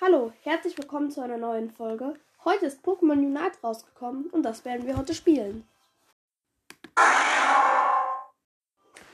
Hallo, 0.00 0.32
herzlich 0.42 0.78
willkommen 0.78 1.10
zu 1.10 1.20
einer 1.22 1.38
neuen 1.38 1.72
Folge. 1.72 2.14
Heute 2.44 2.66
ist 2.66 2.84
Pokémon 2.84 3.18
Unite 3.18 3.58
rausgekommen 3.64 4.30
und 4.30 4.44
das 4.44 4.64
werden 4.64 4.86
wir 4.86 4.96
heute 4.96 5.12
spielen. 5.12 5.66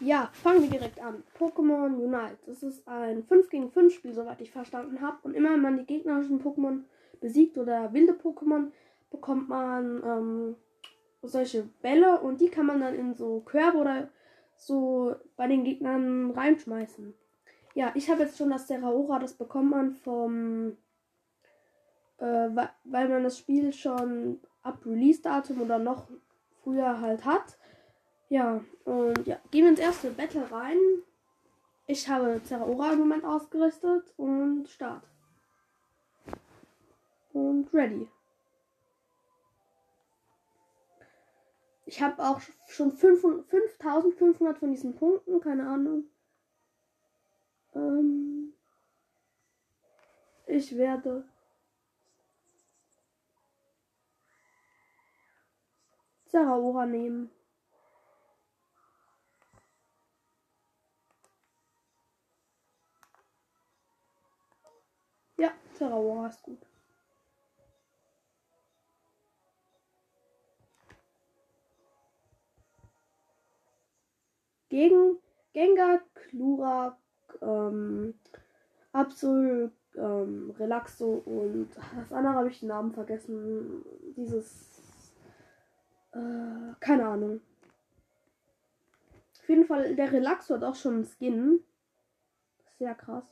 Ja, 0.01 0.29
fangen 0.35 0.61
wir 0.61 0.69
direkt 0.69 1.01
an. 1.01 1.23
Pokémon 1.39 1.97
Unite. 1.97 2.37
Das 2.45 2.63
ist 2.63 2.87
ein 2.87 3.25
5 3.25 3.49
gegen 3.49 3.71
5 3.71 3.95
Spiel, 3.95 4.13
soweit 4.13 4.43
ich 4.43 4.51
verstanden 4.51 5.01
habe. 5.01 5.17
Und 5.23 5.33
immer 5.33 5.53
wenn 5.53 5.63
man 5.63 5.79
die 5.79 5.87
gegnerischen 5.87 6.43
Pokémon 6.43 6.83
besiegt 7.19 7.57
oder 7.57 7.95
wilde 7.95 8.13
Pokémon, 8.13 8.71
bekommt 9.11 9.49
man 9.49 10.03
ähm, 10.05 10.57
solche 11.23 11.63
Bälle 11.81 12.21
und 12.21 12.43
die 12.43 12.51
kann 12.51 12.67
man 12.67 12.81
dann 12.81 12.95
in 12.95 13.15
so 13.15 13.41
Körbe 13.41 13.79
oder 13.79 14.11
so 14.55 15.17
bei 15.39 15.49
den 15.49 15.65
Gegnern 15.65 16.31
reinschmeißen. 16.33 17.15
Ja, 17.75 17.91
ich 17.95 18.09
habe 18.09 18.23
jetzt 18.23 18.39
schon 18.39 18.51
das 18.51 18.67
Terraora, 18.67 19.19
das 19.19 19.35
bekommt 19.35 19.71
man 19.71 19.93
vom, 19.93 20.77
äh, 22.19 22.49
weil 22.85 23.09
man 23.09 23.25
das 23.25 23.39
Spiel 23.39 23.73
schon 23.73 24.41
ab 24.63 24.79
Release-Datum 24.87 25.61
oder 25.61 25.81
noch 25.81 26.07
früher 26.63 27.01
halt 27.01 27.25
hat. 27.25 27.59
Ja, 28.29 28.65
und 28.85 29.27
ja, 29.27 29.39
gehen 29.51 29.65
wir 29.65 29.71
ins 29.71 29.81
erste 29.81 30.11
Battle 30.11 30.51
rein. 30.51 30.79
Ich 31.87 32.09
habe 32.09 32.41
Terraora 32.49 32.93
im 32.93 33.01
Moment 33.01 33.25
ausgerüstet 33.25 34.15
und 34.17 34.69
Start. 34.69 35.03
Und 37.33 37.73
ready. 37.75 38.09
Ich 41.87 42.01
habe 42.01 42.23
auch 42.23 42.41
schon 42.69 42.93
5500 42.93 44.59
von 44.59 44.71
diesen 44.71 44.95
Punkten, 44.95 45.41
keine 45.41 45.67
Ahnung. 45.67 46.05
Ähm, 47.75 48.55
ich 50.47 50.77
werde 50.77 51.25
Zeraora 56.27 56.87
nehmen. 56.87 57.31
Ja, 65.37 65.53
Zeraora 65.75 66.29
ist 66.29 66.43
gut. 66.43 66.59
Gegen 74.69 75.19
Gengar, 75.53 76.01
Klura, 76.15 76.99
ähm, 77.43 78.15
Absol, 78.95 79.73
ähm, 79.97 80.55
Relaxo 80.57 81.15
und 81.27 81.69
das 81.97 82.13
andere 82.13 82.35
habe 82.35 82.49
ich 82.49 82.61
den 82.61 82.69
Namen 82.69 82.93
vergessen. 82.93 83.85
Dieses, 84.17 84.81
äh, 86.13 86.75
keine 86.79 87.09
Ahnung. 87.09 87.41
Auf 89.43 89.49
jeden 89.49 89.67
Fall, 89.67 89.97
der 89.97 90.13
Relaxo 90.13 90.55
hat 90.55 90.63
auch 90.63 90.77
schon 90.77 90.95
einen 90.95 91.05
Skin. 91.07 91.61
Sehr 92.79 92.95
krass. 92.95 93.25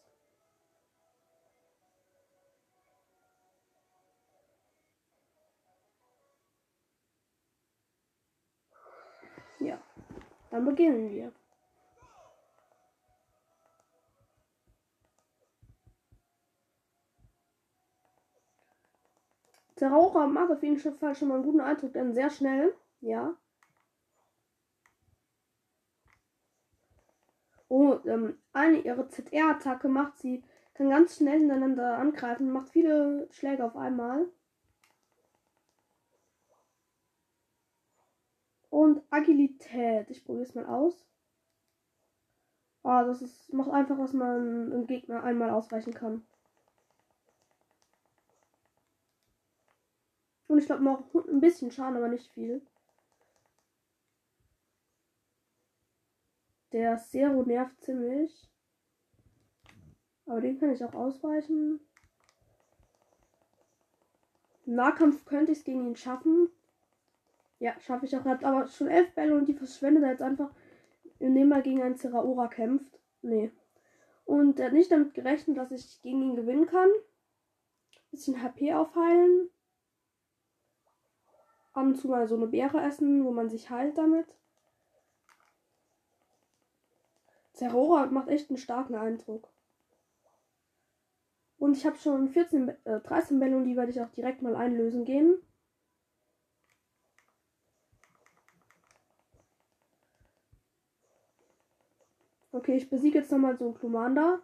Ja, 9.60 9.80
dann 10.50 10.64
beginnen 10.64 11.08
wir. 11.12 11.32
Der 19.80 19.90
Raucher 19.90 20.26
macht 20.26 20.50
auf 20.50 20.62
jeden 20.62 20.78
Fall 20.78 21.14
schon 21.14 21.28
mal 21.28 21.34
einen 21.36 21.44
guten 21.44 21.60
Eindruck, 21.60 21.92
denn 21.92 22.12
sehr 22.14 22.30
schnell. 22.30 22.74
Ja. 23.00 23.34
Oh, 27.68 27.98
ähm, 28.04 28.38
eine 28.52 28.78
ihre 28.80 29.08
ZR-Attacke 29.08 29.88
macht 29.88 30.18
sie, 30.18 30.44
kann 30.74 30.90
ganz 30.90 31.16
schnell 31.16 31.38
hintereinander 31.40 31.98
angreifen, 31.98 32.50
macht 32.50 32.68
viele 32.68 33.28
Schläge 33.30 33.64
auf 33.64 33.76
einmal. 33.76 34.26
Und 38.70 39.02
Agilität. 39.10 40.10
Ich 40.10 40.24
probiere 40.24 40.44
es 40.44 40.54
mal 40.54 40.66
aus. 40.66 41.06
Ah, 42.84 43.04
das 43.04 43.22
ist, 43.22 43.52
macht 43.52 43.70
einfach, 43.70 43.96
dass 43.96 44.12
man 44.12 44.72
einen 44.72 44.86
Gegner 44.86 45.22
einmal 45.22 45.50
ausweichen 45.50 45.94
kann. 45.94 46.26
Und 50.52 50.58
ich 50.58 50.66
glaube 50.66 50.84
noch 50.84 51.02
ein 51.14 51.40
bisschen 51.40 51.70
Schaden, 51.70 51.96
aber 51.96 52.08
nicht 52.08 52.30
viel. 52.30 52.60
Der 56.72 56.98
Zero 56.98 57.42
nervt 57.44 57.80
ziemlich. 57.80 58.50
Aber 60.26 60.42
den 60.42 60.60
kann 60.60 60.68
ich 60.68 60.84
auch 60.84 60.92
ausweichen. 60.92 61.80
Im 64.66 64.74
Nahkampf 64.74 65.24
könnte 65.24 65.52
ich 65.52 65.60
es 65.60 65.64
gegen 65.64 65.86
ihn 65.86 65.96
schaffen. 65.96 66.50
Ja, 67.58 67.80
schaffe 67.80 68.04
ich 68.04 68.14
auch. 68.14 68.26
Hat 68.26 68.44
aber 68.44 68.66
schon 68.66 68.88
elf 68.88 69.14
Bälle 69.14 69.34
und 69.34 69.48
die 69.48 69.54
verschwendet 69.54 70.02
er 70.02 70.10
jetzt 70.10 70.22
einfach, 70.22 70.50
indem 71.18 71.50
er 71.52 71.62
gegen 71.62 71.82
einen 71.82 71.96
Zeraora 71.96 72.48
kämpft. 72.48 73.00
Nee. 73.22 73.50
Und 74.26 74.60
er 74.60 74.66
hat 74.66 74.74
nicht 74.74 74.92
damit 74.92 75.14
gerechnet, 75.14 75.56
dass 75.56 75.70
ich 75.70 76.02
gegen 76.02 76.20
ihn 76.20 76.36
gewinnen 76.36 76.66
kann. 76.66 76.90
Bisschen 78.10 78.42
HP 78.42 78.74
aufheilen 78.74 79.48
ab 81.72 81.86
und 81.86 81.96
zu 81.96 82.08
mal 82.08 82.28
so 82.28 82.36
eine 82.36 82.46
Beere 82.46 82.80
essen, 82.82 83.24
wo 83.24 83.32
man 83.32 83.48
sich 83.48 83.70
heilt 83.70 83.98
damit. 83.98 84.26
Zerora 87.52 88.06
macht 88.06 88.28
echt 88.28 88.50
einen 88.50 88.56
starken 88.58 88.94
Eindruck. 88.94 89.48
Und 91.58 91.76
ich 91.76 91.86
habe 91.86 91.96
schon 91.96 92.28
14, 92.28 92.70
äh, 92.84 93.00
13 93.00 93.38
Bälle 93.38 93.62
die 93.62 93.76
werde 93.76 93.90
ich 93.92 94.00
auch 94.00 94.10
direkt 94.10 94.42
mal 94.42 94.56
einlösen 94.56 95.04
gehen. 95.04 95.36
Okay, 102.50 102.76
ich 102.76 102.90
besiege 102.90 103.18
jetzt 103.18 103.30
nochmal 103.30 103.56
so 103.56 103.66
einen 103.66 103.74
Klumanda. 103.74 104.40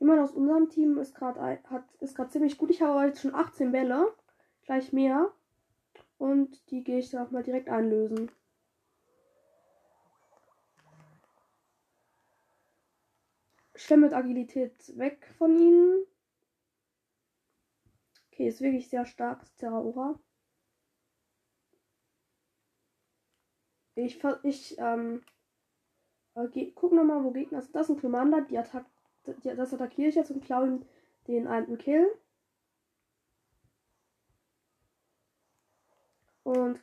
Jemand 0.00 0.20
aus 0.20 0.32
unserem 0.32 0.70
Team 0.70 0.98
ist 0.98 1.14
gerade 1.14 1.62
ist 2.00 2.16
gerade 2.16 2.30
ziemlich 2.30 2.56
gut. 2.56 2.70
Ich 2.70 2.80
habe 2.80 3.06
jetzt 3.06 3.20
schon 3.20 3.34
18 3.34 3.70
Bälle, 3.70 4.12
gleich 4.64 4.92
mehr. 4.94 5.30
Und 6.16 6.70
die 6.70 6.82
gehe 6.82 6.98
ich 6.98 7.10
dann 7.10 7.26
auch 7.26 7.30
mal 7.30 7.42
direkt 7.42 7.68
einlösen. 7.68 8.30
Stelle 13.74 14.00
mit 14.00 14.12
Agilität 14.12 14.74
weg 14.98 15.26
von 15.36 15.56
ihnen. 15.56 16.06
Okay, 18.32 18.48
ist 18.48 18.60
wirklich 18.60 18.88
sehr 18.88 19.04
stark, 19.04 19.44
Terraora. 19.56 20.18
Ich, 23.94 24.22
ich, 24.44 24.78
ähm, 24.78 25.22
äh, 26.34 26.72
guck 26.74 26.92
nochmal, 26.92 27.22
wo 27.24 27.32
Gegner 27.32 27.60
sind. 27.60 27.74
Das 27.74 27.88
ist 27.88 27.96
ein 27.96 28.00
Commander, 28.00 28.42
die 28.42 28.58
Attacke 28.58 28.89
das 29.24 29.74
attackiere 29.74 30.08
ich 30.08 30.14
jetzt 30.14 30.30
und 30.30 30.44
klaue 30.44 30.66
ihm 30.66 30.86
den 31.26 31.46
alten 31.46 31.78
Kill. 31.78 32.06
Und 36.42 36.80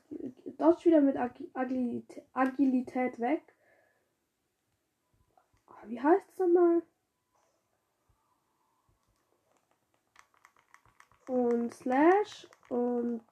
dodge 0.58 0.86
wieder 0.86 1.02
mit 1.02 1.18
Agilität, 1.18 2.24
Agilität 2.34 3.20
weg. 3.20 3.42
Ah, 5.68 5.84
wie 5.88 6.02
heißt 6.02 6.30
es 6.30 6.38
nochmal? 6.38 6.84
Und 11.28 11.74
Slash 11.74 12.48
und 12.70 13.26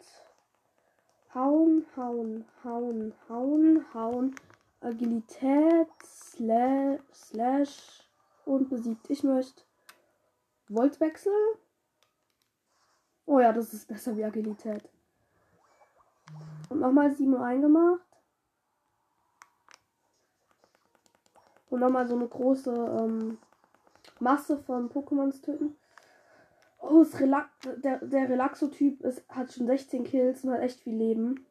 hauen, 1.34 1.86
hauen, 1.96 2.46
hauen, 2.63 3.13
hauen, 3.30 3.94
hauen. 3.94 4.36
Agilität, 4.81 5.88
Slash, 6.04 7.00
Slash 7.13 8.05
und 8.45 8.69
besiegt. 8.69 9.09
Ich 9.09 9.24
möchte 9.24 9.63
Voltwechsel. 10.68 11.33
Oh 13.25 13.39
ja, 13.39 13.51
das 13.51 13.74
ist 13.74 13.88
besser 13.88 14.15
wie 14.15 14.24
Agilität. 14.24 14.88
Und 16.69 16.80
nochmal 16.80 17.12
7 17.12 17.33
reingemacht. 17.33 18.01
Und 21.69 21.80
nochmal 21.80 22.07
so 22.07 22.15
eine 22.15 22.27
große 22.27 22.71
ähm, 22.71 23.38
Masse 24.19 24.57
von 24.57 24.89
Pokémons 24.89 25.42
töten. 25.42 25.75
Oh, 26.80 27.03
Relax 27.15 27.50
der, 27.77 27.97
der 27.97 28.30
Relaxo-Typ 28.30 29.03
hat 29.30 29.51
schon 29.51 29.65
16 29.65 30.03
Kills 30.03 30.44
und 30.44 30.51
hat 30.51 30.62
echt 30.62 30.81
viel 30.81 30.95
Leben. 30.95 31.45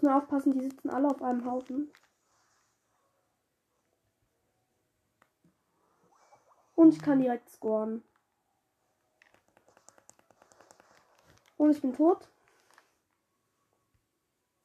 Muss 0.00 0.08
nur 0.08 0.16
aufpassen, 0.16 0.52
die 0.52 0.62
sitzen 0.62 0.88
alle 0.88 1.08
auf 1.08 1.20
einem 1.20 1.44
Haufen. 1.44 1.92
Und 6.74 6.94
ich 6.94 7.02
kann 7.02 7.20
direkt 7.20 7.50
scoren. 7.50 8.02
Und 11.58 11.72
ich 11.72 11.82
bin 11.82 11.92
tot. 11.92 12.30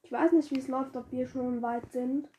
Ich 0.03 0.11
weiß 0.13 0.31
nicht, 0.31 0.51
wie 0.51 0.59
es 0.59 0.69
läuft, 0.69 0.95
ob 0.95 1.11
wir 1.11 1.27
schon 1.27 1.61
weit 1.61 1.91
sind. 1.91 2.29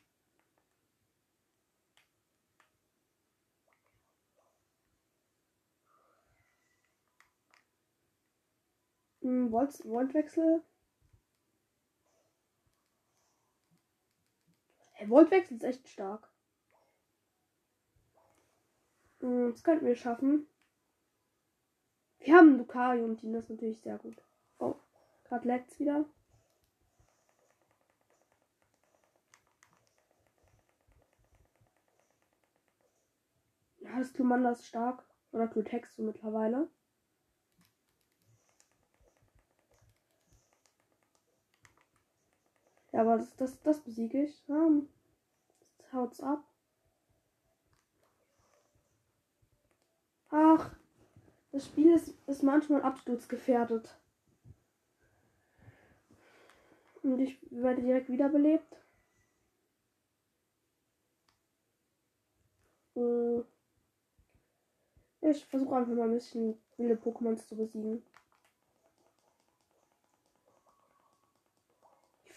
Hm, 9.21 9.51
Volt 9.51 9.73
Voltwechsel. 9.83 10.63
Voltwechsel 15.05 15.57
ist 15.57 15.63
echt 15.63 15.87
stark. 15.87 16.27
Hm, 19.19 19.51
das 19.51 19.63
könnten 19.63 19.85
wir 19.85 19.95
schaffen. 19.95 20.47
Wir 22.19 22.35
haben 22.35 22.57
Lucario 22.57 23.05
und 23.05 23.17
Team, 23.17 23.33
das 23.33 23.45
ist 23.45 23.51
natürlich 23.51 23.81
sehr 23.81 23.97
gut. 23.97 24.21
Oh, 24.59 24.75
gerade 25.25 25.47
leckt's 25.47 25.79
wieder. 25.79 26.05
Ja, 33.79 33.99
das 33.99 34.13
Klumanda 34.13 34.51
ist 34.51 34.65
stark. 34.65 35.03
Oder 35.31 35.47
Klutex 35.47 35.95
so 35.95 36.03
mittlerweile. 36.03 36.69
Ja, 42.97 43.03
aber 43.03 43.17
das, 43.19 43.35
das, 43.35 43.61
das 43.61 43.79
besiege 43.81 44.23
ich. 44.23 44.43
Ja, 44.47 44.69
das 45.77 45.93
haut's 45.93 46.19
ab. 46.19 46.43
Ach, 50.31 50.75
das 51.51 51.67
Spiel 51.67 51.93
ist, 51.93 52.15
ist 52.25 52.41
manchmal 52.41 52.81
absturzgefährdet. 52.81 53.95
Und 57.03 57.19
ich 57.19 57.37
werde 57.51 57.83
direkt 57.83 58.09
wiederbelebt. 58.09 58.75
Äh, 62.95 63.41
ich 65.21 65.45
versuche 65.45 65.75
einfach 65.75 65.93
mal 65.93 66.05
ein 66.05 66.15
bisschen 66.15 66.59
wilde 66.77 66.95
Pokémons 66.95 67.47
zu 67.47 67.55
besiegen. 67.55 68.01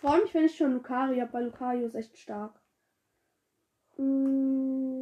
Freue 0.00 0.22
mich, 0.22 0.34
wenn 0.34 0.44
ich 0.46 0.56
schon 0.56 0.72
Lucario 0.72 1.20
habe, 1.20 1.32
weil 1.32 1.44
Lucario 1.44 1.86
ist 1.86 1.94
echt 1.94 2.16
stark. 2.18 2.58
Hm. 3.96 5.00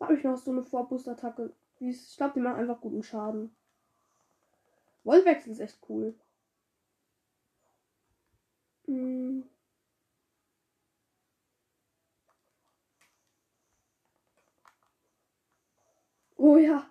habe 0.00 0.18
ich 0.18 0.24
noch 0.24 0.36
so 0.36 0.50
eine 0.50 0.62
Vorboost-Attacke. 0.64 1.52
Ich 1.78 2.16
glaube, 2.16 2.34
die 2.34 2.40
machen 2.40 2.56
einfach 2.56 2.80
guten 2.80 3.02
Schaden. 3.02 3.54
Wollwechsel 5.04 5.52
ist 5.52 5.60
echt 5.60 5.78
cool. 5.88 6.14
Hm. 8.86 9.44
Oh 16.36 16.56
ja, 16.56 16.88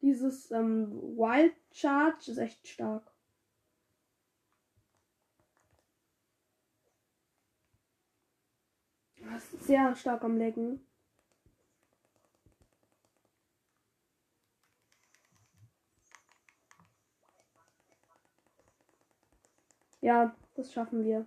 dieses 0.00 0.50
ähm, 0.50 0.90
Wild 1.16 1.54
Charge 1.72 2.32
ist 2.32 2.38
echt 2.38 2.66
stark. 2.66 3.12
Das 9.14 9.15
ist 9.15 9.15
sehr 9.60 9.94
stark 9.96 10.22
am 10.24 10.36
Lecken. 10.36 10.80
Ja, 20.00 20.34
das 20.54 20.72
schaffen 20.72 21.04
wir. 21.04 21.26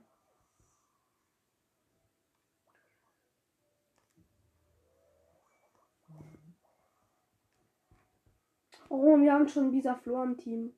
Oh, 8.88 9.18
wir 9.20 9.34
haben 9.34 9.48
schon 9.48 9.72
dieser 9.72 9.96
Flor 9.98 10.24
im 10.24 10.38
Team. 10.38 10.74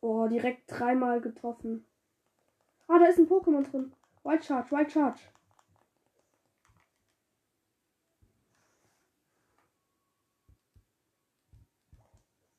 Oh, 0.00 0.28
direkt 0.28 0.70
dreimal 0.70 1.20
getroffen. 1.20 1.84
Ah, 2.86 2.98
da 2.98 3.06
ist 3.06 3.18
ein 3.18 3.26
Pokémon 3.28 3.62
drin. 3.62 3.94
White 4.22 4.44
Charge, 4.44 4.70
White 4.70 4.90
Charge. 4.90 5.20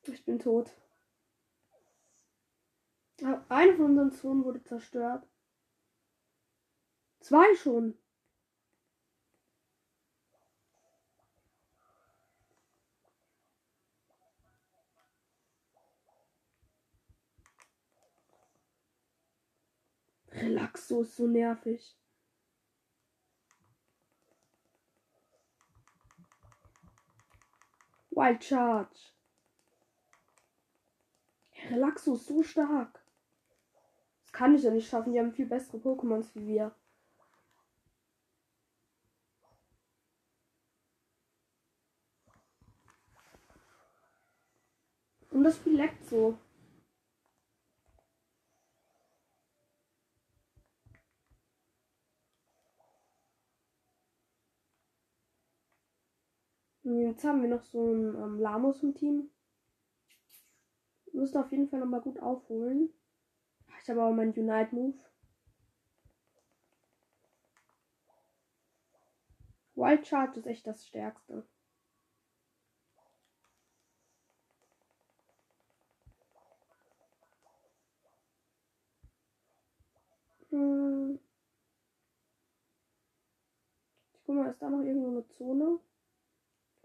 Ich 0.02 0.24
bin 0.24 0.38
tot. 0.38 0.72
Eine 3.48 3.74
von 3.74 3.86
unseren 3.86 4.12
Zonen 4.12 4.44
wurde 4.44 4.62
zerstört. 4.62 5.26
Zwei 7.20 7.54
schon. 7.56 7.98
Relaxo 20.36 21.00
ist 21.00 21.16
so 21.16 21.26
nervig. 21.26 21.96
Wild 28.10 28.44
Charge. 28.44 29.12
Relaxo 31.70 32.14
ist 32.14 32.26
so 32.26 32.42
stark. 32.42 33.02
Das 34.22 34.32
kann 34.32 34.54
ich 34.54 34.62
ja 34.62 34.70
nicht 34.70 34.88
schaffen. 34.88 35.12
Die 35.12 35.18
haben 35.18 35.32
viel 35.32 35.46
bessere 35.46 35.78
Pokémons 35.78 36.34
wie 36.34 36.46
wir. 36.46 36.74
Und 45.30 45.44
das 45.44 45.56
Spiel 45.56 45.76
leckt 45.76 46.04
so. 46.06 46.38
Jetzt 56.88 57.24
haben 57.24 57.42
wir 57.42 57.48
noch 57.48 57.64
so 57.64 57.84
einen 57.88 58.14
ähm, 58.14 58.38
Lamus 58.38 58.80
im 58.84 58.94
Team. 58.94 59.28
Müssen 61.12 61.38
auf 61.38 61.50
jeden 61.50 61.68
Fall 61.68 61.80
nochmal 61.80 62.00
gut 62.00 62.20
aufholen. 62.20 62.90
Ich 63.82 63.90
habe 63.90 64.02
aber 64.02 64.12
meinen 64.14 64.32
Unite 64.32 64.72
Move. 64.72 64.94
Wild 69.74 70.06
Charge 70.06 70.38
ist 70.38 70.46
echt 70.46 70.64
das 70.64 70.86
Stärkste. 70.86 71.44
Hm. 80.50 81.18
Ich 84.14 84.20
guck 84.24 84.36
mal, 84.36 84.50
ist 84.50 84.62
da 84.62 84.70
noch 84.70 84.82
irgendwo 84.82 85.08
eine 85.08 85.26
Zone? 85.26 85.80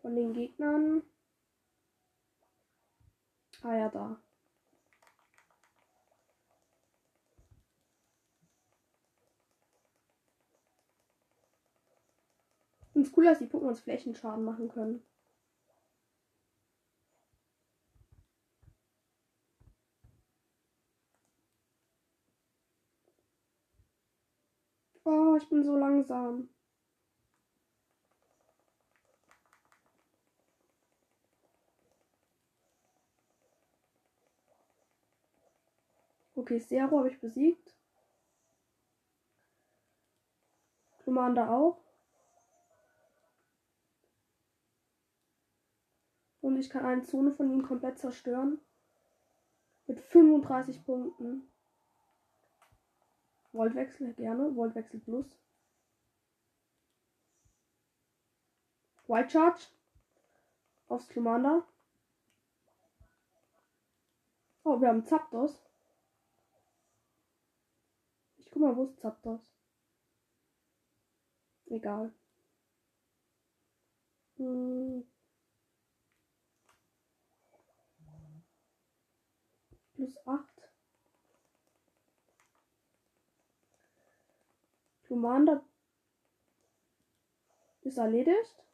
Von 0.02 0.16
den 0.16 0.34
Gegnern. 0.34 1.04
Ah 3.64 3.76
ja, 3.76 3.90
da. 3.90 4.18
Und 12.94 13.08
es 13.08 13.18
cool, 13.18 13.26
dass 13.26 13.40
die 13.40 13.48
Pokémon 13.48 13.76
Flächenschaden 13.76 14.46
machen 14.46 14.70
können. 14.70 15.04
Oh, 25.06 25.36
ich 25.38 25.48
bin 25.48 25.64
so 25.64 25.76
langsam. 25.78 26.50
Okay, 36.42 36.60
Zero 36.60 36.98
habe 36.98 37.10
ich 37.10 37.22
besiegt. 37.22 37.78
Commander 41.04 41.52
auch. 41.52 41.80
Und 46.42 46.58
ich 46.58 46.72
kann 46.72 46.84
eine 46.84 47.04
Zone 47.04 47.32
von 47.32 47.52
ihm 47.52 47.62
komplett 47.62 48.00
zerstören. 48.00 48.60
Mit 49.86 50.00
35 50.00 50.84
Punkten. 50.84 51.52
Voltwechsel 53.52 54.16
gerne. 54.16 54.52
Voltwechsel 54.56 55.00
plus. 55.00 55.28
White 59.06 59.30
Charge. 59.30 59.62
Aufs 60.88 61.08
Commander. 61.08 61.68
Oh, 64.64 64.82
wir 64.82 64.88
haben 64.88 65.06
Zapdos. 65.06 65.71
Ich 68.52 68.54
guck 68.54 68.64
mal, 68.64 68.76
wo 68.76 68.84
ist 68.84 69.00
Zapdos? 69.00 69.40
Egal. 71.68 72.14
Hm. 74.36 75.06
Plus 79.94 80.28
8. 80.28 80.70
Commander 85.08 85.64
ist 87.84 87.98
erledigt. 87.98 88.66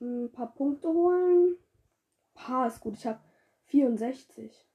Ein 0.00 0.30
paar 0.30 0.54
Punkte 0.54 0.86
holen. 0.86 1.56
Ein 1.56 2.34
paar 2.34 2.68
ist 2.68 2.78
gut. 2.78 2.94
Ich 2.94 3.04
habe 3.04 3.20
64. 3.64 4.67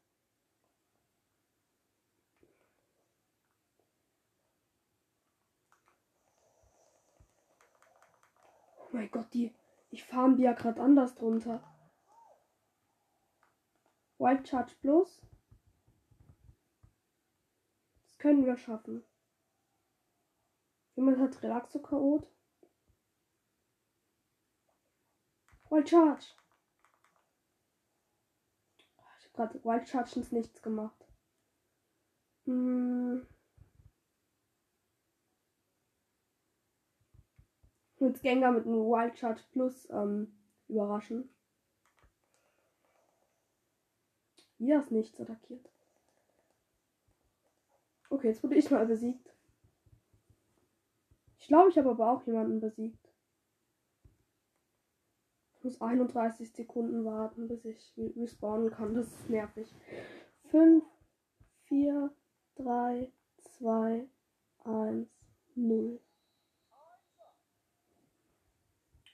mein 8.94 9.12
Gott, 9.12 9.34
die. 9.34 9.54
Ich 9.90 10.04
farm 10.04 10.38
die 10.38 10.44
ja 10.44 10.54
gerade 10.54 10.82
anders 10.82 11.16
drunter. 11.16 11.64
Wild 14.18 14.48
Charge 14.48 14.74
Plus. 14.82 15.22
Das 18.08 18.18
können 18.18 18.46
wir 18.46 18.58
schaffen. 18.58 19.04
Jemand 20.96 21.20
hat 21.20 21.42
Relaxo-Chaot. 21.42 22.28
Wild 25.70 25.90
Charge. 25.90 26.26
Ich 29.20 29.26
habe 29.26 29.34
gerade 29.34 29.64
Wild 29.64 29.90
Charge 29.90 30.20
ins 30.20 30.32
Nichts 30.32 30.62
gemacht. 30.62 31.08
Hm. 32.46 33.28
Mit 38.04 38.22
Gengar 38.22 38.52
mit 38.52 38.66
einem 38.66 38.82
Wild 38.82 39.18
Charge 39.18 39.42
Plus 39.54 39.90
ähm, 39.90 40.36
überraschen. 40.68 41.30
Wieder 44.58 44.80
ist 44.80 44.92
nichts 44.92 45.22
attackiert. 45.22 45.70
Okay, 48.10 48.28
jetzt 48.28 48.44
wurde 48.44 48.56
ich 48.56 48.70
mal 48.70 48.86
besiegt. 48.86 49.34
Ich 51.40 51.48
glaube, 51.48 51.70
ich 51.70 51.78
habe 51.78 51.92
aber 51.92 52.12
auch 52.12 52.26
jemanden 52.28 52.60
besiegt. 52.60 53.10
Ich 55.56 55.64
muss 55.64 55.80
31 55.80 56.52
Sekunden 56.52 57.06
warten, 57.06 57.48
bis 57.48 57.64
ich 57.64 57.94
respawnen 58.18 58.70
kann. 58.70 58.96
Das 58.96 59.08
ist 59.08 59.30
nervig. 59.30 59.74
5, 60.52 60.84
4, 61.68 62.14
3, 62.58 63.10
2, 63.38 64.08
1, 64.66 65.08
0. 65.56 66.02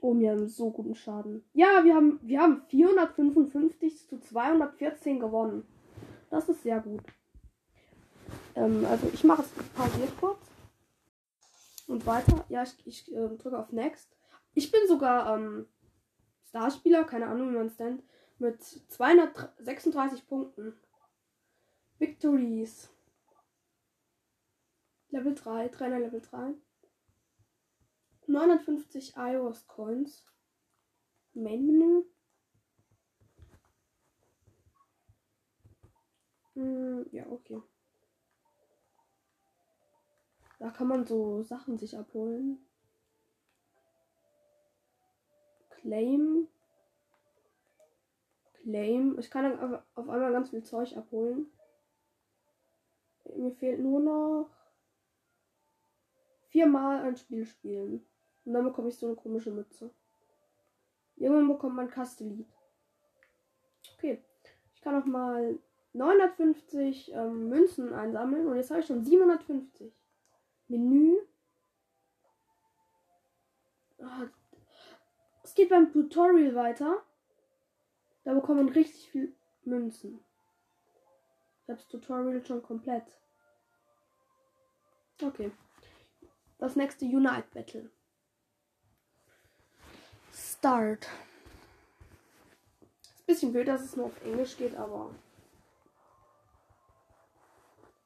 Oh, 0.02 0.18
wir 0.18 0.32
haben 0.32 0.48
so 0.48 0.72
guten 0.72 0.96
Schaden. 0.96 1.44
Ja, 1.54 1.84
wir 1.84 1.94
haben, 1.94 2.20
wir 2.22 2.40
haben 2.40 2.62
455 2.68 4.08
zu 4.08 4.20
214 4.20 5.20
gewonnen. 5.20 5.68
Das 6.30 6.48
ist 6.48 6.64
sehr 6.64 6.80
gut. 6.80 7.04
Ähm, 8.56 8.86
also 8.86 9.10
ich 9.14 9.24
mache 9.26 9.42
es 9.42 9.50
pausiert 9.74 10.12
kurz. 10.20 10.40
Und 11.88 12.06
weiter. 12.06 12.46
Ja, 12.50 12.64
ich, 12.64 12.76
ich 12.86 13.12
äh, 13.14 13.28
drücke 13.38 13.58
auf 13.58 13.72
Next. 13.72 14.10
Ich 14.54 14.72
bin 14.72 14.82
sogar 14.88 15.36
ähm, 15.36 15.68
Starspieler, 16.48 17.04
keine 17.04 17.28
Ahnung, 17.28 17.52
wie 17.52 17.58
man 17.58 17.68
es 17.68 17.78
nennt, 17.80 18.04
mit 18.38 18.64
236 18.64 20.28
Punkten. 20.28 20.74
Victories. 21.98 22.90
Level 25.10 25.36
3, 25.36 25.68
Trainer 25.70 26.00
Level 26.00 26.22
3. 26.22 26.54
950 28.30 29.14
iOS 29.18 29.66
Coins. 29.66 30.24
Main 31.34 31.66
Menü. 31.66 32.04
Hm, 36.54 37.08
ja, 37.12 37.26
okay. 37.28 37.60
Da 40.60 40.70
kann 40.70 40.88
man 40.88 41.08
so 41.08 41.42
Sachen 41.42 41.80
sich 41.80 41.98
abholen. 41.98 42.60
Claim. 45.72 46.48
Claim. 48.62 49.18
Ich 49.18 49.32
kann 49.32 49.60
auf 49.96 50.10
einmal 50.10 50.32
ganz 50.32 50.52
viel 50.52 50.64
Zeug 50.64 50.96
abholen. 50.96 51.52
Mir 53.36 53.56
fehlt 53.56 53.80
nur 53.80 54.00
noch 54.00 54.50
viermal 56.50 57.06
ein 57.06 57.16
Spiel 57.18 57.46
spielen. 57.46 58.06
Und 58.50 58.56
dann 58.56 58.64
bekomme 58.64 58.90
ich 58.90 58.98
so 58.98 59.06
eine 59.06 59.16
komische 59.16 59.52
Mütze. 59.52 59.92
Irgendwann 61.18 61.48
bekommt 61.50 61.76
man 61.76 61.88
Castellit. 61.88 62.48
Okay. 63.94 64.24
Ich 64.74 64.82
kann 64.82 64.98
noch 64.98 65.06
mal 65.06 65.60
950 65.94 67.12
ähm, 67.14 67.50
Münzen 67.50 67.94
einsammeln. 67.94 68.48
Und 68.48 68.56
jetzt 68.56 68.72
habe 68.72 68.80
ich 68.80 68.88
schon 68.88 69.04
750. 69.04 69.94
Menü. 70.68 71.20
Ah, 74.02 74.26
es 75.44 75.54
geht 75.54 75.70
beim 75.70 75.92
Tutorial 75.92 76.56
weiter. 76.56 77.04
Da 78.24 78.34
bekommt 78.34 78.64
man 78.64 78.70
richtig 78.70 79.12
viel 79.12 79.36
Münzen. 79.62 80.26
Ich 81.62 81.70
habe 81.70 81.78
das 81.78 81.88
Tutorial 81.88 82.44
schon 82.44 82.64
komplett. 82.64 83.06
Okay. 85.22 85.52
Das 86.58 86.76
nächste 86.76 87.06
Unite 87.06 87.46
Battle. 87.54 87.92
Start. 90.60 91.08
Ist 93.02 93.22
ein 93.22 93.26
bisschen 93.28 93.54
blöd, 93.54 93.70
dass 93.70 93.82
es 93.82 93.96
nur 93.96 94.08
auf 94.08 94.26
Englisch 94.26 94.58
geht, 94.58 94.76
aber 94.76 95.16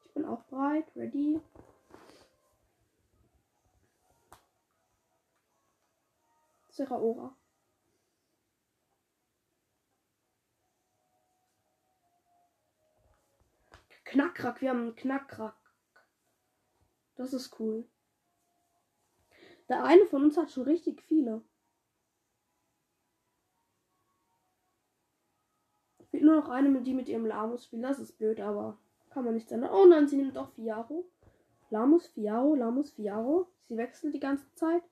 ich 0.04 0.14
bin 0.14 0.24
auch 0.24 0.44
bereit. 0.44 0.86
Ready. 0.94 1.40
Seraora. 6.68 7.34
Knackrack, 14.04 14.60
wir 14.60 14.70
haben 14.70 14.82
einen 14.82 14.94
Knackrack. 14.94 15.56
Das 17.16 17.32
ist 17.32 17.58
cool. 17.58 17.88
Der 19.68 19.82
eine 19.82 20.06
von 20.06 20.22
uns 20.22 20.36
hat 20.36 20.52
schon 20.52 20.62
richtig 20.62 21.02
viele. 21.02 21.42
Fehlt 26.14 26.22
nur 26.22 26.36
noch 26.36 26.48
eine, 26.48 26.80
die 26.80 26.94
mit 26.94 27.08
ihrem 27.08 27.26
Lamus 27.26 27.64
spielt. 27.64 27.82
Das 27.82 27.98
ist 27.98 28.18
blöd, 28.18 28.38
aber 28.38 28.78
kann 29.10 29.24
man 29.24 29.34
nicht 29.34 29.50
ändern. 29.50 29.72
Oh 29.74 29.84
nein, 29.84 30.06
sie 30.06 30.16
nimmt 30.16 30.38
auch 30.38 30.48
Fiaro. 30.50 31.04
Lamus, 31.70 32.06
Fiaro, 32.06 32.54
Lamus, 32.54 32.92
Fiaro. 32.92 33.48
Sie 33.64 33.76
wechselt 33.76 34.14
die 34.14 34.20
ganze 34.20 34.46
Zeit. 34.54 34.84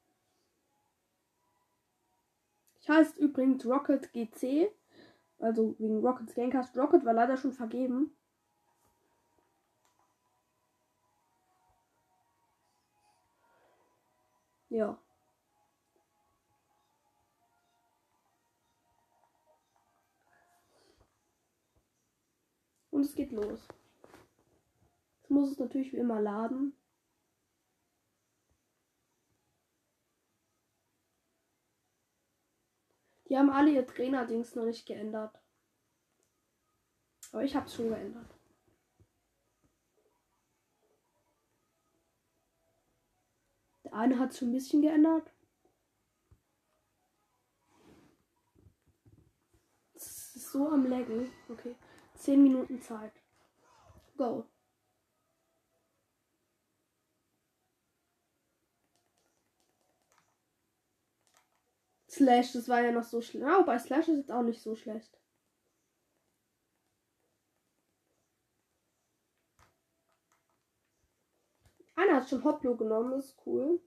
Ich 2.80 2.88
heiße 2.88 3.20
übrigens 3.20 3.64
Rocket 3.64 4.12
GC. 4.12 4.72
Also 5.38 5.76
wegen 5.78 6.04
Rockets 6.04 6.34
Gamecast. 6.34 6.76
Rocket 6.76 7.04
war 7.04 7.14
leider 7.14 7.36
schon 7.36 7.52
vergeben. 7.52 8.10
Ja. 14.70 14.98
Und 22.92 23.00
es 23.00 23.14
geht 23.14 23.32
los. 23.32 23.66
Jetzt 25.16 25.30
muss 25.30 25.50
es 25.50 25.58
natürlich 25.58 25.92
wie 25.92 25.96
immer 25.96 26.20
laden. 26.20 26.76
Die 33.28 33.38
haben 33.38 33.48
alle 33.48 33.70
ihr 33.70 33.86
Trainerdings 33.86 34.54
noch 34.54 34.66
nicht 34.66 34.86
geändert. 34.86 35.40
Aber 37.32 37.42
ich 37.42 37.56
habe 37.56 37.66
es 37.66 37.74
schon 37.74 37.88
geändert. 37.88 38.30
Der 43.84 43.94
eine 43.94 44.18
hat 44.18 44.32
es 44.32 44.38
schon 44.38 44.50
ein 44.50 44.52
bisschen 44.52 44.82
geändert. 44.82 45.32
so 50.52 50.68
am 50.68 50.86
Laggen. 50.86 51.30
Okay. 51.48 51.74
10 52.22 52.42
Minuten 52.42 52.80
Zeit. 52.80 53.12
Go. 54.16 54.46
Slash, 62.08 62.52
das 62.52 62.68
war 62.68 62.82
ja 62.82 62.92
noch 62.92 63.02
so 63.04 63.20
schlecht. 63.22 63.44
Ja, 63.44 63.62
bei 63.62 63.78
Slash 63.78 64.08
ist 64.08 64.18
jetzt 64.18 64.32
auch 64.32 64.42
nicht 64.42 64.62
so 64.62 64.76
schlecht. 64.76 65.18
Einer 71.96 72.16
hat 72.16 72.28
schon 72.28 72.44
Hoplo 72.44 72.76
genommen, 72.76 73.18
ist 73.18 73.36
cool. 73.46 73.80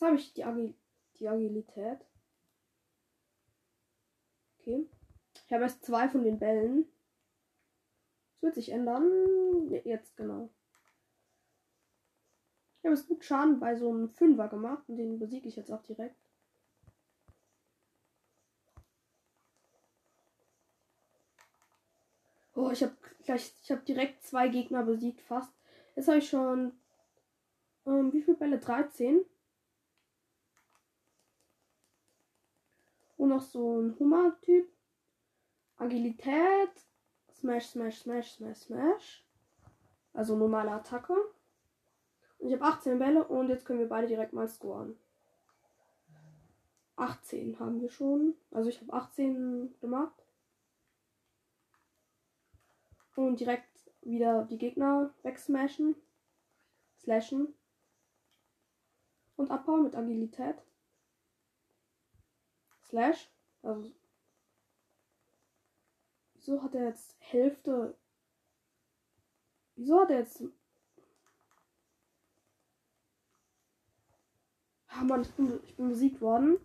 Jetzt 0.00 0.06
habe 0.06 0.16
ich 0.16 0.32
die, 0.32 0.44
Agil 0.44 0.74
die 1.18 1.28
Agilität. 1.28 1.98
Okay. 4.58 4.88
Ich 5.46 5.52
habe 5.52 5.64
erst 5.64 5.84
zwei 5.84 6.08
von 6.08 6.24
den 6.24 6.38
Bällen. 6.38 6.86
Das 8.32 8.42
wird 8.42 8.54
sich 8.54 8.70
ändern. 8.70 9.70
Jetzt 9.84 10.16
genau. 10.16 10.48
Ich 12.78 12.86
habe 12.86 12.94
es 12.94 13.06
gut 13.06 13.22
Schaden 13.22 13.60
bei 13.60 13.76
so 13.76 13.90
einem 13.90 14.08
Fünfer 14.08 14.48
gemacht 14.48 14.88
und 14.88 14.96
den 14.96 15.18
besiege 15.18 15.48
ich 15.48 15.56
jetzt 15.56 15.70
auch 15.70 15.82
direkt. 15.82 16.16
Oh, 22.54 22.70
ich 22.70 22.82
habe 22.82 22.96
gleich, 23.22 23.52
ich 23.62 23.70
habe 23.70 23.82
direkt 23.82 24.22
zwei 24.22 24.48
Gegner 24.48 24.82
besiegt 24.82 25.20
fast. 25.20 25.52
Jetzt 25.94 26.08
habe 26.08 26.18
ich 26.18 26.28
schon 26.30 26.72
ähm, 27.84 28.14
wie 28.14 28.22
viele 28.22 28.38
Bälle? 28.38 28.58
13. 28.58 29.26
Und 33.20 33.28
noch 33.28 33.42
so 33.42 33.78
ein 33.78 33.98
Hummer-Typ. 33.98 34.66
Agilität. 35.76 36.70
Smash, 37.34 37.66
Smash, 37.66 37.98
Smash, 37.98 38.32
Smash, 38.32 38.56
Smash. 38.56 39.26
Also 40.14 40.36
normale 40.36 40.70
Attacke. 40.70 41.12
Und 42.38 42.48
ich 42.48 42.54
habe 42.54 42.64
18 42.64 42.98
Bälle 42.98 43.28
und 43.28 43.50
jetzt 43.50 43.66
können 43.66 43.78
wir 43.78 43.90
beide 43.90 44.06
direkt 44.06 44.32
mal 44.32 44.48
scoren. 44.48 44.98
18 46.96 47.58
haben 47.60 47.82
wir 47.82 47.90
schon. 47.90 48.36
Also 48.52 48.70
ich 48.70 48.80
habe 48.80 48.94
18 48.94 49.74
gemacht. 49.82 50.24
Und 53.16 53.38
direkt 53.38 53.92
wieder 54.00 54.44
die 54.46 54.56
Gegner 54.56 55.12
wegsmashen. 55.24 55.94
Slashen. 56.96 57.54
Und 59.36 59.50
abbauen 59.50 59.82
mit 59.82 59.94
Agilität. 59.94 60.56
Slash. 62.90 63.30
Also. 63.62 63.92
Wieso 66.34 66.62
hat 66.62 66.74
er 66.74 66.88
jetzt 66.88 67.16
Hälfte. 67.20 67.96
Wieso 69.76 70.00
hat 70.00 70.10
er 70.10 70.18
jetzt. 70.18 70.42
Ah 74.88 75.04
Mann, 75.04 75.22
ich 75.22 75.30
bin, 75.32 75.60
ich 75.64 75.76
bin 75.76 75.88
besiegt 75.88 76.20
worden. 76.20 76.58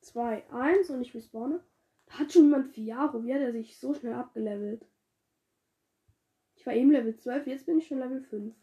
2, 0.00 0.50
1 0.50 0.90
und 0.90 1.02
ich 1.02 1.14
respawne. 1.14 1.62
Da 2.06 2.20
hat 2.20 2.32
schon 2.32 2.44
jemand 2.44 2.68
Fiaro. 2.68 3.22
Wie 3.24 3.34
hat 3.34 3.42
er 3.42 3.52
sich 3.52 3.78
so 3.78 3.92
schnell 3.92 4.14
abgelevelt? 4.14 4.86
Ich 6.54 6.64
war 6.64 6.72
eben 6.72 6.90
Level 6.90 7.14
12, 7.14 7.46
jetzt 7.46 7.66
bin 7.66 7.78
ich 7.78 7.86
schon 7.86 7.98
Level 7.98 8.22
5. 8.22 8.54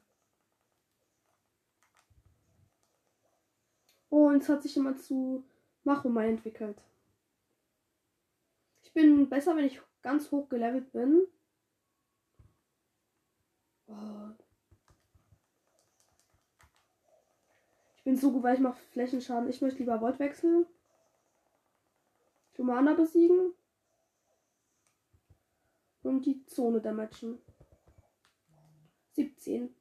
Und 4.14 4.44
es 4.44 4.50
hat 4.50 4.62
sich 4.62 4.78
immer 4.78 4.96
zu 4.96 5.44
Machoma 5.84 6.24
entwickelt. 6.26 6.80
Ich 8.84 8.94
bin 8.94 9.28
besser, 9.28 9.56
wenn 9.58 9.66
ich 9.66 9.82
ganz 10.04 10.30
hoch 10.30 10.50
gelevelt 10.50 10.92
bin. 10.92 11.26
Oh. 13.88 14.30
Ich 17.96 18.04
bin 18.04 18.16
so 18.16 18.32
gut, 18.32 18.44
weil 18.44 18.54
ich 18.54 18.62
mache 18.62 18.78
Flächenschaden. 18.92 19.50
Ich 19.50 19.62
möchte 19.62 19.80
lieber 19.80 20.00
Voltwechsel. 20.00 20.68
Humana 22.56 22.94
besiegen. 22.94 23.56
Und 26.04 26.24
die 26.28 26.46
Zone 26.46 26.82
damagen. 26.82 27.40
17. 29.14 29.76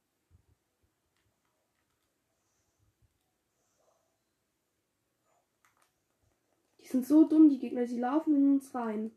sind 6.92 7.06
so 7.06 7.24
dumm, 7.26 7.48
die 7.48 7.58
Gegner. 7.58 7.86
Sie 7.86 7.98
laufen 7.98 8.36
in 8.36 8.52
uns 8.52 8.74
rein. 8.74 9.10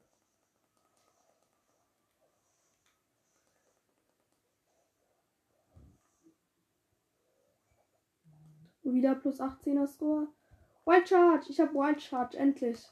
wieder 8.83 9.15
plus 9.15 9.39
18er 9.39 9.87
Score. 9.87 10.27
Wild 10.85 11.09
Charge. 11.09 11.49
Ich 11.49 11.59
habe 11.59 11.73
Wild 11.73 12.01
Charge. 12.01 12.37
Endlich. 12.37 12.87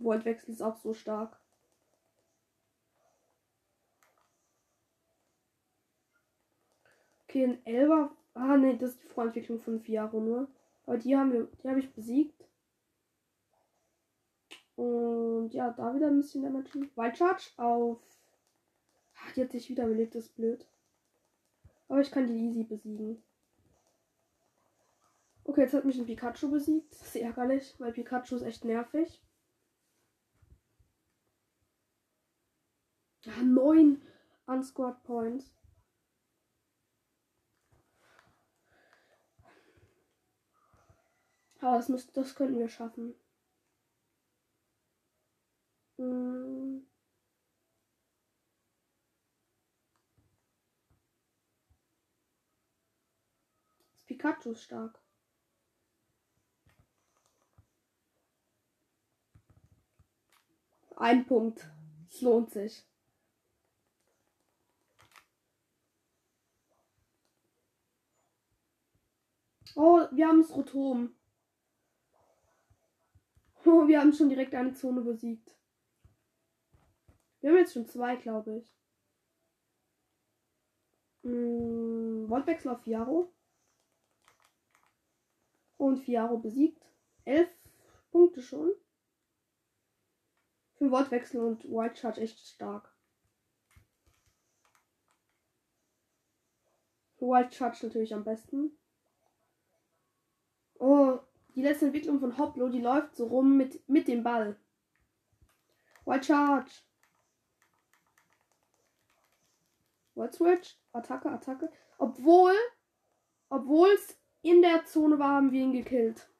Voltwechsel 0.00 0.54
ist 0.54 0.62
auch 0.62 0.76
so 0.76 0.94
stark. 0.94 1.37
Okay, 7.28 7.44
ein 7.44 7.66
Elber. 7.66 8.16
Ah, 8.32 8.56
ne, 8.56 8.76
das 8.78 8.90
ist 8.92 9.02
die 9.02 9.08
Vorentwicklung 9.08 9.60
von 9.60 9.80
Fiaro 9.80 10.20
nur. 10.20 10.48
Aber 10.86 10.96
die 10.96 11.14
haben 11.14 11.32
wir, 11.32 11.48
die 11.62 11.68
habe 11.68 11.80
ich 11.80 11.92
besiegt. 11.92 12.48
Und 14.76 15.50
ja, 15.52 15.70
da 15.72 15.94
wieder 15.94 16.06
ein 16.06 16.16
bisschen 16.16 16.42
Damage. 16.42 16.70
Wild 16.96 17.18
Charge 17.18 17.50
auf. 17.58 18.00
Ach, 19.16 19.32
die 19.32 19.42
hat 19.42 19.50
sich 19.50 19.68
wieder 19.68 19.86
belebt, 19.86 20.14
das 20.14 20.26
ist 20.26 20.36
blöd. 20.36 20.66
Aber 21.88 22.00
ich 22.00 22.10
kann 22.10 22.26
die 22.26 22.34
easy 22.34 22.64
besiegen. 22.64 23.22
Okay, 25.44 25.62
jetzt 25.62 25.74
hat 25.74 25.84
mich 25.84 25.98
ein 25.98 26.06
Pikachu 26.06 26.50
besiegt. 26.50 26.92
Das 26.92 27.02
ist 27.02 27.16
ärgerlich, 27.16 27.74
weil 27.78 27.92
Pikachu 27.92 28.36
ist 28.36 28.42
echt 28.42 28.64
nervig. 28.64 29.22
Ja, 33.22 33.42
neun 33.42 34.00
Unsquad 34.46 35.02
Points. 35.04 35.57
Aber 41.60 41.76
das, 41.76 41.88
müsst, 41.88 42.16
das 42.16 42.34
könnten 42.34 42.58
wir 42.58 42.68
schaffen. 42.68 43.14
Hm. 45.98 46.86
Das 53.92 54.04
Pikachu 54.04 54.52
ist 54.52 54.62
stark. 54.62 55.00
Ein 60.96 61.26
Punkt. 61.26 61.68
Es 62.08 62.20
lohnt 62.22 62.50
sich. 62.50 62.84
Oh, 69.76 70.06
wir 70.10 70.26
haben 70.26 70.42
das 70.42 70.50
Rotom. 70.56 71.17
Oh, 73.64 73.86
wir 73.86 74.00
haben 74.00 74.12
schon 74.12 74.28
direkt 74.28 74.54
eine 74.54 74.72
Zone 74.72 75.00
besiegt. 75.00 75.54
Wir 77.40 77.50
haben 77.50 77.58
jetzt 77.58 77.72
schon 77.72 77.86
zwei, 77.86 78.16
glaube 78.16 78.58
ich. 78.58 78.72
Hm, 81.22 82.28
Wortwechsel 82.28 82.70
auf 82.70 82.82
Fiaro. 82.82 83.32
Und 85.76 85.98
Fiaro 85.98 86.38
besiegt. 86.38 86.84
Elf 87.24 87.50
Punkte 88.10 88.42
schon. 88.42 88.70
Für 90.76 90.90
Wortwechsel 90.90 91.40
und 91.40 91.64
White 91.64 91.96
Charge 91.96 92.20
echt 92.20 92.38
stark. 92.38 92.94
White 97.18 97.52
Charge 97.52 97.86
natürlich 97.86 98.14
am 98.14 98.24
besten. 98.24 98.78
Oh, 100.78 101.18
die 101.58 101.64
letzte 101.64 101.86
Entwicklung 101.86 102.20
von 102.20 102.38
Hoplo, 102.38 102.68
die 102.68 102.80
läuft 102.80 103.16
so 103.16 103.26
rum 103.26 103.56
mit, 103.56 103.82
mit 103.88 104.06
dem 104.06 104.22
Ball. 104.22 104.56
White 106.04 106.26
Charge. 106.26 106.70
White 110.14 110.36
Switch. 110.36 110.78
Attacke, 110.92 111.28
Attacke. 111.28 111.68
Obwohl, 111.98 112.54
obwohl 113.48 113.88
es 113.88 114.16
in 114.42 114.62
der 114.62 114.84
Zone 114.84 115.18
war, 115.18 115.34
haben 115.34 115.50
wir 115.50 115.60
ihn 115.60 115.72
gekillt. 115.72 116.30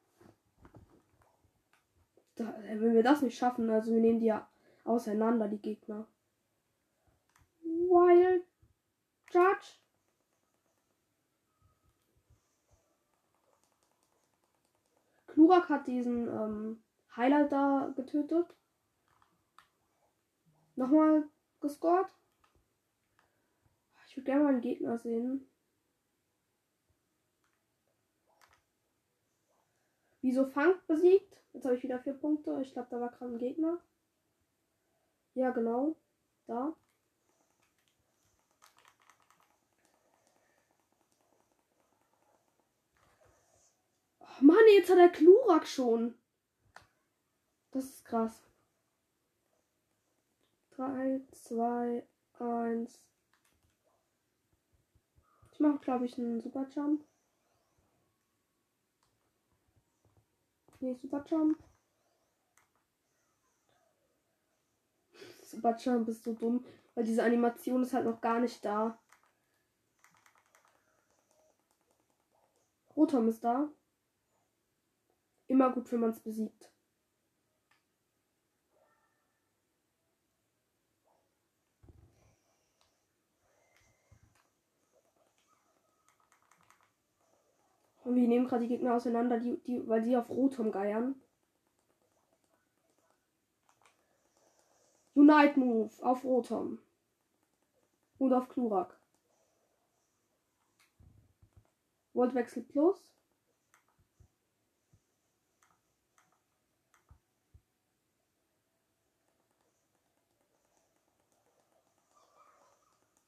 Da, 2.37 2.57
wenn 2.63 2.95
wir 2.95 3.03
das 3.03 3.21
nicht 3.21 3.37
schaffen, 3.37 3.69
also 3.71 3.91
wir 3.91 4.01
nehmen 4.01 4.21
die 4.21 4.27
ja 4.27 4.49
auseinander, 4.85 5.49
die 5.49 5.61
Gegner. 5.61 6.07
Wild 7.65 8.47
Judge. 9.33 9.81
Klurak 15.39 15.69
hat 15.69 15.87
diesen 15.87 16.27
ähm, 16.27 16.83
Heiler 17.15 17.47
da 17.47 17.93
getötet. 17.95 18.57
Nochmal 20.75 21.29
gescored. 21.61 22.09
Ich 24.09 24.17
würde 24.17 24.25
gerne 24.25 24.43
mal 24.43 24.49
einen 24.55 24.63
Gegner 24.63 24.99
sehen. 24.99 25.49
Wieso 30.23 30.45
Fang 30.45 30.75
besiegt? 30.89 31.41
Jetzt 31.53 31.67
habe 31.67 31.77
ich 31.77 31.85
wieder 31.85 32.01
vier 32.01 32.15
Punkte. 32.15 32.59
Ich 32.61 32.73
glaube, 32.73 32.89
da 32.91 33.01
war 33.01 33.11
gerade 33.11 33.33
ein 33.33 33.39
Gegner. 33.39 33.79
Ja, 35.35 35.51
genau. 35.51 35.95
Da. 36.49 36.75
Oh 44.41 44.45
Mann, 44.45 44.57
jetzt 44.77 44.91
hat 44.91 44.99
er 44.99 45.09
Klurak 45.09 45.67
schon. 45.67 46.15
Das 47.71 47.85
ist 47.85 48.05
krass. 48.05 48.43
3, 50.71 51.21
2, 51.33 52.07
1. 52.39 53.01
Ich 55.53 55.61
mache, 55.61 55.79
glaube 55.79 56.07
ich, 56.07 56.17
einen 56.17 56.41
Superjump. 56.41 57.05
Nee, 60.81 60.95
Superjump. 60.95 61.59
Superjump 65.43 66.07
ist 66.09 66.23
so 66.23 66.33
dumm, 66.35 66.65
weil 66.95 67.05
diese 67.05 67.25
Animation 67.25 67.83
ist 67.83 67.93
halt 67.93 68.05
noch 68.05 68.21
gar 68.21 68.39
nicht 68.39 68.65
da. 68.65 68.97
Rotom 72.95 73.29
ist 73.29 73.43
da. 73.43 73.69
Immer 75.49 75.73
gut, 75.73 75.91
wenn 75.91 76.01
man 76.01 76.11
es 76.11 76.21
besiegt. 76.21 76.71
Und 88.05 88.17
wir 88.17 88.27
nehmen 88.27 88.47
gerade 88.47 88.63
die 88.63 88.69
Gegner 88.69 88.95
auseinander, 88.95 89.39
die, 89.39 89.59
die, 89.65 89.87
weil 89.87 90.01
die 90.01 90.17
auf 90.17 90.31
Rotom 90.31 90.73
geiern. 90.73 91.15
Unite 95.15 95.61
Move 95.61 95.91
auf 96.01 96.25
Rotom. 96.25 96.79
Und 98.19 98.33
auf 98.33 98.49
Klurak. 98.49 98.99
Voltwechsel 102.15 102.63
Plus. 102.63 103.18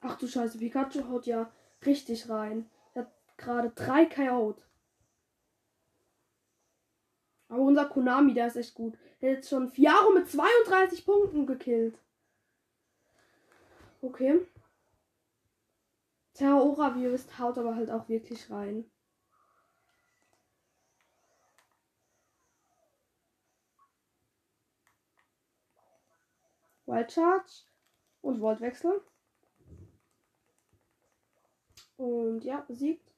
Ach 0.01 0.17
du 0.17 0.27
Scheiße, 0.27 0.57
Pikachu 0.57 1.07
haut 1.09 1.27
ja 1.27 1.51
richtig 1.85 2.27
rein. 2.29 2.69
Er 2.93 3.03
hat 3.03 3.11
gerade 3.37 3.69
drei 3.69 4.05
KO. 4.05 4.55
Aber 7.49 7.61
unser 7.61 7.85
Konami, 7.85 8.33
der 8.33 8.47
ist 8.47 8.55
echt 8.55 8.73
gut. 8.73 8.97
Der 9.21 9.31
hat 9.31 9.37
jetzt 9.37 9.49
schon 9.49 9.69
Fiaro 9.69 10.11
mit 10.11 10.27
32 10.29 11.05
Punkten 11.05 11.45
gekillt. 11.45 11.99
Okay. 14.01 14.47
Terrora, 16.33 16.95
wie 16.95 17.03
ihr 17.03 17.11
wisst, 17.11 17.37
haut 17.37 17.57
aber 17.57 17.75
halt 17.75 17.91
auch 17.91 18.09
wirklich 18.09 18.49
rein. 18.49 18.89
Wild 26.87 27.11
Charge 27.11 27.65
und 28.21 28.39
Voltwechsel. 28.39 29.01
Und 32.01 32.43
ja, 32.43 32.61
besiegt. 32.61 33.11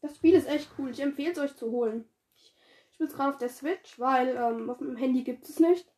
Das 0.00 0.16
Spiel 0.16 0.34
ist 0.34 0.48
echt 0.48 0.68
cool. 0.78 0.90
Ich 0.90 1.00
empfehle 1.00 1.32
es 1.32 1.38
euch 1.38 1.56
zu 1.56 1.70
holen 1.70 2.04
spiele 3.02 3.08
es 3.08 3.16
gerade 3.16 3.30
auf 3.30 3.38
der 3.38 3.48
Switch, 3.48 3.98
weil 3.98 4.36
ähm, 4.36 4.70
auf 4.70 4.78
dem 4.78 4.96
Handy 4.96 5.24
gibt 5.24 5.48
es 5.48 5.58
nicht. 5.58 5.92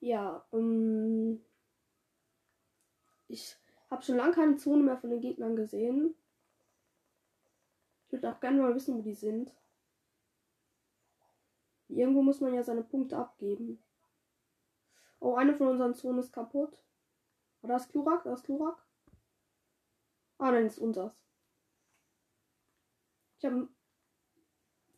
Ja, 0.00 0.44
ähm, 0.52 1.44
ich 3.26 3.56
habe 3.90 4.02
schon 4.02 4.16
lange 4.16 4.34
keine 4.34 4.56
Zone 4.56 4.82
mehr 4.82 4.98
von 4.98 5.10
den 5.10 5.20
Gegnern 5.20 5.56
gesehen. 5.56 6.14
Ich 8.06 8.12
würde 8.12 8.30
auch 8.30 8.40
gerne 8.40 8.60
mal 8.60 8.74
wissen, 8.74 8.96
wo 8.96 9.02
die 9.02 9.14
sind. 9.14 9.52
Irgendwo 11.88 12.22
muss 12.22 12.40
man 12.40 12.54
ja 12.54 12.62
seine 12.62 12.82
Punkte 12.82 13.16
abgeben. 13.16 13.82
Oh, 15.18 15.34
eine 15.34 15.54
von 15.54 15.68
unseren 15.68 15.94
Zonen 15.94 16.18
ist 16.18 16.32
kaputt. 16.32 16.78
War 17.64 17.78
das 17.78 17.88
Klurak? 17.88 18.22
Das 18.24 18.40
ist 18.40 18.44
Klurak? 18.44 18.76
Ah, 20.36 20.50
nein, 20.50 20.66
ist 20.66 20.78
unseres. 20.78 21.14
Ich 23.38 23.46
habe 23.46 23.70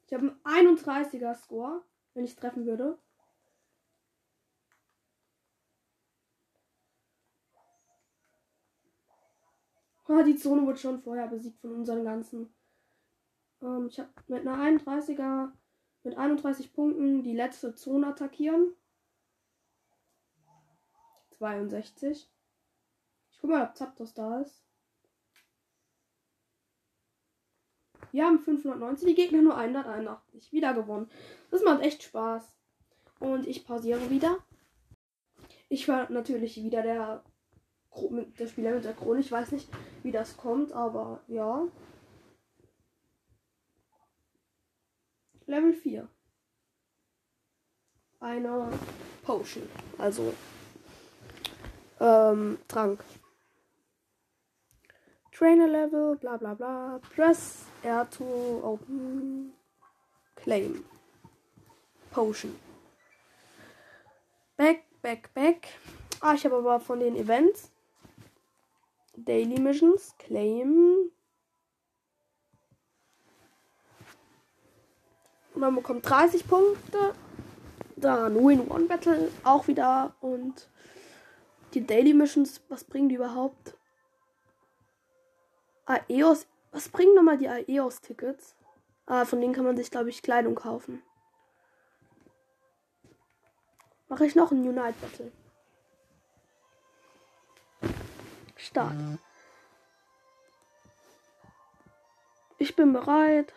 ich 0.05 0.13
hab 0.13 0.21
einen 0.21 0.77
31er 0.77 1.35
Score, 1.37 1.85
wenn 2.15 2.25
ich 2.25 2.35
treffen 2.35 2.67
würde. 2.67 2.99
Ah, 10.09 10.25
die 10.25 10.35
Zone 10.35 10.67
wurde 10.67 10.79
schon 10.79 11.01
vorher 11.01 11.29
besiegt 11.29 11.61
von 11.61 11.73
unseren 11.73 12.05
ganzen. 12.05 12.53
Ähm, 13.63 13.87
ich 13.87 14.01
habe 14.01 14.11
mit 14.27 14.45
einer 14.45 14.57
31er, 14.57 15.53
mit 16.03 16.19
31 16.19 16.73
Punkten 16.73 17.23
die 17.23 17.35
letzte 17.35 17.77
Zone 17.77 18.09
attackieren. 18.09 18.75
62. 21.31 22.29
Guck 23.47 23.55
mal, 23.55 23.69
ob 23.69 23.77
Zapdos 23.77 24.13
da 24.13 24.41
ist. 24.41 24.61
Wir 28.11 28.25
haben 28.25 28.41
590, 28.41 29.07
die 29.07 29.15
Gegner 29.15 29.41
nur 29.41 29.57
181. 29.57 30.51
Wieder 30.51 30.75
gewonnen. 30.75 31.09
Das 31.53 31.63
macht 31.63 31.81
echt 31.81 32.03
Spaß. 32.03 32.43
Und 33.21 33.47
ich 33.47 33.65
pausiere 33.65 34.11
wieder. 34.11 34.39
Ich 35.69 35.87
war 35.87 36.11
natürlich 36.11 36.61
wieder 36.61 36.83
der, 36.83 37.23
der 38.37 38.49
Spieler 38.49 38.73
mit 38.73 38.83
der 38.83 38.95
Krone. 38.95 39.21
Ich 39.21 39.31
weiß 39.31 39.53
nicht, 39.53 39.69
wie 40.03 40.11
das 40.11 40.37
kommt, 40.37 40.73
aber 40.73 41.23
ja. 41.29 41.69
Level 45.47 45.73
4. 45.73 46.09
Eine 48.19 48.73
Potion. 49.23 49.69
Also 49.99 50.35
ähm, 52.01 52.59
Trank. 52.67 53.05
Trainer 55.37 55.69
Level, 55.69 56.17
bla 56.17 56.39
bla 56.39 56.55
bla. 56.55 56.99
Press 57.15 57.67
R 57.83 58.09
to 58.09 58.25
open. 58.63 59.53
Claim. 60.35 60.83
Potion. 62.11 62.59
Back, 64.57 64.85
back, 65.03 65.35
back. 65.35 65.69
Ah, 66.23 66.33
ich 66.33 66.47
habe 66.47 66.57
aber 66.57 66.81
von 66.81 67.01
den 67.01 67.17
Events. 67.17 67.71
Daily 69.15 69.61
Missions. 69.61 70.15
Claim. 70.19 71.11
Man 75.55 75.75
bekommt 75.75 76.09
30 76.09 76.49
Punkte. 76.49 77.15
Dann 77.97 78.37
Win-One 78.37 78.87
Battle 78.87 79.31
auch 79.45 79.69
wieder. 79.69 80.15
Und 80.21 80.71
die 81.75 81.87
Daily 81.87 82.15
Missions, 82.15 82.63
was 82.71 82.85
bringen 82.85 83.11
die 83.11 83.17
überhaupt? 83.17 83.76
Aeos. 85.87 86.47
Was 86.73 86.89
bringen 86.89 87.15
nochmal 87.15 87.39
die 87.39 87.49
Aeos-Tickets? 87.49 88.55
Ah, 89.07 89.25
von 89.25 89.41
denen 89.41 89.55
kann 89.55 89.65
man 89.65 89.77
sich, 89.77 89.91
glaube 89.91 90.11
ich, 90.11 90.23
Kleidung 90.23 90.55
kaufen. 90.55 91.03
Mache 94.09 94.27
ich 94.27 94.35
noch 94.35 94.51
ein 94.51 94.67
Unite 94.67 94.95
Battle. 95.01 95.33
Start. 98.57 98.95
Ich 102.59 102.75
bin 102.75 102.93
bereit. 102.93 103.53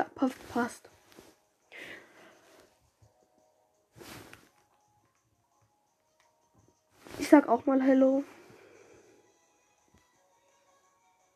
Ja, 0.00 0.06
passt. 0.54 0.88
Ich 7.18 7.28
sag 7.28 7.50
auch 7.50 7.66
mal 7.66 7.82
Hello. 7.82 8.24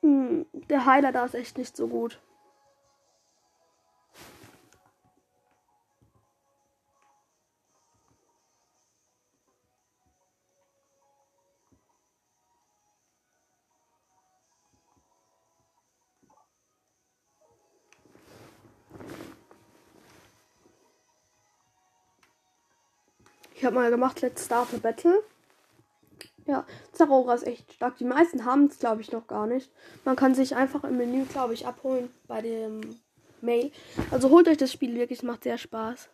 Hm, 0.01 0.47
der 0.71 0.87
Heiler 0.87 1.13
da 1.13 1.27
ist 1.27 1.35
echt 1.35 1.59
nicht 1.59 1.77
so 1.77 1.89
gut. 1.89 2.23
Ich 23.65 23.67
habe 23.67 23.77
mal 23.77 23.89
gemacht, 23.89 24.21
Let's 24.21 24.45
Start 24.45 24.75
a 24.75 24.77
Battle. 24.77 25.23
Ja, 26.45 26.67
Zerora 26.93 27.33
ist 27.33 27.47
echt 27.47 27.73
stark. 27.73 27.97
Die 27.97 28.05
meisten 28.05 28.45
haben 28.45 28.67
es, 28.67 28.79
glaube 28.79 29.01
ich, 29.01 29.11
noch 29.11 29.27
gar 29.27 29.47
nicht. 29.47 29.73
Man 30.05 30.17
kann 30.17 30.35
sich 30.35 30.55
einfach 30.55 30.85
im 30.85 30.99
Menü, 30.99 31.25
glaube 31.25 31.55
ich, 31.55 31.67
abholen 31.67 32.11
bei 32.27 32.43
dem 32.43 32.83
Mail. 33.41 33.73
Also 34.11 34.29
holt 34.29 34.49
euch 34.49 34.59
das 34.59 34.71
Spiel 34.71 34.95
wirklich, 34.95 35.23
macht 35.23 35.45
sehr 35.45 35.57
Spaß. 35.57 36.11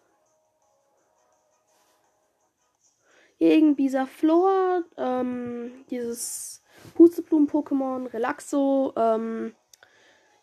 Gegen 3.40 3.74
Bisaflor, 3.74 4.84
ähm, 4.96 5.72
dieses 5.90 6.62
Pusteblumen-Pokémon, 6.94 8.12
Relaxo, 8.12 8.92
ähm, 8.94 9.56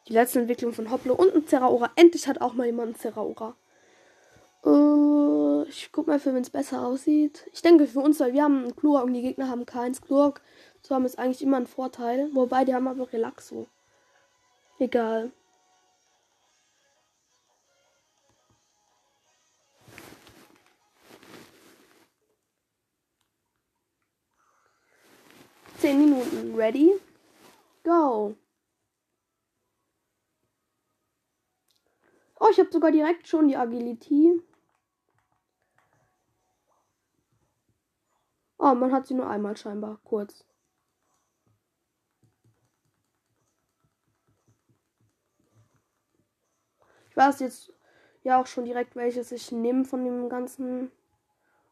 die 0.09 0.13
letzte 0.13 0.41
Entwicklung 0.41 0.73
von 0.73 0.91
Hoplo 0.91 1.13
und 1.13 1.33
ein 1.33 1.47
Zeraora. 1.47 1.89
Endlich 1.95 2.27
hat 2.27 2.41
auch 2.41 2.51
mal 2.51 2.65
jemand 2.65 2.89
ein 2.89 2.99
Zeraora. 2.99 3.55
Äh, 4.65 5.46
ich 5.63 5.91
guck 5.91 6.07
mal, 6.07 6.19
für 6.19 6.33
wenn 6.33 6.41
es 6.41 6.49
besser 6.49 6.85
aussieht. 6.85 7.49
Ich 7.53 7.61
denke 7.61 7.87
für 7.87 7.99
uns, 7.99 8.19
weil 8.19 8.33
wir 8.33 8.43
haben 8.43 8.63
einen 8.63 8.75
Klurk 8.75 9.05
und 9.05 9.13
die 9.13 9.21
Gegner 9.21 9.49
haben 9.49 9.65
keins. 9.65 10.01
Klurk 10.01 10.41
zu 10.81 10.93
haben 10.93 11.05
ist 11.05 11.19
eigentlich 11.19 11.41
immer 11.41 11.57
ein 11.57 11.67
Vorteil. 11.67 12.29
Wobei, 12.33 12.65
die 12.65 12.73
haben 12.73 12.87
aber 12.87 13.11
Relaxo. 13.11 13.67
Egal. 14.79 15.31
Zehn 25.79 25.99
Minuten. 25.99 26.55
Ready? 26.55 26.93
Go. 27.83 28.35
Oh, 32.39 32.47
ich 32.51 32.59
habe 32.59 32.71
sogar 32.71 32.91
direkt 32.91 33.27
schon 33.27 33.47
die 33.47 33.57
Agility. 33.57 34.41
Oh, 38.59 38.73
man 38.73 38.91
hat 38.91 39.07
sie 39.07 39.13
nur 39.13 39.29
einmal 39.29 39.55
scheinbar. 39.55 39.99
Kurz. 40.03 40.45
Ich 47.09 47.17
weiß 47.17 47.39
jetzt 47.39 47.73
ja 48.23 48.39
auch 48.41 48.47
schon 48.47 48.65
direkt, 48.65 48.95
welches 48.95 49.31
ich 49.31 49.51
nehme 49.51 49.85
von 49.85 50.03
dem 50.05 50.29
ganzen. 50.29 50.91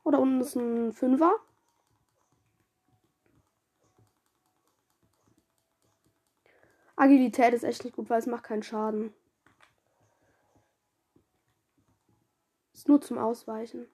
Oder 0.03 0.19
unten 0.19 0.41
ist 0.41 0.55
ein 0.55 0.93
Fünfer. 0.93 1.35
Agilität 6.95 7.53
ist 7.53 7.63
echt 7.63 7.83
nicht 7.83 7.95
gut, 7.95 8.09
weil 8.09 8.19
es 8.19 8.25
macht 8.25 8.43
keinen 8.43 8.63
Schaden. 8.63 9.13
Ist 12.73 12.87
nur 12.87 13.01
zum 13.01 13.17
Ausweichen. 13.17 13.87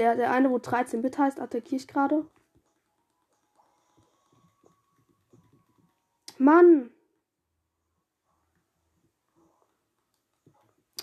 Der, 0.00 0.16
der 0.16 0.30
eine, 0.30 0.50
wo 0.50 0.56
13-Bit 0.56 1.18
heißt, 1.18 1.40
attackiere 1.40 1.76
ich 1.76 1.86
gerade. 1.86 2.26
Mann! 6.38 6.88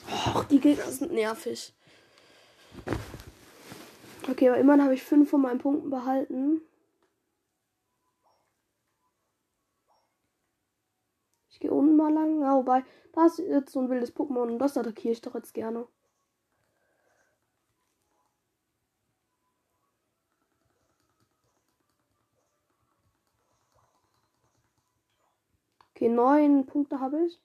Och, 0.07 0.45
die 0.45 0.59
Gegner 0.59 0.85
sind 0.85 1.11
nervig. 1.11 1.75
Okay, 4.27 4.49
aber 4.49 4.57
immerhin 4.57 4.83
habe 4.83 4.95
ich 4.95 5.03
fünf 5.03 5.29
von 5.29 5.41
meinen 5.41 5.59
Punkten 5.59 5.91
behalten. 5.91 6.61
Ich 11.51 11.59
gehe 11.59 11.71
unten 11.71 11.95
mal 11.95 12.11
lang. 12.11 12.41
Ja, 12.41 12.55
wobei, 12.55 12.83
da 13.13 13.27
ist 13.27 13.37
jetzt 13.37 13.73
so 13.73 13.79
ein 13.79 13.91
wildes 13.91 14.15
Pokémon 14.15 14.49
und 14.53 14.57
das 14.57 14.75
attackiere 14.75 15.11
ich 15.11 15.21
doch 15.21 15.35
jetzt 15.35 15.53
gerne. 15.53 15.87
Okay, 25.97 26.09
neun 26.09 26.67
Punkte 26.67 26.99
habe 26.99 27.25
ich. 27.25 27.41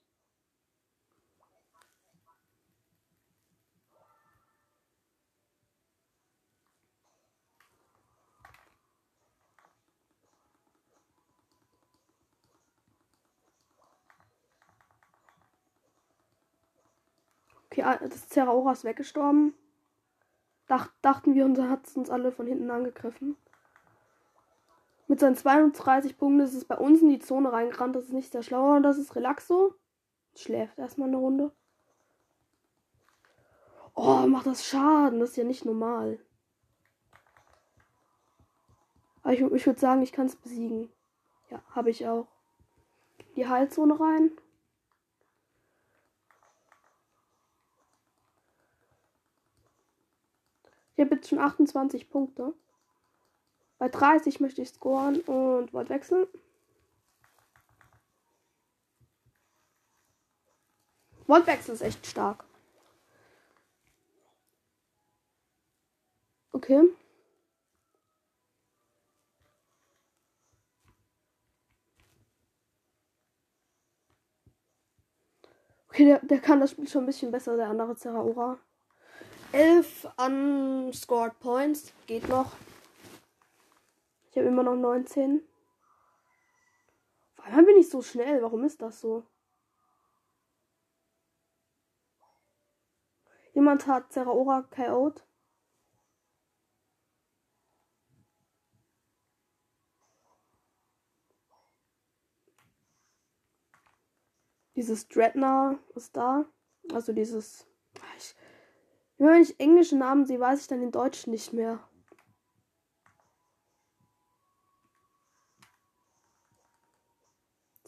Okay, 17.71 17.81
ah, 17.81 17.97
das 17.97 18.29
Zeraora 18.29 18.73
ist 18.73 18.83
weggestorben. 18.83 19.55
Dach, 20.67 20.91
dachten 21.01 21.33
wir, 21.33 21.45
unser 21.45 21.69
hat 21.69 21.87
uns 21.95 22.11
alle 22.11 22.31
von 22.31 22.45
hinten 22.45 22.69
angegriffen. 22.69 23.35
Mit 25.13 25.19
seinen 25.19 25.35
32 25.35 26.17
Punkten 26.17 26.39
ist 26.39 26.55
es 26.55 26.65
bei 26.65 26.75
uns 26.75 27.03
in 27.03 27.09
die 27.09 27.19
Zone 27.19 27.53
reingerannt. 27.53 27.95
Das 27.95 28.05
ist 28.05 28.13
nicht 28.13 28.31
sehr. 28.31 28.59
Und 28.59 28.81
das 28.81 28.97
ist 28.97 29.15
Relaxo. 29.15 29.75
Schläft 30.35 30.79
erstmal 30.79 31.07
eine 31.07 31.17
Runde. 31.17 31.51
Oh, 33.93 34.25
macht 34.25 34.47
das 34.47 34.65
Schaden. 34.65 35.19
Das 35.19 35.29
ist 35.29 35.35
ja 35.35 35.43
nicht 35.43 35.65
normal. 35.65 36.17
Aber 39.21 39.33
ich, 39.33 39.41
ich 39.41 39.67
würde 39.67 39.79
sagen, 39.79 40.01
ich 40.01 40.13
kann 40.13 40.25
es 40.25 40.35
besiegen. 40.35 40.89
Ja, 41.51 41.61
habe 41.69 41.91
ich 41.91 42.07
auch. 42.07 42.25
Die 43.35 43.47
Heilzone 43.47 43.99
rein. 43.99 44.31
Ich 50.95 51.05
habe 51.05 51.13
jetzt 51.13 51.29
schon 51.29 51.37
28 51.37 52.09
Punkte. 52.09 52.55
Bei 53.77 53.89
30 53.89 54.39
möchte 54.39 54.61
ich 54.61 54.69
scoren 54.69 55.19
und 55.21 55.73
wollte 55.73 55.89
wechseln. 55.89 56.27
Wortwechsel 61.27 61.73
ist 61.73 61.81
echt 61.81 62.05
stark. 62.05 62.45
Okay. 66.51 66.83
Okay, 75.89 76.05
der, 76.05 76.19
der 76.19 76.39
kann 76.39 76.59
das 76.59 76.71
Spiel 76.71 76.87
schon 76.87 77.03
ein 77.03 77.05
bisschen 77.05 77.31
besser, 77.31 77.55
der 77.55 77.69
andere 77.69 77.95
Zeraora. 77.95 78.57
11 79.51 80.07
unscored 80.17 81.39
Points. 81.39 81.93
Geht 82.07 82.27
noch. 82.27 82.53
Ich 84.33 84.37
habe 84.39 84.47
immer 84.47 84.63
noch 84.63 84.75
19. 84.75 85.47
Auf 87.37 87.45
einmal 87.45 87.65
bin 87.65 87.77
ich 87.77 87.87
so 87.87 88.01
schnell. 88.01 88.41
Warum 88.41 88.63
ist 88.63 88.81
das 88.81 88.99
so? 88.99 89.27
Jemand 93.53 93.85
hat 93.85 94.11
Zeraora 94.11 94.63
KO'd. 94.63 95.23
Dieses 104.75 105.07
Dreadnought 105.09 105.77
ist 105.93 106.17
da. 106.17 106.45
Also 106.91 107.13
dieses. 107.13 107.67
Ich, 108.17 108.35
wenn 109.19 109.43
ich 109.43 109.59
englische 109.59 109.95
Namen 109.95 110.25
sehe, 110.25 110.39
weiß 110.39 110.61
ich 110.61 110.67
dann 110.67 110.81
den 110.81 110.91
deutschen 110.91 111.29
nicht 111.29 111.53
mehr. 111.53 111.87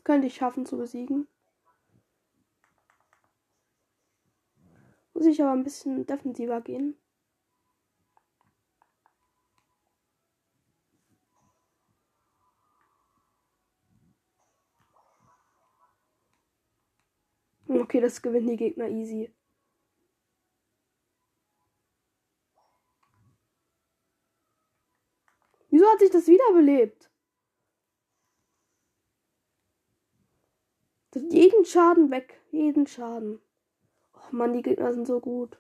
Könnte 0.06 0.28
ich 0.28 0.36
schaffen 0.36 0.66
zu 0.66 0.78
besiegen. 0.78 1.28
Muss 5.14 5.26
ich 5.26 5.42
aber 5.42 5.52
ein 5.52 5.64
bisschen 5.64 6.06
defensiver 6.06 6.62
gehen. 6.62 6.98
Okay, 17.68 18.00
das 18.00 18.22
gewinnen 18.22 18.48
die 18.48 18.58
Gegner 18.58 18.88
easy. 18.88 19.32
Wieso 25.70 25.86
hat 25.88 26.00
sich 26.00 26.12
das 26.12 26.28
wiederbelebt? 26.28 27.10
Jeden 31.20 31.66
Schaden 31.66 32.12
weg. 32.12 32.40
Jeden 32.52 32.88
Schaden. 32.88 33.40
Oh 34.14 34.36
Mann, 34.36 34.54
die 34.54 34.62
Gegner 34.62 34.94
sind 34.94 35.08
so 35.08 35.20
gut. 35.20 35.58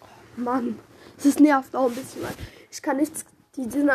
Oh 0.00 0.40
Mann, 0.40 0.78
das 1.22 1.38
nervt 1.38 1.74
auch 1.76 1.88
ein 1.88 1.94
bisschen. 1.94 2.22
Ich 2.70 2.82
kann 2.82 2.96
nichts. 2.96 3.24
Die, 3.56 3.70
sind, 3.70 3.90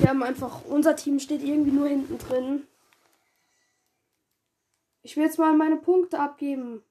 die 0.00 0.08
haben 0.08 0.22
einfach. 0.22 0.64
Unser 0.64 0.96
Team 0.96 1.18
steht 1.18 1.42
irgendwie 1.42 1.72
nur 1.72 1.88
hinten 1.88 2.18
drin. 2.18 2.66
Ich 5.02 5.16
will 5.16 5.24
jetzt 5.24 5.38
mal 5.38 5.54
meine 5.54 5.76
Punkte 5.76 6.18
abgeben. 6.18 6.82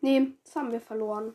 Nee, 0.00 0.34
das 0.44 0.54
haben 0.54 0.70
wir 0.70 0.80
verloren. 0.80 1.34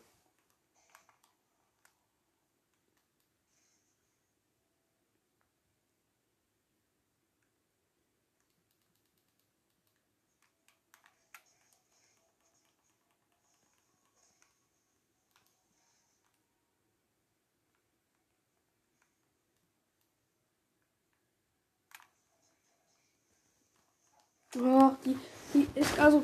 Oh, 24.56 24.92
die, 25.04 25.18
die 25.52 25.68
ist 25.74 25.98
also, 25.98 26.22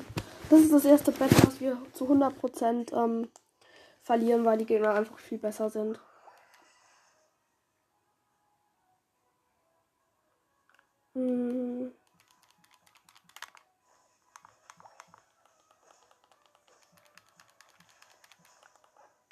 das 0.48 0.60
ist 0.60 0.72
das 0.72 0.84
erste 0.84 1.12
Bett, 1.12 1.30
was 1.44 1.60
wir 1.60 1.76
zu 1.92 2.06
100% 2.06 2.92
ähm, 2.92 3.28
verlieren, 4.02 4.44
weil 4.44 4.58
die 4.58 4.66
Gegner 4.66 4.94
einfach 4.94 5.18
viel 5.18 5.38
besser 5.38 5.68
sind. 5.70 5.98
Hm. 11.14 11.92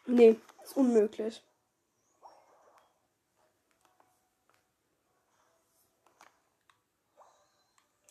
Nee, 0.07 0.37
ist 0.65 0.77
unmöglich. 0.77 1.43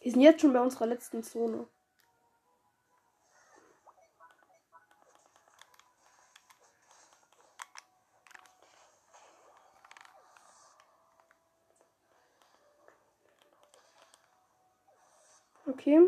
Wir 0.08 0.14
sind 0.14 0.22
jetzt 0.22 0.40
schon 0.40 0.54
bei 0.54 0.62
unserer 0.62 0.86
letzten 0.86 1.22
Zone. 1.22 1.68
Okay. 15.66 16.00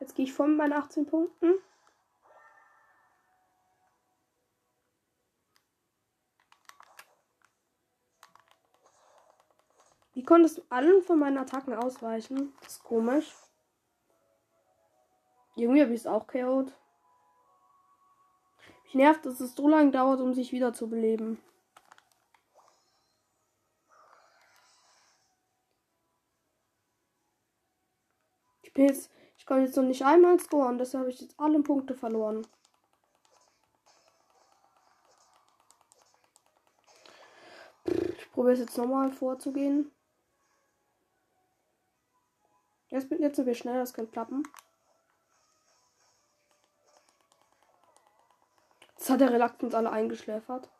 Jetzt 0.00 0.14
gehe 0.14 0.24
ich 0.24 0.38
mit 0.38 0.56
meinen 0.56 0.72
18 0.72 1.04
Punkten. 1.04 1.52
Konntest 10.26 10.58
du 10.58 10.62
allen 10.68 11.02
von 11.02 11.18
meinen 11.18 11.38
Attacken 11.38 11.74
ausweichen. 11.74 12.52
Das 12.60 12.72
ist 12.72 12.84
komisch. 12.84 13.32
Irgendwie 15.56 15.80
habe 15.80 15.94
ich 15.94 16.00
es 16.00 16.06
auch 16.06 16.26
KO'd. 16.26 16.70
Mich 18.84 18.94
nervt, 18.94 19.24
dass 19.24 19.40
es 19.40 19.54
so 19.54 19.68
lange 19.68 19.90
dauert, 19.90 20.20
um 20.20 20.34
sich 20.34 20.52
wieder 20.52 20.74
zu 20.74 20.88
beleben. 20.88 21.40
Ich 28.62 28.72
bin 28.74 28.86
jetzt, 28.86 29.10
ich 29.38 29.46
kann 29.46 29.62
jetzt 29.62 29.76
noch 29.76 29.84
nicht 29.84 30.04
einmal 30.04 30.38
scoren, 30.38 30.76
deshalb 30.76 31.02
habe 31.02 31.10
ich 31.10 31.22
jetzt 31.22 31.40
alle 31.40 31.62
Punkte 31.62 31.94
verloren. 31.94 32.46
Ich 37.86 38.30
probiere 38.32 38.52
es 38.52 38.60
jetzt 38.60 38.76
nochmal 38.76 39.10
vorzugehen. 39.10 39.90
Jetzt, 42.96 43.10
jetzt 43.10 43.36
sind 43.36 43.44
wir 43.44 43.54
schnell, 43.54 43.78
das 43.78 43.92
könnte 43.92 44.10
klappen. 44.10 44.42
Das 48.96 49.10
hat 49.10 49.20
der 49.20 49.30
Relax 49.30 49.62
uns 49.62 49.74
alle 49.74 49.90
eingeschläfert. 49.90 50.70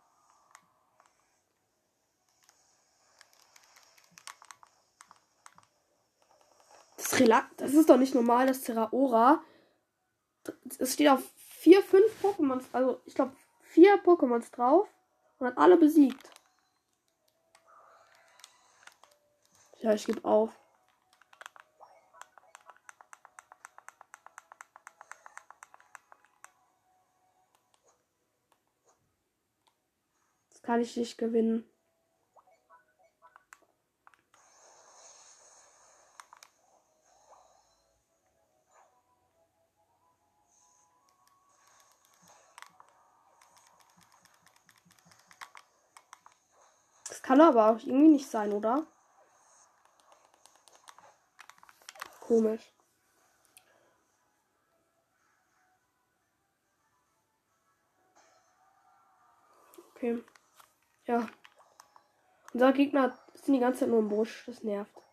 Das 6.97 7.21
Relax, 7.21 7.55
das 7.59 7.75
ist 7.75 7.91
doch 7.91 7.99
nicht 7.99 8.15
normal, 8.15 8.47
das 8.47 8.63
Terraora. 8.63 9.43
Es 10.79 10.95
steht 10.95 11.11
auf 11.11 11.23
vier, 11.37 11.83
fünf 11.83 12.25
Pokémons, 12.25 12.65
also 12.73 13.03
ich 13.05 13.15
glaube 13.15 13.37
vier 13.61 14.03
Pokémons 14.03 14.51
drauf 14.53 14.89
und 15.39 15.49
hat 15.49 15.59
alle 15.59 15.77
besiegt. 15.77 16.31
Ja, 19.81 19.93
ich 19.93 20.07
gebe 20.07 20.25
auf. 20.25 20.59
Kann 30.77 30.83
ich 30.83 30.97
nicht 30.99 31.17
gewinnen. 31.17 31.65
Das 47.09 47.23
kann 47.23 47.41
aber 47.41 47.71
auch 47.71 47.79
irgendwie 47.79 48.09
nicht 48.09 48.29
sein, 48.29 48.53
oder? 48.53 48.87
Komisch. 52.21 52.71
Okay. 59.95 60.23
Ja. 61.07 61.27
Unser 62.53 62.73
Gegner 62.73 63.17
ist 63.35 63.47
die 63.47 63.59
ganze 63.59 63.81
Zeit 63.81 63.89
nur 63.89 64.01
im 64.01 64.09
Busch. 64.09 64.45
Das 64.47 64.63
nervt. 64.63 65.06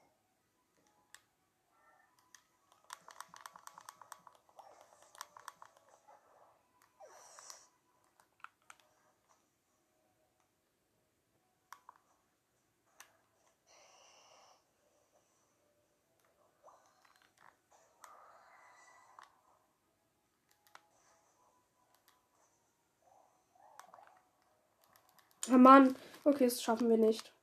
Oh 25.49 25.57
Mann. 25.57 25.95
Okay, 26.25 26.45
das 26.45 26.61
schaffen 26.61 26.89
wir 26.89 26.97
nicht. 26.97 27.33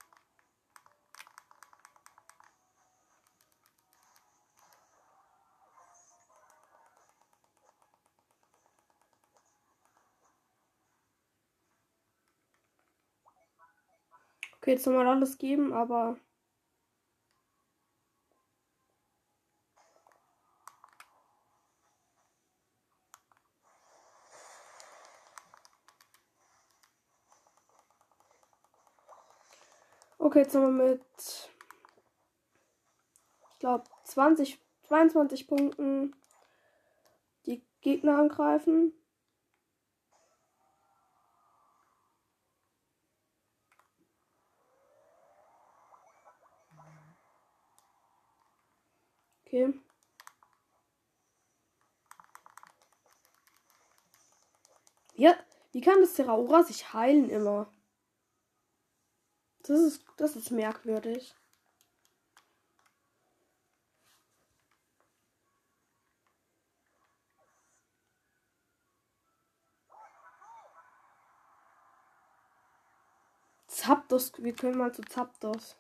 Okay, 14.59 14.73
jetzt 14.73 14.87
nochmal 14.87 15.07
alles 15.07 15.39
geben, 15.39 15.73
aber 15.73 16.17
Okay, 30.31 30.43
jetzt 30.43 30.53
sind 30.53 30.63
wir 30.63 30.71
mit, 30.71 31.01
ich 33.53 33.59
glaube, 33.59 33.83
20, 34.05 34.61
22 34.85 35.49
Punkten 35.49 36.15
die 37.47 37.65
Gegner 37.81 38.17
angreifen. 38.17 38.93
Okay. 49.45 49.75
Ja, 55.17 55.35
wie 55.73 55.81
kann 55.81 56.01
das 56.01 56.15
Terraura 56.15 56.63
sich 56.63 56.93
heilen 56.95 57.31
immer? 57.31 57.69
Das 59.71 59.79
ist, 59.83 60.05
das 60.17 60.35
ist 60.35 60.51
merkwürdig. 60.51 61.33
Zapdos, 73.69 74.33
wir 74.39 74.57
können 74.57 74.77
mal 74.77 74.93
zu 74.93 75.03
Zapdos. 75.03 75.77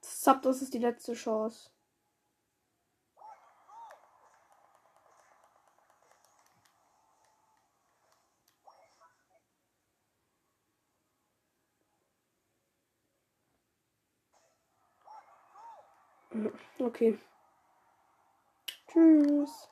Zapdos 0.00 0.62
ist 0.62 0.72
die 0.74 0.78
letzte 0.78 1.14
Chance. 1.14 1.70
Okay. 16.80 17.18
Tschüss. 18.88 19.68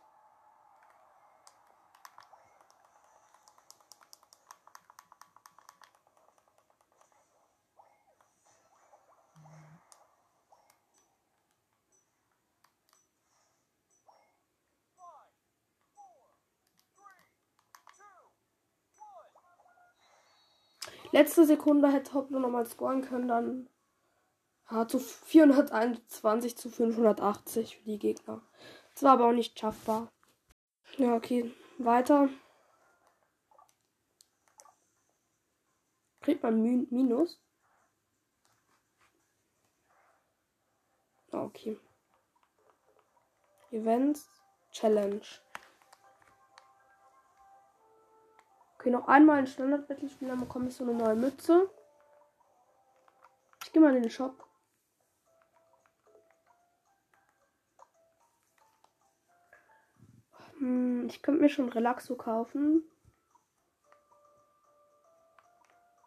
Letzte 21.13 21.47
Sekunde 21.47 21.91
hätte 21.93 22.13
Hopplo 22.15 22.39
nochmal 22.39 22.67
scoren 22.67 23.01
können, 23.01 23.29
dann 23.29 23.69
ja, 24.71 24.89
zu 24.89 24.99
421 24.99 26.57
zu 26.57 26.71
580 26.71 27.79
für 27.79 27.85
die 27.85 27.99
Gegner. 27.99 28.43
Das 28.95 29.03
war 29.03 29.13
aber 29.13 29.29
auch 29.29 29.33
nicht 29.33 29.59
schaffbar. 29.59 30.09
Ja, 30.97 31.15
okay. 31.15 31.53
Weiter. 31.79 32.29
Kriegt 36.23 36.43
man 36.43 36.63
Min 36.63 36.89
Minus? 36.91 37.41
Ah, 41.31 41.43
okay. 41.43 41.79
Events 43.71 44.29
Challenge. 44.73 45.21
Okay, 48.75 48.91
noch 48.91 49.07
einmal 49.07 49.39
ein 49.39 49.47
Standard-Battle 49.47 50.09
spielen, 50.09 50.31
dann 50.31 50.41
bekomme 50.41 50.69
ich 50.69 50.77
so 50.77 50.85
eine 50.85 50.95
neue 50.95 51.15
Mütze. 51.15 51.71
Ich 53.65 53.73
gehe 53.73 53.83
mal 53.83 53.95
in 53.95 54.03
den 54.03 54.11
Shop. 54.11 54.46
Hm, 60.59 61.07
ich 61.09 61.23
könnte 61.23 61.41
mir 61.43 61.49
schon 61.49 61.69
Relaxo 61.69 62.17
kaufen. 62.17 62.83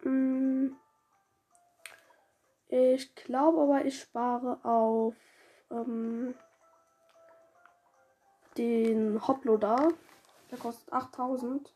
Hm, 0.02 0.76
ich 2.68 3.16
glaube 3.16 3.62
aber, 3.62 3.86
ich 3.86 4.00
spare 4.00 4.60
auf 4.64 5.16
ähm, 5.72 6.36
den 8.58 9.28
Hoplo 9.28 9.58
da. 9.58 9.90
Der 10.52 10.58
kostet 10.58 10.92
8000. 10.94 11.76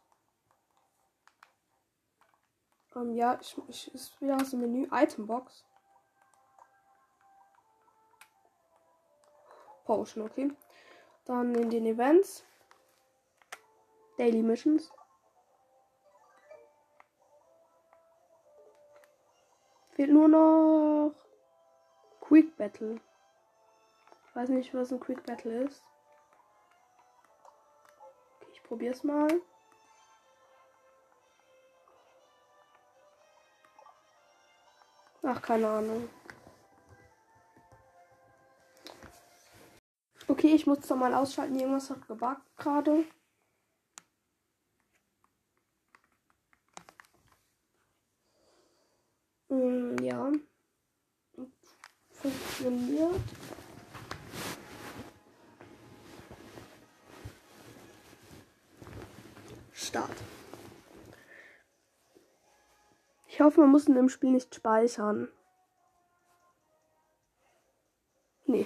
Ähm, 2.96 3.16
ja, 3.16 3.38
ich, 3.42 3.58
ich 3.68 3.94
ist 3.94 4.22
wieder 4.22 4.36
aus 4.36 4.52
dem 4.52 4.62
Menü 4.62 4.88
Itembox. 4.92 5.66
Potion, 9.86 10.26
okay. 10.26 10.52
Dann 11.26 11.56
in 11.56 11.70
den 11.70 11.86
Events. 11.86 12.46
Daily 14.18 14.42
Missions. 14.42 14.92
Fehlt 19.92 20.12
nur 20.12 20.28
noch 20.28 21.14
Quick 22.22 22.56
Battle. 22.58 23.00
Ich 24.28 24.36
weiß 24.36 24.50
nicht, 24.50 24.74
was 24.74 24.92
ein 24.92 25.00
Quick 25.00 25.24
Battle 25.26 25.66
ist. 25.66 25.84
Okay, 28.42 28.52
ich 28.54 28.64
probier's 28.64 29.04
mal. 29.04 29.42
Ach, 35.22 35.42
keine 35.42 35.70
Ahnung. 35.70 36.10
Okay, 40.28 40.56
ich 40.56 40.66
muss 40.66 40.80
es 40.80 40.90
mal 40.90 41.14
ausschalten. 41.14 41.60
Irgendwas 41.60 41.90
hat 41.90 42.08
gebackt 42.08 42.58
gerade. 42.58 43.06
Mm, 49.54 49.98
ja. 50.04 50.32
Funktioniert. 52.10 53.22
Start. 59.74 60.10
Ich 63.28 63.40
hoffe, 63.42 63.62
man 63.62 63.70
muss 63.70 63.88
in 63.88 63.94
dem 63.94 64.10
Spiel 64.10 64.32
nicht 64.32 64.56
speichern. 64.56 65.28
Nee. 68.46 68.66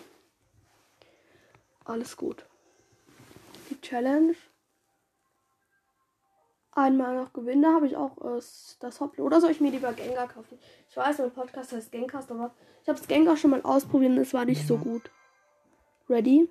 Alles 1.84 2.16
gut. 2.16 2.46
Die 3.70 3.82
Challenge. 3.82 4.36
Einmal 6.78 7.16
noch 7.16 7.34
gewinnen, 7.34 7.64
da 7.64 7.74
habe 7.74 7.88
ich 7.88 7.98
auch 7.98 8.16
äh, 8.24 8.40
das 8.80 9.02
Hoppel. 9.02 9.22
Oder 9.22 9.42
soll 9.42 9.50
ich 9.50 9.60
mir 9.60 9.72
lieber 9.72 9.94
Gengar 9.94 10.28
kaufen? 10.28 10.60
Ich 10.88 10.96
weiß, 10.96 11.18
mein 11.18 11.32
Podcast 11.32 11.72
heißt 11.72 11.92
Gencast, 11.92 12.30
aber 12.30 12.54
ich 12.84 12.88
habe 12.88 13.00
das 13.00 13.08
Gengar 13.08 13.36
schon 13.36 13.50
mal 13.50 13.64
ausprobiert 13.64 14.12
und 14.12 14.20
es 14.20 14.32
war 14.32 14.46
nicht 14.46 14.68
so 14.68 14.78
gut. 14.78 15.10
Ready? 16.08 16.48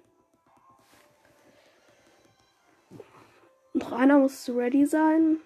Noch 3.72 3.92
einer 3.92 4.18
muss 4.18 4.48
ready 4.48 4.84
sein. 4.84 5.36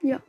Ja. 0.00 0.20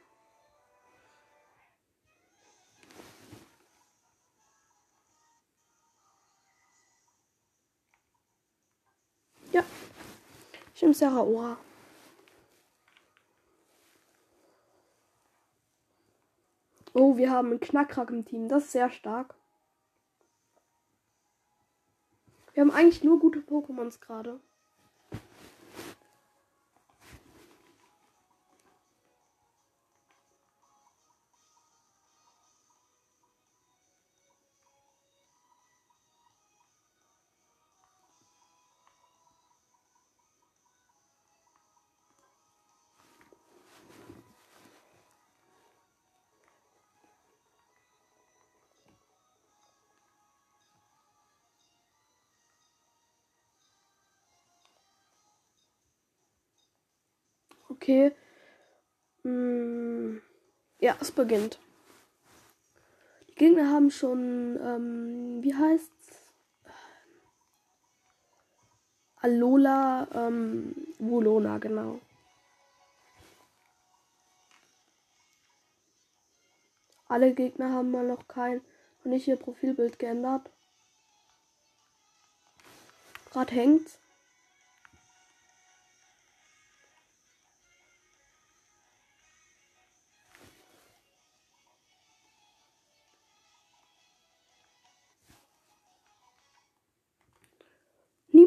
Ich 10.73 10.81
nehme 10.81 10.95
Sarah 10.95 11.21
Ora. 11.21 11.57
Oh, 16.97 17.17
wir 17.17 17.29
haben 17.29 17.49
einen 17.49 17.59
Knackrack 17.59 18.09
im 18.09 18.23
Team. 18.23 18.47
Das 18.47 18.63
ist 18.63 18.71
sehr 18.71 18.89
stark. 18.89 19.35
Wir 22.53 22.61
haben 22.61 22.71
eigentlich 22.71 23.03
nur 23.03 23.19
gute 23.19 23.39
Pokémons 23.39 23.99
gerade. 23.99 24.39
okay. 57.85 58.11
Hm, 59.23 60.21
ja, 60.79 60.97
es 60.99 61.11
beginnt. 61.11 61.59
Die 63.29 63.35
Gegner 63.35 63.69
haben 63.69 63.91
schon, 63.91 64.59
ähm, 64.61 65.43
wie 65.43 65.53
heißt's? 65.53 65.91
Alola, 69.17 70.07
ähm, 70.13 70.75
Volona, 70.99 71.57
genau. 71.57 71.99
Alle 77.07 77.33
Gegner 77.33 77.71
haben 77.71 77.91
mal 77.91 78.05
noch 78.05 78.27
kein 78.27 78.61
und 79.03 79.11
nicht 79.11 79.27
ihr 79.27 79.35
Profilbild 79.35 79.99
geändert. 79.99 80.49
Gerade 83.31 83.53
hängt's. 83.53 83.99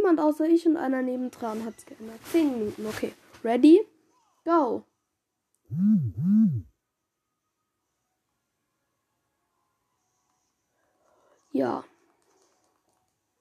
Niemand 0.09 0.27
außer 0.27 0.49
ich 0.49 0.67
und 0.67 0.79
einer 0.79 1.03
nebendran 1.03 1.67
hat 1.67 1.75
es 1.77 1.85
geändert. 1.85 2.19
Zehn 2.33 2.51
Minuten, 2.51 2.87
okay. 2.87 3.13
Ready? 3.45 3.87
Go. 4.43 4.87
Ja. 11.53 11.85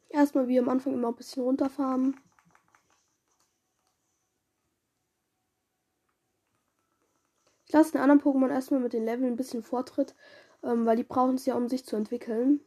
Erstmal 0.09 0.49
wie 0.49 0.59
am 0.59 0.68
Anfang 0.68 0.93
immer 0.93 1.07
ein 1.07 1.15
bisschen 1.15 1.43
runterfahren. 1.43 2.20
Ich 7.65 7.72
lasse 7.72 7.93
den 7.93 8.01
anderen 8.01 8.20
Pokémon 8.20 8.51
erstmal 8.51 8.82
mit 8.82 8.91
den 8.91 9.05
Leveln 9.05 9.32
ein 9.32 9.38
bisschen 9.38 9.63
Vortritt, 9.63 10.15
ähm, 10.63 10.86
weil 10.86 10.97
die 10.97 11.03
brauchen 11.05 11.36
es 11.36 11.45
ja, 11.45 11.55
um 11.55 11.70
sich 11.70 11.86
zu 11.86 11.95
entwickeln. 11.95 12.59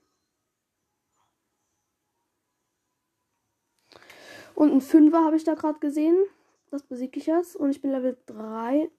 Und 4.61 4.73
ein 4.73 4.83
Fünfer 4.83 5.25
habe 5.25 5.37
ich 5.37 5.45
da 5.45 5.55
gerade 5.55 5.79
gesehen. 5.79 6.23
Das 6.71 6.83
besiege 6.83 7.19
ich 7.19 7.25
jetzt. 7.25 7.57
Und 7.57 7.71
ich 7.71 7.81
bin 7.81 7.93
Level 7.93 8.19
3. 8.27 8.91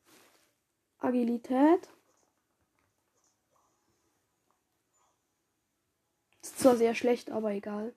Agilität. 0.97 1.87
Ist 6.41 6.57
zwar 6.57 6.75
sehr 6.77 6.95
schlecht, 6.95 7.29
aber 7.29 7.51
egal. 7.51 7.93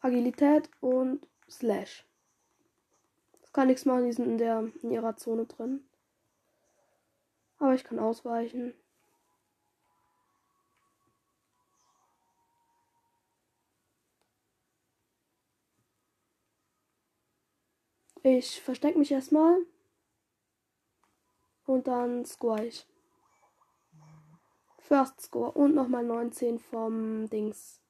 Agilität 0.00 0.70
und 0.80 1.26
Slash. 1.50 2.06
Das 3.42 3.52
kann 3.52 3.66
nichts 3.66 3.84
machen, 3.84 4.06
die 4.06 4.12
sind 4.14 4.28
in, 4.28 4.38
der, 4.38 4.66
in 4.82 4.90
ihrer 4.90 5.18
Zone 5.18 5.44
drin. 5.44 5.84
Aber 7.58 7.74
ich 7.74 7.84
kann 7.84 7.98
ausweichen. 7.98 8.72
Ich 18.36 18.60
verstecke 18.60 18.98
mich 18.98 19.10
erstmal. 19.10 19.56
Und 21.64 21.88
dann 21.88 22.26
score 22.26 22.62
ich. 22.66 22.86
First 24.80 25.22
Score 25.22 25.52
und 25.52 25.74
nochmal 25.74 26.04
19 26.04 26.58
vom 26.58 27.30
Dings. 27.30 27.80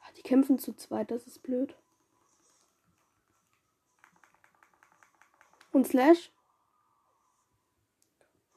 Ah, 0.00 0.12
die 0.16 0.22
kämpfen 0.22 0.58
zu 0.58 0.74
zweit, 0.74 1.12
das 1.12 1.28
ist 1.28 1.40
blöd. 1.44 1.76
Und 5.70 5.86
Slash. 5.86 6.32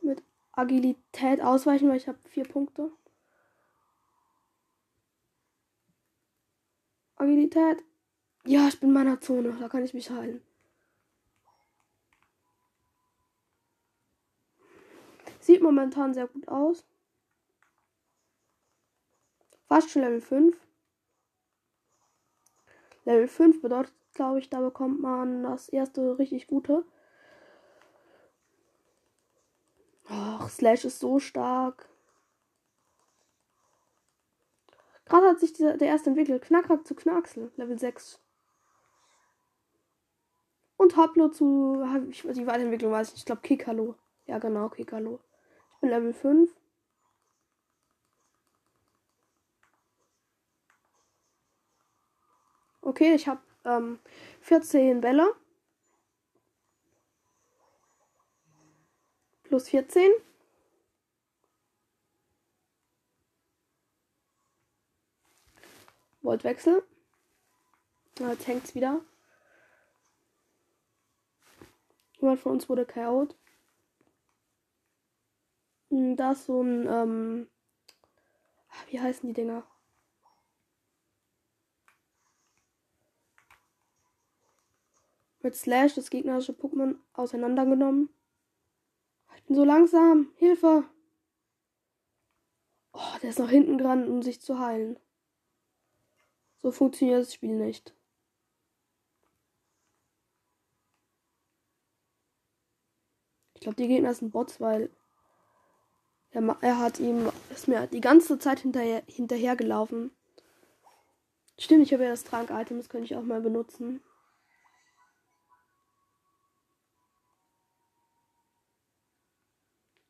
Mit 0.02 0.24
Agilität 0.54 1.41
ausweichen, 1.41 1.88
weil 1.88 1.98
ich 1.98 2.08
habe 2.08 2.18
vier 2.30 2.48
Punkte. 2.48 2.91
Agilität. 7.18 7.84
Ja, 8.45 8.68
ich 8.68 8.80
bin 8.80 8.89
in 8.89 8.93
meiner 8.93 9.20
Zone. 9.20 9.57
Da 9.59 9.68
kann 9.68 9.84
ich 9.84 9.93
mich 9.93 10.09
heilen. 10.09 10.41
Sieht 15.39 15.61
momentan 15.61 16.13
sehr 16.13 16.28
gut 16.28 16.47
aus. 16.47 16.86
Fast 19.68 19.89
schon 19.89 20.03
Level 20.03 20.22
5. 20.22 20.57
Level 23.05 23.28
5 23.28 23.61
bedeutet, 23.61 23.93
glaube 24.13 24.39
ich, 24.39 24.49
da 24.49 24.59
bekommt 24.59 25.01
man 25.01 25.43
das 25.43 25.70
erste 25.70 26.20
richtig 26.20 26.47
gute. 26.47 26.86
Ach, 30.07 30.49
Slash 30.49 30.86
ist 30.86 30.99
so 30.99 31.20
stark. 31.20 31.89
Gerade 35.08 35.28
hat 35.28 35.39
sich 35.39 35.53
dieser, 35.53 35.78
der 35.78 35.88
erste 35.88 36.10
entwickelt. 36.10 36.43
Knackrack 36.43 36.86
zu 36.86 36.95
Knacksel. 36.95 37.51
Level 37.55 37.80
6. 37.80 38.20
Und 40.78 40.97
Haplo 40.97 41.30
zu. 41.30 41.84
Ich, 42.10 42.22
die 42.22 42.45
Weiterentwicklung 42.45 42.91
weiß 42.91 43.08
ich 43.08 43.14
nicht. 43.14 43.22
Ich 43.22 43.26
glaube 43.26 43.41
Kikalo. 43.41 43.95
Ja, 44.26 44.39
genau, 44.39 44.70
Kikalo. 44.70 45.20
Ich 45.76 45.82
bin 45.82 45.89
Level 45.89 46.14
5. 46.14 46.51
Okay, 52.82 53.16
ich 53.16 53.28
habe 53.28 53.41
ähm, 53.66 53.99
14 54.41 55.01
Bälle. 55.01 55.34
Plus 59.43 59.70
14. 59.70 60.12
Voltwechsel. 66.28 66.84
Jetzt 68.19 68.47
hängt 68.47 68.65
es 68.65 68.75
wieder. 68.75 68.99
Jemand 72.19 72.41
von 72.41 72.51
uns 72.51 72.67
wurde 72.67 72.86
KO'd. 72.86 73.34
Hm, 75.89 76.17
da 76.17 76.34
ist 76.34 76.45
so 76.45 76.61
ein, 76.61 76.86
ähm, 76.86 77.49
wie 78.89 78.99
heißen 78.99 79.25
die 79.25 79.34
Dinger? 79.34 79.65
Mit 85.39 85.55
Slash 85.55 85.95
das 85.95 86.09
gegnerische 86.09 86.51
Pokémon 86.51 86.97
auseinandergenommen. 87.13 88.09
Ich 89.38 89.43
bin 89.45 89.55
so 89.55 89.63
langsam. 89.63 90.34
Hilfe! 90.36 90.84
Oh, 92.91 93.17
der 93.23 93.30
ist 93.30 93.39
nach 93.39 93.49
hinten 93.49 93.78
gerannt, 93.78 94.09
um 94.09 94.21
sich 94.21 94.41
zu 94.41 94.59
heilen. 94.59 94.99
So 96.62 96.72
funktioniert 96.72 97.22
das 97.22 97.34
Spiel 97.34 97.55
nicht. 97.55 97.93
Ich 103.55 103.62
glaube, 103.62 103.76
die 103.76 103.88
Gegner 103.88 104.14
sind 104.14 104.32
Bots, 104.32 104.62
weil 104.62 104.89
er, 106.32 106.58
er 106.62 106.80
hat 106.80 106.99
ihm 106.99 107.32
ist 107.49 107.68
mir 107.68 107.88
die 107.88 108.01
ganze 108.01 108.38
Zeit 108.38 108.60
hinterher 108.60 109.03
hinterhergelaufen. 109.08 110.12
Stimmt, 111.58 111.84
ich 111.84 111.93
habe 111.93 112.03
ja 112.03 112.12
das 112.12 112.24
Trank-Item, 112.24 112.78
das 112.78 112.88
könnte 112.88 113.05
ich 113.05 113.16
auch 113.16 113.24
mal 113.24 113.41
benutzen. 113.41 114.01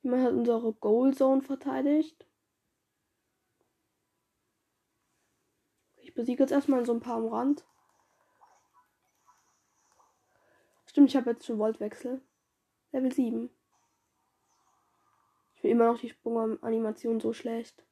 Jemand 0.03 0.23
hat 0.23 0.33
unsere 0.33 0.73
Goal 0.73 1.13
Zone 1.13 1.41
verteidigt. 1.41 2.25
Besiege 6.17 6.43
jetzt 6.43 6.51
erstmal 6.51 6.85
so 6.85 6.93
ein 6.93 6.99
paar 6.99 7.17
am 7.17 7.27
Rand. 7.27 7.63
Stimmt, 10.87 11.09
ich 11.09 11.15
habe 11.15 11.29
jetzt 11.29 11.45
schon 11.45 11.59
Voltwechsel. 11.59 12.21
Level 12.91 13.13
7. 13.13 13.49
Ich 15.55 15.63
will 15.63 15.71
immer 15.71 15.91
noch 15.91 15.99
die 15.99 16.09
Sprunganimation 16.09 17.19
so 17.19 17.33
schlecht. 17.33 17.83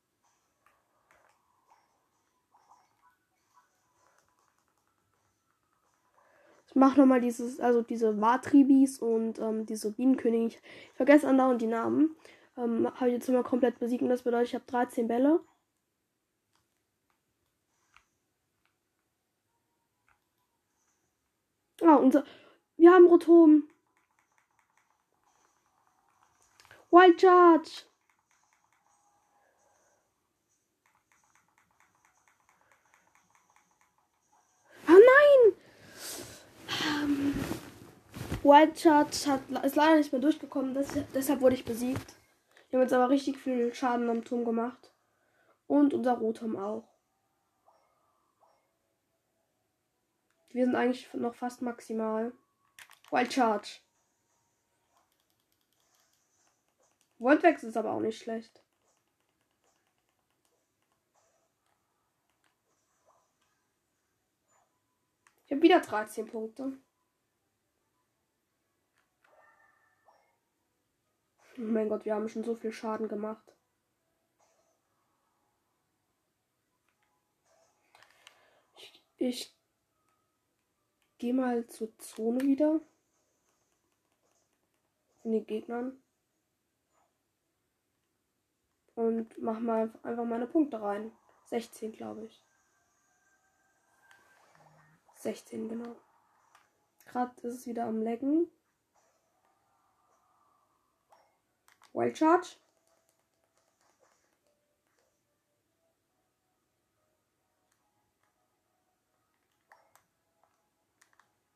Ich 6.67 6.75
mache 6.75 6.99
nochmal 6.99 7.21
dieses, 7.21 7.59
also 7.59 7.83
diese 7.83 8.19
Watribis 8.19 8.99
und 8.99 9.39
ähm, 9.39 9.65
diese 9.65 9.91
Bienenkönigin. 9.91 10.47
Ich 10.47 10.61
vergesse 10.95 11.27
andauernd 11.27 11.61
die 11.61 11.67
Namen. 11.67 12.15
Ähm, 12.57 12.91
habe 12.95 13.07
ich 13.07 13.13
jetzt 13.13 13.27
nochmal 13.27 13.43
komplett 13.43 13.79
besiegt 13.79 14.01
und 14.01 14.09
das 14.09 14.23
bedeutet, 14.23 14.49
ich 14.49 14.55
habe 14.55 14.65
13 14.65 15.07
Bälle. 15.07 15.41
Ah, 21.85 21.97
unser. 21.97 22.23
Wir 22.77 22.91
haben 22.91 23.05
Rotom. 23.05 23.69
Wild 26.89 27.21
Charge. 27.21 27.69
Ah 34.87 34.93
nein! 34.93 35.53
Ähm, 36.87 37.35
Wild 38.41 38.79
Charge 38.79 39.27
hat, 39.27 39.41
ist 39.63 39.75
leider 39.75 39.97
nicht 39.97 40.11
mehr 40.11 40.21
durchgekommen, 40.21 40.73
das, 40.73 40.87
deshalb 41.13 41.41
wurde 41.41 41.55
ich 41.55 41.65
besiegt. 41.65 42.15
Wir 42.69 42.79
haben 42.79 42.83
jetzt 42.83 42.93
aber 42.93 43.09
richtig 43.09 43.37
viel 43.37 43.73
Schaden 43.75 44.09
am 44.09 44.23
Turm 44.23 44.43
gemacht. 44.43 44.91
Und 45.67 45.93
unser 45.93 46.13
Rotom 46.13 46.55
auch. 46.55 46.94
Wir 50.55 50.63
sind 50.63 50.75
eigentlich 50.75 51.13
noch 51.13 51.35
fast 51.35 51.61
maximal. 51.61 52.31
Wild 53.11 53.33
Charge. 53.33 53.81
Wortwechsel 57.17 57.67
ist 57.67 57.75
aber 57.75 57.91
auch 57.91 57.99
nicht 57.99 58.23
schlecht. 58.23 58.63
Ich 65.43 65.51
habe 65.51 65.61
wieder 65.61 65.81
13 65.81 66.25
Punkte. 66.25 66.79
Oh 71.57 71.61
mein 71.63 71.89
Gott, 71.89 72.05
wir 72.05 72.15
haben 72.15 72.29
schon 72.29 72.45
so 72.45 72.55
viel 72.55 72.71
Schaden 72.71 73.09
gemacht. 73.09 73.57
Ich, 78.77 79.03
ich 79.17 79.54
gehe 81.17 81.33
mal 81.33 81.67
zur 81.67 81.97
Zone 81.97 82.41
wieder. 82.41 82.81
In 85.23 85.31
den 85.31 85.45
Gegnern. 85.45 86.01
Und 88.95 89.37
mach 89.41 89.59
mal 89.59 89.91
einfach 90.03 90.25
meine 90.25 90.47
Punkte 90.47 90.81
rein. 90.81 91.11
16, 91.45 91.91
glaube 91.91 92.25
ich. 92.25 92.43
16, 95.15 95.67
genau. 95.67 95.95
Gerade 97.05 97.47
ist 97.47 97.55
es 97.55 97.65
wieder 97.65 97.85
am 97.85 98.01
Lecken. 98.01 98.49
Wild 101.93 102.17
Charge. 102.17 102.57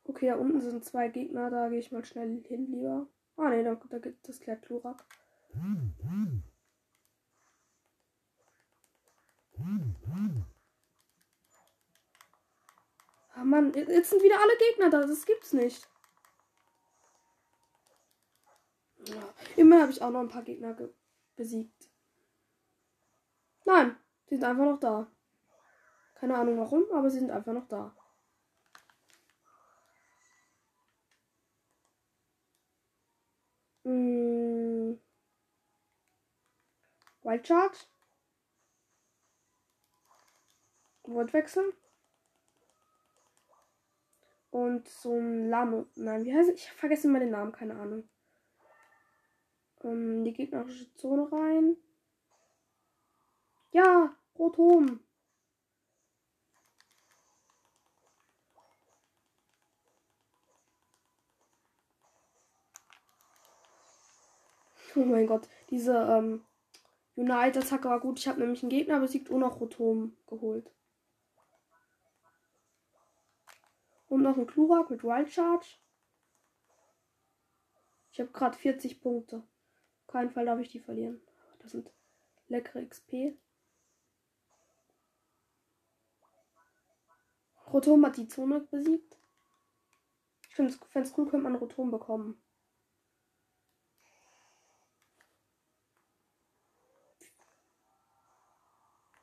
Okay, 0.10 0.26
da 0.26 0.38
unten 0.38 0.60
sind 0.60 0.84
zwei 0.84 1.08
Gegner, 1.08 1.52
da 1.52 1.70
gehe 1.70 1.78
ich 1.78 1.92
mal 1.92 2.04
schnell 2.04 2.42
hin 2.44 2.66
lieber. 2.72 3.08
Ah 3.38 3.50
ne, 3.50 3.64
da, 3.64 3.76
da 3.76 4.00
gibt 4.00 4.28
es 4.28 4.40
klärt 4.40 4.64
Chlorak. 4.64 5.06
Ah 13.36 13.44
Mann, 13.44 13.72
jetzt 13.72 14.10
sind 14.10 14.24
wieder 14.24 14.42
alle 14.42 14.58
Gegner 14.58 14.90
da, 14.90 15.06
das 15.06 15.28
gibt's 15.28 15.54
nicht. 15.54 15.88
Ja, 19.06 19.34
immer 19.58 19.82
habe 19.82 19.92
ich 19.92 20.02
auch 20.02 20.10
noch 20.10 20.22
ein 20.22 20.30
paar 20.30 20.42
Gegner 20.42 20.76
besiegt. 21.36 21.88
Nein, 23.64 23.96
sie 24.26 24.38
sind 24.38 24.44
einfach 24.44 24.66
noch 24.66 24.80
da. 24.80 25.12
Keine 26.16 26.36
Ahnung 26.36 26.58
warum, 26.58 26.92
aber 26.92 27.12
sie 27.12 27.20
sind 27.20 27.30
einfach 27.30 27.54
noch 27.54 27.68
da. 27.68 27.96
Wild 37.30 37.46
Charge. 37.46 37.78
Wortwechsel. 41.04 41.74
Und 44.50 44.88
so 44.88 45.14
ein 45.14 45.48
Lame. 45.48 45.86
Nein, 45.94 46.26
wie 46.26 46.34
heißt 46.34 46.50
es? 46.50 46.56
Ich 46.56 46.72
vergesse 46.72 47.08
immer 47.08 47.20
den 47.20 47.30
Namen, 47.30 47.52
keine 47.52 47.80
Ahnung. 47.80 48.10
Ähm, 49.84 50.24
die 50.24 50.34
gegnerische 50.34 50.92
Zone 50.96 51.32
rein. 51.32 51.78
Ja, 53.72 54.16
Rotom. 54.40 55.00
Oh 64.96 65.06
mein 65.06 65.28
Gott, 65.28 65.48
diese 65.70 65.94
ähm, 65.94 66.44
Unite-Attacke 67.20 67.90
war 67.90 68.00
gut. 68.00 68.18
Ich 68.18 68.30
habe 68.30 68.40
nämlich 68.40 68.64
einen 68.64 68.70
Gegner 68.70 69.02
besiegt 69.02 69.30
und 69.30 69.42
noch 69.42 69.60
Rotom 69.60 70.16
geholt. 70.28 70.72
Und 74.08 74.22
noch 74.22 74.38
ein 74.38 74.48
Klurak 74.48 74.90
mit 74.90 75.04
Wild 75.04 75.30
Charge. 75.30 75.68
Ich 78.14 78.22
habe 78.22 78.32
gerade 78.32 78.58
40 78.58 79.02
Punkte. 79.02 79.44
Auf 80.02 80.08
keinen 80.08 80.32
Fall 80.32 80.46
darf 80.46 80.62
ich 80.62 80.70
die 80.70 80.80
verlieren. 80.80 81.22
Das 81.60 81.72
sind 81.72 81.92
leckere 82.48 82.86
XP. 82.86 83.38
Rotom 87.68 88.06
hat 88.06 88.16
die 88.16 88.30
Zone 88.30 88.62
besiegt. 88.62 89.18
Ich 90.48 90.56
finde 90.56 90.72
es 90.72 91.18
cool, 91.18 91.30
könnte 91.30 91.44
man 91.44 91.56
Rotom 91.56 91.92
bekommen. 91.92 92.42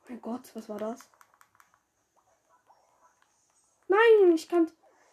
Mein 0.08 0.20
Gott, 0.20 0.54
was 0.54 0.68
war 0.68 0.78
das? 0.78 1.10
Nein, 3.88 4.32
ich, 4.34 4.48
kann, 4.48 4.70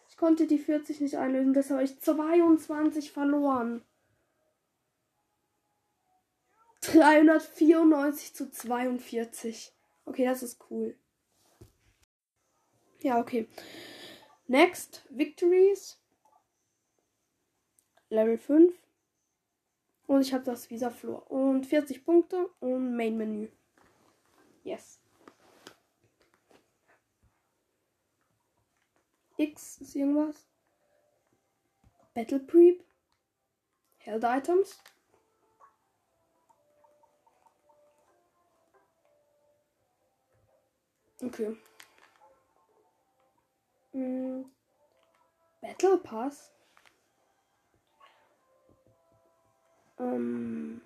ich 0.08 0.16
konnte 0.16 0.46
die 0.46 0.58
40 0.58 1.00
nicht 1.00 1.16
einlösen, 1.16 1.52
deshalb 1.52 1.80
habe 1.80 1.84
ich 1.84 2.00
22 2.00 3.12
verloren. 3.12 3.84
394 6.82 8.34
zu 8.34 8.50
42. 8.50 9.72
Okay, 10.04 10.24
das 10.24 10.42
ist 10.42 10.60
cool. 10.70 10.96
Ja, 13.00 13.18
okay. 13.20 13.48
Next, 14.46 15.04
Victories. 15.10 15.98
Level 18.10 18.38
5. 18.38 18.74
Und 20.06 20.20
ich 20.20 20.34
habe 20.34 20.44
das 20.44 20.70
Visa 20.70 20.90
Floor. 20.90 21.30
Und 21.30 21.66
40 21.66 22.04
Punkte 22.04 22.48
und 22.60 22.96
Main 22.96 23.16
Menü. 23.16 23.48
Yes. 24.64 24.98
X 29.36 29.78
ist 29.78 29.94
irgendwas. 29.94 30.46
Battle 32.14 32.40
Preep. 32.40 32.82
Held 33.98 34.24
Items. 34.24 34.80
Okay. 41.22 41.56
Mm. 43.92 44.44
Battle 45.60 45.98
Pass. 45.98 46.52
Ähm. 49.98 50.80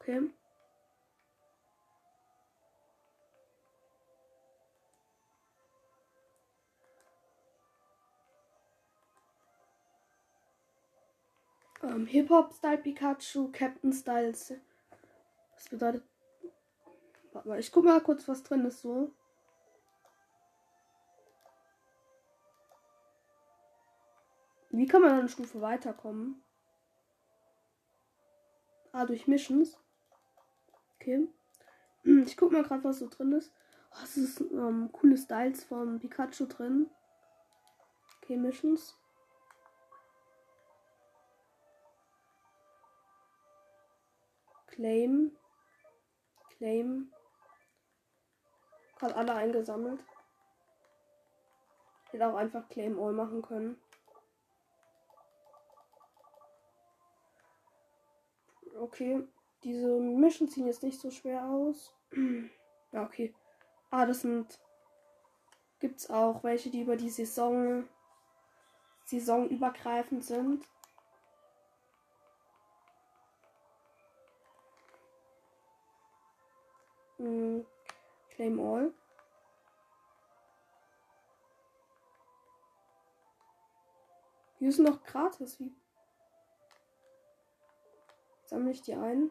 Okay. 0.00 0.30
Ähm, 11.82 12.06
Hip-Hop-Style 12.06 12.78
Pikachu, 12.78 13.50
Captain 13.52 13.92
Styles. 13.92 14.54
Was 15.54 15.68
bedeutet. 15.68 16.04
Warte 17.32 17.48
mal, 17.48 17.60
ich 17.60 17.70
guck 17.70 17.84
mal 17.84 18.00
kurz, 18.00 18.26
was 18.26 18.42
drin 18.42 18.64
ist 18.64 18.80
so. 18.80 19.12
Wie 24.70 24.86
kann 24.86 25.02
man 25.02 25.12
eine 25.12 25.28
Stufe 25.28 25.60
weiterkommen? 25.60 26.42
Ah, 28.92 29.06
durch 29.06 29.26
Missions. 29.26 29.78
Okay. 30.96 31.28
Ich 32.24 32.36
guck 32.36 32.52
mal 32.52 32.62
gerade, 32.62 32.84
was 32.84 33.00
so 33.00 33.08
drin 33.08 33.32
ist. 33.32 33.52
Oh, 33.92 34.02
es 34.02 34.16
ist 34.16 34.40
ähm, 34.40 34.90
coole 34.92 35.16
Styles 35.16 35.64
von 35.64 35.98
Pikachu 35.98 36.46
drin. 36.46 36.88
Okay, 38.22 38.36
Missions. 38.36 38.96
Claim. 44.78 45.32
Claim. 46.56 47.12
Gerade 48.96 49.16
alle 49.16 49.34
eingesammelt. 49.34 50.04
Hätte 52.12 52.28
auch 52.28 52.36
einfach 52.36 52.68
Claim 52.68 52.96
All 53.00 53.12
machen 53.12 53.42
können. 53.42 53.76
Okay. 58.78 59.26
Diese 59.64 59.98
Mission 59.98 60.48
ziehen 60.48 60.68
jetzt 60.68 60.84
nicht 60.84 61.00
so 61.00 61.10
schwer 61.10 61.44
aus. 61.44 61.92
ja, 62.92 63.02
okay. 63.02 63.34
Ah, 63.90 64.06
das 64.06 64.20
sind. 64.20 64.60
Gibt's 65.80 66.08
auch 66.08 66.44
welche, 66.44 66.70
die 66.70 66.82
über 66.82 66.94
die 66.94 67.10
Saison. 67.10 67.88
Saison 69.06 69.48
übergreifend 69.48 70.24
sind. 70.24 70.64
Hm, 77.18 77.66
claim 78.30 78.60
all. 78.60 78.92
Die 84.60 84.66
ist 84.66 84.78
noch 84.78 85.02
gratis. 85.04 85.58
Wie 85.60 85.72
sammle 88.46 88.70
ich 88.70 88.82
die 88.82 88.94
ein? 88.94 89.30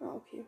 Ah, 0.00 0.14
okay. 0.14 0.44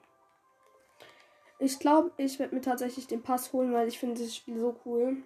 Ich 1.58 1.78
glaube, 1.78 2.10
ich 2.16 2.38
werde 2.38 2.54
mir 2.54 2.60
tatsächlich 2.60 3.06
den 3.06 3.22
Pass 3.22 3.52
holen, 3.52 3.72
weil 3.72 3.86
ich 3.86 3.98
finde 3.98 4.20
das 4.20 4.34
Spiel 4.34 4.58
so 4.58 4.80
cool. 4.84 5.22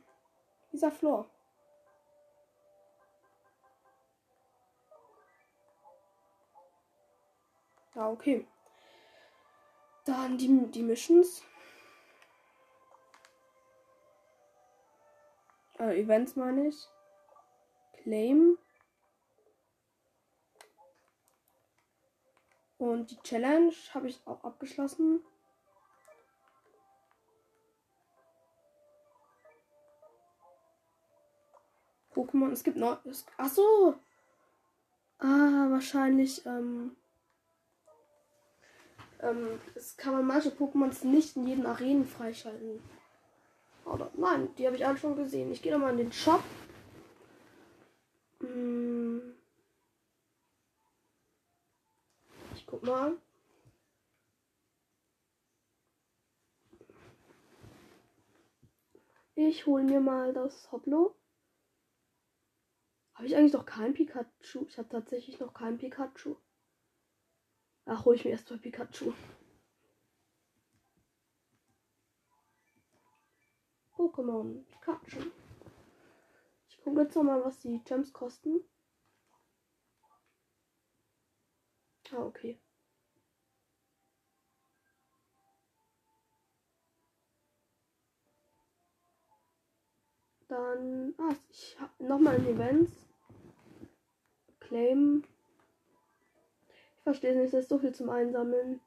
Dieser 0.72 0.91
Floor. 0.91 1.27
Ja, 7.95 8.11
okay. 8.11 8.47
Dann 10.07 10.39
die, 10.39 10.71
die 10.71 10.85
Missions. 10.85 11.43
Äh, 15.81 16.01
Events 16.01 16.37
meine 16.37 16.69
ich. 16.69 16.89
Claim. 18.03 18.57
Und 22.79 23.11
die 23.11 23.19
Challenge 23.23 23.73
habe 23.95 24.09
ich 24.09 24.21
auch 24.27 24.45
abgeschlossen. 24.45 25.25
Pokémon. 32.15 32.53
Es 32.53 32.63
gibt 32.63 32.77
noch. 32.77 33.01
Ach 33.39 33.49
so. 33.49 33.95
Ah, 35.19 35.67
wahrscheinlich. 35.71 36.47
Ähm, 36.47 36.97
ähm, 39.21 39.61
es 39.75 39.97
kann 39.97 40.14
man 40.14 40.27
manche 40.27 40.51
Pokémons 40.51 41.05
nicht 41.05 41.37
in 41.37 41.47
jeden 41.47 41.67
Arenen 41.67 42.05
freischalten. 42.07 42.81
Oder 43.85 44.11
nein, 44.14 44.49
die 44.57 44.67
habe 44.67 44.77
ich 44.77 44.87
alle 44.87 44.97
schon 44.97 45.17
gesehen. 45.17 45.53
Ich 45.53 45.62
gehe 45.62 45.73
nochmal 45.73 45.93
in 45.93 45.99
den 45.99 46.12
Shop. 46.12 46.43
Hm. 48.41 49.35
Ich 52.55 52.67
guck 52.67 52.83
mal. 52.83 53.17
Ich 59.35 59.67
hole 59.67 59.85
mir 59.85 60.01
mal 60.01 60.33
das 60.33 60.73
Hoplo. 60.73 61.14
Habe 63.14 63.27
ich 63.27 63.37
eigentlich 63.37 63.53
noch 63.53 63.67
keinen 63.67 63.95
Pikachu? 63.95 64.67
Ich 64.67 64.79
habe 64.79 64.89
tatsächlich 64.89 65.39
noch 65.41 65.55
keinen 65.55 65.79
Pikachu. 65.79 66.37
Ach, 67.89 68.05
hole 68.05 68.16
ich 68.16 68.24
mir 68.24 68.32
erst 68.32 68.51
mal 68.51 68.59
Pikachu. 68.59 69.12
Pokémon 73.97 74.64
Pikachu. 74.64 75.30
Ich 76.68 76.82
gucke 76.82 77.03
jetzt 77.03 77.14
nochmal, 77.14 77.45
was 77.45 77.61
die 77.61 77.80
Gems 77.84 78.12
kosten. 78.12 78.61
Ah, 82.11 82.24
okay. 82.24 82.61
Dann, 90.49 91.14
ah, 91.18 91.34
ich 91.51 91.76
habe 91.80 92.05
nochmal 92.05 92.37
ein 92.37 92.47
Events. 92.47 92.93
Claim. 94.59 95.22
Verstehe 97.07 97.37
nicht, 97.37 97.55
das 97.55 97.61
ist 97.61 97.69
so 97.69 97.79
viel 97.79 97.95
zum 97.95 98.11
Einsammeln. 98.11 98.81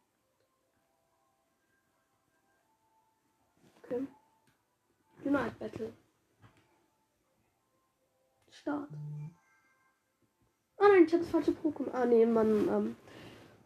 Okay. 3.77 4.05
Unite 5.23 5.55
Battle. 5.57 5.93
Start. 8.51 8.89
Ah 10.79 10.89
nein, 10.89 11.05
ich 11.05 11.13
habe 11.13 11.23
das 11.23 11.31
falsche 11.31 11.51
Pokémon. 11.51 11.93
Ah 11.93 12.05
nee, 12.05 12.25
man 12.25 12.67
ähm, 12.67 12.95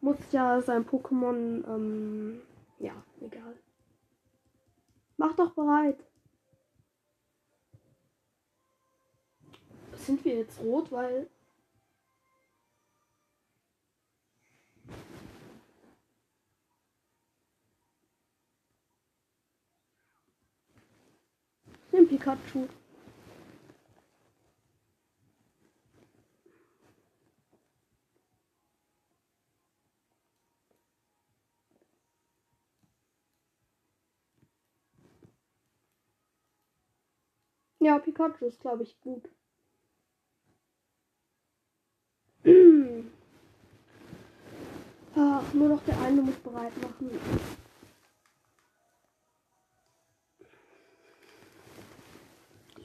muss 0.02 0.18
ja 0.32 0.62
sein 0.62 0.86
Pokémon, 0.86 1.68
ähm, 1.68 2.42
ja, 2.78 2.94
egal. 3.22 3.58
Mach 5.18 5.36
doch 5.36 5.56
bereit. 5.56 5.98
Sind 9.96 10.24
wir 10.24 10.36
jetzt 10.36 10.60
rot, 10.62 10.92
weil 10.92 11.28
Nimm 21.94 22.08
Pikachu. 22.08 22.68
Ja, 37.80 38.00
Pikachu 38.00 38.46
ist, 38.46 38.60
glaube 38.60 38.84
ich, 38.84 39.00
gut. 39.02 39.30
Ach, 45.16 45.54
nur 45.54 45.70
noch 45.70 45.84
der 45.84 46.00
eine 46.02 46.22
muss 46.24 46.36
bereit 46.38 46.74
machen. 46.82 47.12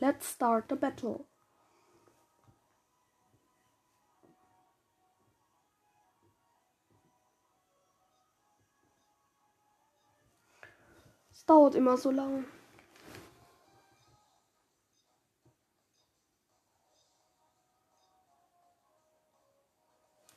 Let's 0.01 0.29
start 0.29 0.69
the 0.69 0.77
battle. 0.77 1.25
Es 11.33 11.45
dauert 11.47 11.75
immer 11.75 11.97
so 11.97 12.13
lange. 12.13 12.45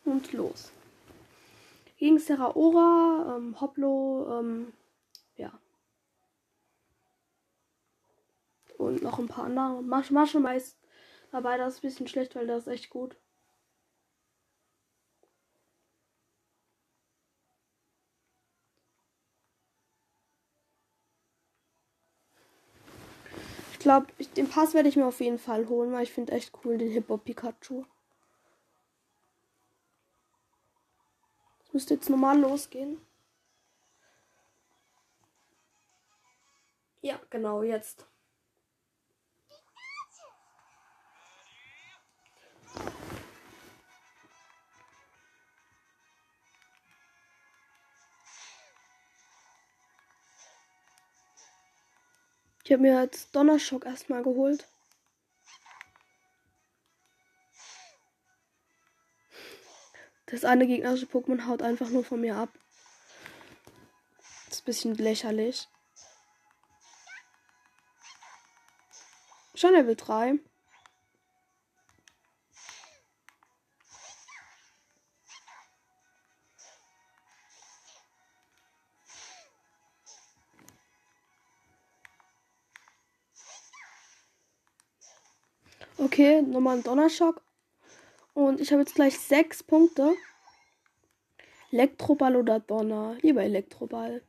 Und 0.05 0.33
los. 0.33 0.71
Gegen 1.97 2.17
Serraora, 2.17 3.35
ähm, 3.37 3.61
Hoplo, 3.61 4.39
ähm, 4.39 4.73
ja. 5.35 5.51
Und 8.81 9.03
noch 9.03 9.19
ein 9.19 9.27
paar 9.27 9.45
andere. 9.45 9.83
Marsch 9.83 10.09
meist 10.09 10.75
dabei, 11.31 11.55
das 11.57 11.75
ist 11.75 11.79
ein 11.79 11.87
bisschen 11.87 12.07
schlecht, 12.07 12.35
weil 12.35 12.47
das 12.47 12.65
ist 12.65 12.73
echt 12.73 12.89
gut. 12.89 13.15
Ich 23.71 23.77
glaube, 23.77 24.07
den 24.35 24.49
Pass 24.49 24.73
werde 24.73 24.89
ich 24.89 24.95
mir 24.95 25.05
auf 25.05 25.19
jeden 25.19 25.37
Fall 25.37 25.69
holen, 25.69 25.91
weil 25.91 26.03
ich 26.03 26.11
finde 26.11 26.31
echt 26.31 26.51
cool 26.63 26.79
den 26.79 26.89
Hip-Hop 26.89 27.23
Pikachu. 27.23 27.85
Es 31.65 31.73
müsste 31.73 31.93
jetzt 31.93 32.09
normal 32.09 32.39
losgehen. 32.39 32.97
Ja, 37.01 37.19
genau, 37.29 37.61
jetzt. 37.61 38.10
Ich 52.71 52.73
habe 52.73 52.83
mir 52.83 53.01
jetzt 53.01 53.35
Donnerschock 53.35 53.85
erstmal 53.85 54.23
geholt. 54.23 54.65
Das 60.27 60.45
eine 60.45 60.65
gegnerische 60.65 61.05
Pokémon 61.05 61.47
haut 61.47 61.61
einfach 61.61 61.89
nur 61.89 62.05
von 62.05 62.21
mir 62.21 62.37
ab. 62.37 62.47
Das 64.45 64.59
ist 64.59 64.61
ein 64.61 64.65
bisschen 64.67 64.95
lächerlich. 64.95 65.67
Schon 69.53 69.73
Level 69.73 69.97
3. 69.97 70.39
Okay, 86.21 86.43
nochmal 86.43 86.77
ein 86.77 86.83
Donnerschock. 86.83 87.41
Und 88.35 88.61
ich 88.61 88.71
habe 88.71 88.83
jetzt 88.83 88.93
gleich 88.93 89.17
sechs 89.17 89.63
Punkte. 89.63 90.13
Elektroball 91.71 92.35
oder 92.35 92.59
Donner? 92.59 93.17
Lieber 93.21 93.41
Elektroball. 93.41 94.21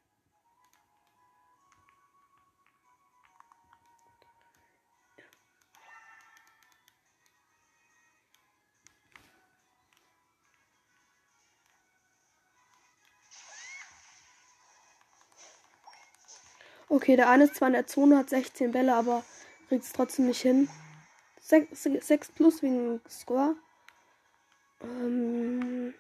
Okay, 16.89 17.17
der 17.17 17.29
eine 17.29 17.45
ist 17.45 17.57
zwar 17.57 17.69
in 17.69 17.75
der 17.75 17.87
Zone, 17.87 18.17
hat 18.17 18.31
16 18.31 18.73
Bälle, 18.73 18.95
aber 18.95 19.25
kriegt 19.69 19.85
es 19.85 19.93
trotzdem 19.93 20.29
nicht 20.29 20.41
hin. 20.41 20.71
6, 21.43 21.83
6 21.83 22.33
plus 22.33 22.63
wegen 22.63 23.01
Score. 23.09 23.57
Ähm 24.81 25.93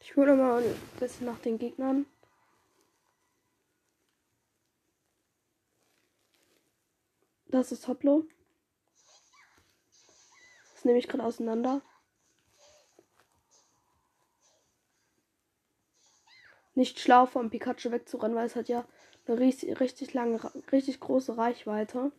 ich 0.00 0.16
hole 0.16 0.34
mal 0.34 0.62
ein 0.62 0.98
bisschen 0.98 1.26
nach 1.26 1.38
den 1.38 1.58
Gegnern. 1.58 2.04
Das 7.46 7.72
ist 7.72 7.86
Hoplo. 7.86 8.26
Das 10.74 10.84
nehme 10.84 10.98
ich 10.98 11.08
gerade 11.08 11.24
auseinander. 11.24 11.80
Nicht 16.74 16.98
schlau 16.98 17.26
vom 17.26 17.50
Pikachu 17.50 17.90
wegzurennen, 17.90 18.36
weil 18.36 18.46
es 18.46 18.56
hat 18.56 18.68
ja 18.68 18.84
eine 19.30 19.40
richtig, 19.40 19.80
richtig 19.80 20.12
lange, 20.14 20.40
richtig 20.72 21.00
große 21.00 21.36
Reichweite. 21.36 22.12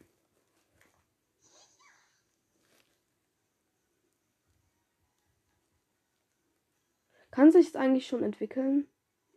Kann 7.31 7.51
sich 7.51 7.67
es 7.67 7.75
eigentlich 7.75 8.07
schon 8.07 8.23
entwickeln? 8.23 8.87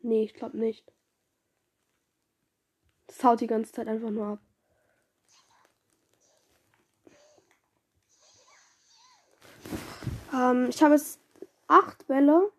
Nee, 0.02 0.24
ich 0.24 0.34
glaube 0.34 0.58
nicht. 0.58 0.84
Das 3.06 3.22
haut 3.22 3.40
die 3.40 3.46
ganze 3.46 3.72
Zeit 3.72 3.86
einfach 3.86 4.10
nur 4.10 4.26
ab. 4.26 4.40
Ähm, 10.32 10.68
ich 10.68 10.82
habe 10.82 10.94
jetzt 10.94 11.20
acht 11.68 12.06
Bälle. 12.08 12.50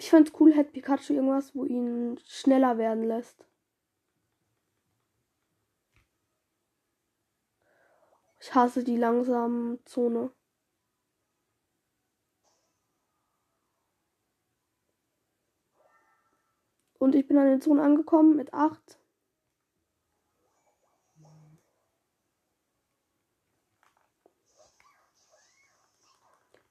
Ich 0.00 0.10
fände 0.10 0.30
cool, 0.38 0.54
hätte 0.54 0.70
Pikachu 0.72 1.12
irgendwas, 1.12 1.54
wo 1.54 1.64
ihn 1.64 2.18
schneller 2.24 2.78
werden 2.78 3.04
lässt. 3.04 3.44
Ich 8.40 8.54
hasse 8.54 8.84
die 8.84 8.96
langsamen 8.96 9.84
Zone. 9.84 10.30
Und 16.98 17.14
ich 17.14 17.26
bin 17.26 17.38
an 17.38 17.46
den 17.46 17.60
Zone 17.60 17.82
angekommen 17.82 18.36
mit 18.36 18.54
8. 18.54 18.98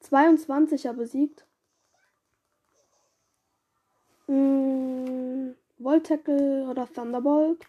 22er 0.01 0.93
besiegt. 0.93 1.46
Hm, 4.27 5.55
Volt 5.77 6.05
Tackle 6.07 6.67
oder 6.69 6.85
Thunderbolt. 6.91 7.65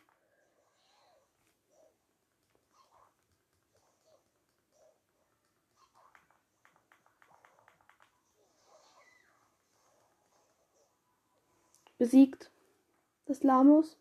Besiegt. 11.98 12.50
Das 13.26 13.42
Lamus. 13.42 13.96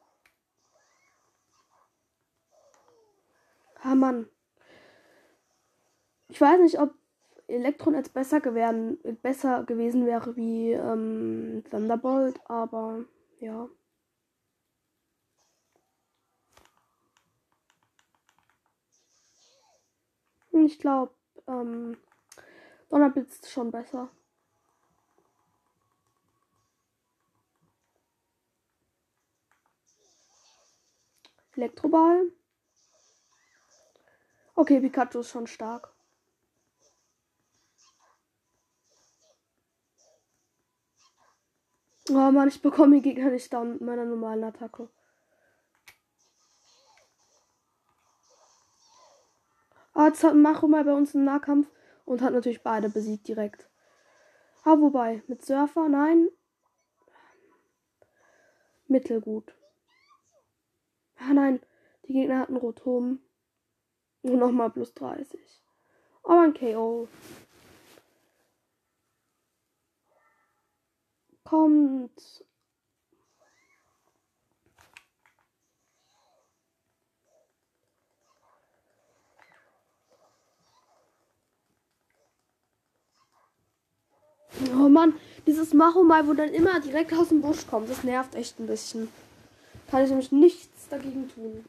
Ah 3.82 3.96
Mann. 3.96 4.28
Ich 6.30 6.40
weiß 6.40 6.60
nicht, 6.62 6.80
ob 6.80 6.94
Elektronetz 7.48 8.10
besser, 8.10 8.42
gewähren, 8.42 8.98
besser 9.22 9.64
gewesen 9.64 10.06
wäre 10.06 10.36
wie 10.36 10.74
ähm, 10.74 11.64
Thunderbolt, 11.70 12.40
aber 12.50 13.06
ja. 13.40 13.70
Ich 20.52 20.80
glaube, 20.80 21.14
ähm, 21.48 21.98
Donnerblitz 22.90 23.36
ist 23.36 23.50
schon 23.50 23.72
besser. 23.72 24.10
Elektroball. 31.56 32.32
Okay, 34.56 34.80
Pikachu 34.80 35.20
ist 35.20 35.30
schon 35.30 35.48
stark. 35.48 35.97
Oh 42.10 42.32
Mann, 42.32 42.48
ich 42.48 42.62
bekomme 42.62 42.96
die 42.96 43.02
Gegner 43.02 43.32
nicht 43.32 43.52
down 43.52 43.74
mit 43.74 43.82
meiner 43.82 44.06
normalen 44.06 44.44
Attacke. 44.44 44.90
Ah, 49.94 50.08
jetzt 50.08 50.24
hat 50.24 50.36
Macho 50.36 50.68
mal 50.68 50.84
bei 50.84 50.94
uns 50.94 51.16
einen 51.16 51.26
Nahkampf 51.26 51.68
und 52.06 52.22
hat 52.22 52.32
natürlich 52.32 52.62
beide 52.62 52.88
besiegt 52.88 53.28
direkt. 53.28 53.68
Ah, 54.64 54.80
wobei, 54.80 55.24
mit 55.28 55.44
Surfer, 55.44 55.90
nein. 55.90 56.30
Mittelgut. 58.88 59.56
Ah, 61.18 61.34
nein, 61.34 61.60
die 62.08 62.14
Gegner 62.14 62.40
hatten 62.40 62.58
Rotom. 62.58 63.20
Und 64.22 64.38
nochmal 64.38 64.70
plus 64.70 64.94
30. 64.94 65.40
Aber 66.24 66.42
ein 66.42 66.54
KO. 66.54 67.08
Kommt. 71.48 72.44
Oh 84.74 84.90
Mann, 84.90 85.14
dieses 85.46 85.74
Macho 85.74 86.04
mal, 86.04 86.28
wo 86.28 86.34
dann 86.34 86.50
immer 86.50 86.80
direkt 86.80 87.14
aus 87.14 87.30
dem 87.30 87.42
Busch 87.42 87.68
kommt, 87.68 87.90
das 87.90 88.04
nervt 88.04 88.36
echt 88.36 88.60
ein 88.60 88.68
bisschen. 88.68 89.08
Kann 89.90 90.04
ich 90.04 90.10
nämlich 90.10 90.32
nichts 90.32 90.90
dagegen 90.90 91.30
tun. 91.30 91.64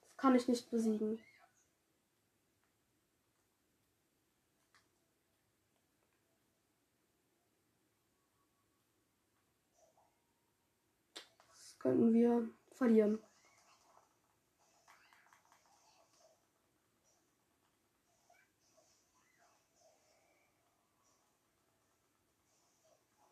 Das 0.00 0.16
kann 0.18 0.36
ich 0.36 0.46
nicht 0.46 0.70
besiegen. 0.70 1.18
Könnten 11.86 12.12
wir 12.12 12.48
verlieren. 12.72 13.20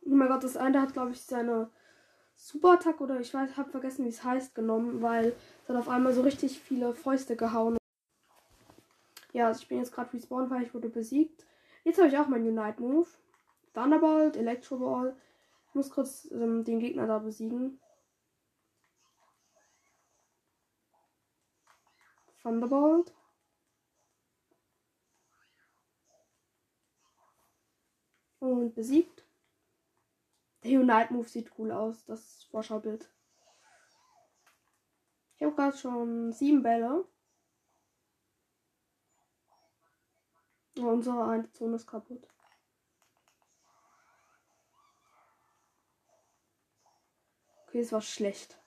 Oh 0.07 0.11
mein 0.11 0.29
Gott, 0.29 0.45
das 0.45 0.57
eine 0.57 0.81
hat, 0.81 0.93
glaube 0.93 1.11
ich, 1.11 1.21
seine 1.21 1.69
Superattack 2.37 3.01
oder 3.01 3.19
ich 3.19 3.35
weiß, 3.35 3.57
habe 3.57 3.71
vergessen, 3.71 4.05
wie 4.05 4.11
es 4.11 4.23
heißt, 4.23 4.55
genommen, 4.55 5.03
weil 5.03 5.35
es 5.65 5.69
hat 5.69 5.77
auf 5.77 5.89
einmal 5.89 6.13
so 6.13 6.21
richtig 6.21 6.61
viele 6.61 6.95
Fäuste 6.95 7.35
gehauen. 7.35 7.77
Ja, 9.33 9.49
also 9.49 9.63
ich 9.63 9.69
bin 9.69 9.79
jetzt 9.79 9.93
gerade 9.93 10.13
respawned, 10.13 10.51
weil 10.51 10.63
ich 10.63 10.75
wurde 10.75 10.89
besiegt. 10.89 11.45
Jetzt 11.83 11.99
habe 11.99 12.07
ich 12.07 12.17
auch 12.17 12.29
meinen 12.29 12.57
Unite 12.57 12.81
Move. 12.81 13.09
Thunderbolt, 13.73 14.37
Electro 14.37 14.77
Ball. 14.77 15.17
Ich 15.71 15.75
muss 15.75 15.91
kurz 15.91 16.31
ähm, 16.31 16.63
den 16.63 16.79
Gegner 16.79 17.09
da 17.09 17.19
besiegen. 17.19 17.81
Thunderbolt. 22.45 23.11
Und 28.39 28.75
besiegt. 28.75 29.25
Der 30.63 30.79
Unite 30.79 31.15
Move 31.15 31.27
sieht 31.27 31.59
cool 31.59 31.73
aus, 31.73 32.05
das 32.05 32.45
Vorschaubild. 32.45 33.11
Ich 35.37 35.43
habe 35.43 35.55
gerade 35.55 35.77
schon 35.77 36.33
sieben 36.33 36.63
Bälle. 36.63 37.09
Unsere 40.77 41.25
eine 41.25 41.51
Zone 41.53 41.77
ist 41.77 41.87
kaputt. 41.87 42.29
Okay, 47.67 47.81
es 47.81 47.91
war 47.93 48.03
schlecht. 48.03 48.64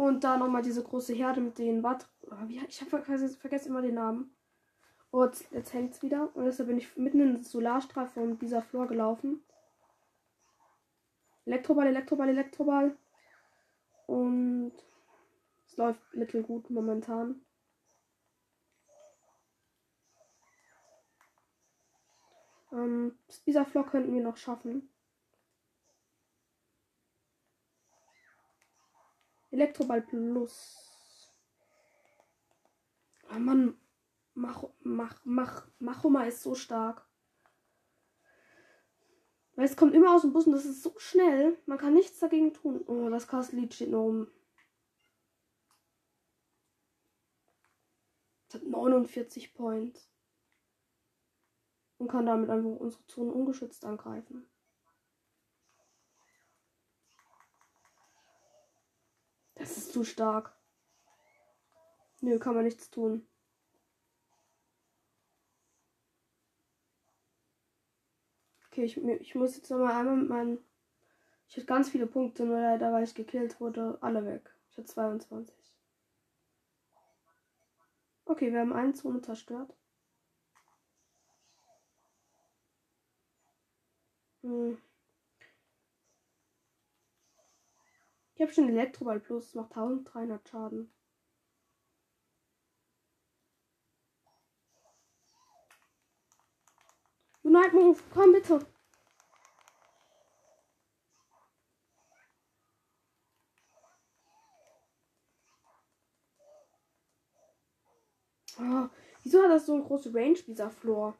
Und 0.00 0.24
da 0.24 0.38
nochmal 0.38 0.62
diese 0.62 0.82
große 0.82 1.12
Herde 1.12 1.42
mit 1.42 1.58
den 1.58 1.82
Watt. 1.82 2.08
Oh, 2.22 2.34
ich 2.66 2.80
habe 2.80 3.02
vergessen 3.02 3.68
immer 3.68 3.82
den 3.82 3.96
Namen. 3.96 4.34
Oh, 5.10 5.26
jetzt, 5.26 5.52
jetzt 5.52 5.74
hängt 5.74 5.92
es 5.92 6.00
wieder. 6.00 6.34
Und 6.34 6.46
deshalb 6.46 6.70
bin 6.70 6.78
ich 6.78 6.96
mitten 6.96 7.20
in 7.20 7.34
den 7.34 7.44
Solarstrahl 7.44 8.06
von 8.06 8.38
dieser 8.38 8.62
Flor 8.62 8.88
gelaufen. 8.88 9.44
Elektroball, 11.44 11.88
Elektroball, 11.88 12.30
Elektroball. 12.30 12.96
Und 14.06 14.72
es 15.66 15.76
läuft 15.76 16.00
mittelgut 16.14 16.70
momentan. 16.70 17.42
Ähm, 22.72 23.18
dieser 23.44 23.66
Flock 23.66 23.90
könnten 23.90 24.14
wir 24.14 24.22
noch 24.22 24.38
schaffen. 24.38 24.88
Elektroball 29.50 30.02
Plus. 30.02 30.86
Oh 33.30 33.38
Mann, 33.38 33.78
mach, 34.34 34.64
mach, 34.80 35.20
mach, 35.24 35.68
Machoma 35.78 36.24
ist 36.24 36.42
so 36.42 36.54
stark. 36.54 37.06
Weil 39.54 39.66
es 39.66 39.76
kommt 39.76 39.94
immer 39.94 40.14
aus 40.14 40.22
dem 40.22 40.32
Bus 40.32 40.46
und 40.46 40.52
das 40.52 40.64
ist 40.64 40.82
so 40.82 40.94
schnell. 40.98 41.58
Man 41.66 41.78
kann 41.78 41.94
nichts 41.94 42.18
dagegen 42.18 42.54
tun. 42.54 42.82
Oh, 42.86 43.08
das 43.10 43.28
Castle 43.28 43.70
steht 43.70 43.90
noch 43.90 44.06
um. 44.06 44.28
Es 48.48 48.54
hat 48.54 48.64
49 48.64 49.54
Points. 49.54 50.08
Und 51.98 52.08
kann 52.08 52.24
damit 52.24 52.48
einfach 52.48 52.70
unsere 52.70 53.06
Zone 53.06 53.32
ungeschützt 53.32 53.84
angreifen. 53.84 54.48
Das 59.60 59.76
ist 59.76 59.92
zu 59.92 60.04
stark. 60.04 60.56
Nö, 62.22 62.38
kann 62.38 62.54
man 62.54 62.64
nichts 62.64 62.88
tun. 62.88 63.28
Okay, 68.68 68.84
ich, 68.84 68.96
ich 68.96 69.34
muss 69.34 69.56
jetzt 69.56 69.70
nochmal 69.70 69.92
einmal 69.92 70.16
mit 70.16 70.28
meinen. 70.30 70.58
Ich 71.46 71.56
hatte 71.56 71.66
ganz 71.66 71.90
viele 71.90 72.06
Punkte, 72.06 72.46
nur 72.46 72.58
leider, 72.58 72.90
weil 72.90 73.04
ich 73.04 73.14
gekillt 73.14 73.60
wurde, 73.60 73.98
alle 74.00 74.24
weg. 74.24 74.50
Ich 74.70 74.78
hatte 74.78 74.86
22. 74.86 75.54
Okay, 78.24 78.50
wir 78.50 78.60
haben 78.60 78.72
eine 78.72 78.94
Zone 78.94 79.20
zerstört. 79.20 79.74
Hm. 84.42 84.78
Ich 88.40 88.42
habe 88.42 88.54
schon 88.54 88.70
Elektroball 88.70 89.20
Plus, 89.20 89.54
macht 89.54 89.76
1300 89.76 90.48
Schaden. 90.48 90.90
Unite 97.42 97.76
Move, 97.76 97.98
komm 98.14 98.32
bitte. 98.32 98.66
Oh, 108.58 108.88
wieso 109.22 109.42
hat 109.42 109.50
das 109.50 109.66
so 109.66 109.74
eine 109.74 109.82
große 109.82 110.14
Range, 110.14 110.38
dieser 110.46 110.70
Floor? 110.70 111.14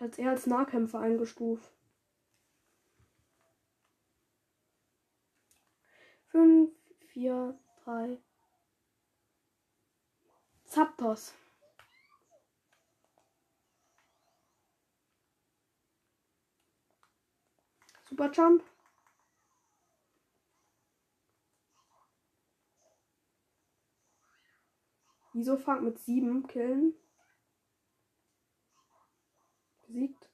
Es 0.00 0.16
eher 0.16 0.30
als 0.30 0.46
Nahkämpfer 0.46 0.98
eingestuft. 0.98 1.75
5, 6.36 6.70
4, 7.14 7.58
3. 7.84 8.18
Zapdos. 10.66 11.32
Super 18.04 18.30
Jump. 18.32 18.62
Wieso 25.32 25.56
Frank 25.56 25.84
mit 25.84 25.98
sieben 26.00 26.46
Killen? 26.46 26.92
Besiegt. 29.86 30.28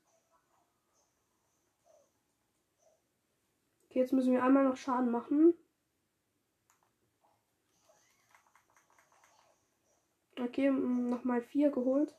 Okay, 3.84 4.00
jetzt 4.00 4.12
müssen 4.12 4.32
wir 4.32 4.42
einmal 4.42 4.64
noch 4.64 4.76
Schaden 4.76 5.12
machen. 5.12 5.54
Okay, 10.42 10.70
nochmal 10.70 11.40
vier 11.40 11.70
geholt. 11.70 12.12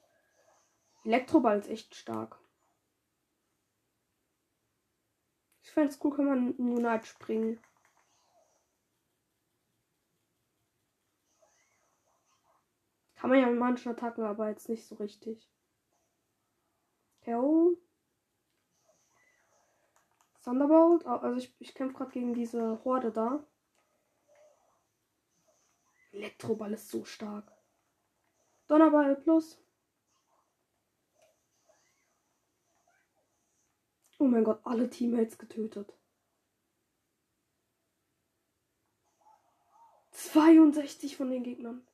Elektroball 1.03 1.59
ist 1.59 1.67
echt 1.67 1.93
stark. 1.93 2.39
Ich 5.61 5.71
fände 5.71 5.89
es 5.89 5.99
cool, 6.03 6.15
kann 6.15 6.25
man 6.25 6.55
Monat 6.57 7.05
springen. 7.05 7.59
Kann 13.15 13.29
man 13.29 13.39
ja 13.39 13.47
mit 13.47 13.59
manchen 13.59 13.91
Attacken, 13.91 14.23
aber 14.23 14.49
jetzt 14.49 14.69
nicht 14.69 14.85
so 14.85 14.95
richtig. 14.95 15.49
KO. 17.25 17.77
Thunderbolt. 20.43 21.05
Also 21.05 21.37
ich, 21.37 21.53
ich 21.59 21.73
kämpfe 21.73 21.97
gerade 21.97 22.11
gegen 22.11 22.33
diese 22.33 22.83
Horde 22.85 23.11
da. 23.11 23.45
Elektroball 26.13 26.73
ist 26.73 26.89
so 26.89 27.03
stark. 27.03 27.52
Donnerball 28.73 29.15
plus. 29.15 29.59
Oh 34.17 34.25
mein 34.25 34.43
Gott, 34.43 34.61
alle 34.63 34.89
Teammates 34.89 35.37
getötet. 35.37 35.93
62 40.09 41.15
von 41.15 41.29
den 41.29 41.43
Gegnern. 41.43 41.85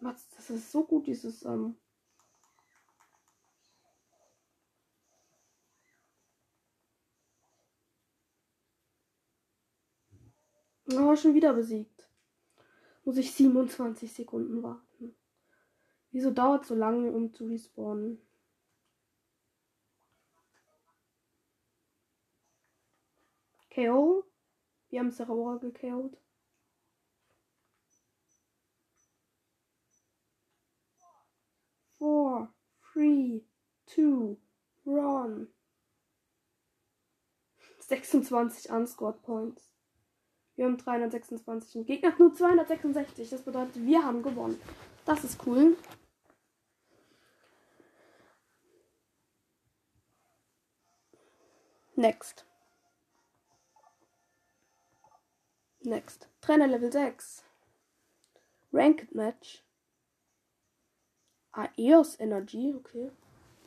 Das 0.00 0.48
ist 0.50 0.70
so 0.70 0.84
gut, 0.84 1.08
dieses 1.08 1.44
ähm, 1.44 1.76
Oh, 10.92 11.16
schon 11.16 11.34
wieder 11.34 11.54
besiegt. 11.54 12.08
Muss 13.04 13.16
ich 13.16 13.32
27 13.32 14.12
Sekunden 14.12 14.62
warten. 14.62 15.16
Wieso 16.10 16.30
dauert 16.30 16.66
so 16.66 16.74
lange, 16.74 17.10
um 17.10 17.32
zu 17.32 17.46
respawnen? 17.46 18.20
KO. 23.74 24.24
Wir 24.90 25.00
haben 25.00 25.10
Serora 25.10 25.56
gekillt. 25.56 26.16
Four, 31.98 32.54
three, 32.92 33.42
two, 33.86 34.36
run. 34.84 35.48
26 37.80 38.70
Unscored 38.70 39.22
Points. 39.22 39.73
Wir 40.56 40.66
haben 40.66 40.76
326 40.76 41.76
und 41.76 41.86
Gegner 41.86 42.14
nur 42.18 42.32
266. 42.32 43.30
Das 43.30 43.42
bedeutet, 43.42 43.84
wir 43.84 44.04
haben 44.04 44.22
gewonnen. 44.22 44.60
Das 45.04 45.24
ist 45.24 45.44
cool. 45.46 45.76
Next. 51.96 52.44
Next. 55.80 56.28
Trainer 56.40 56.66
Level 56.66 56.90
6. 56.90 57.44
Ranked 58.72 59.14
Match. 59.14 59.62
Aeos 61.52 62.18
Energy, 62.18 62.74
okay. 62.76 63.10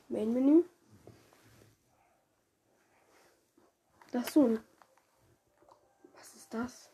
Main 0.09 0.33
Menü. 0.33 0.63
Das 4.11 4.33
so 4.33 4.45
ein 4.45 4.59
ist 6.47 6.53
das? 6.53 6.89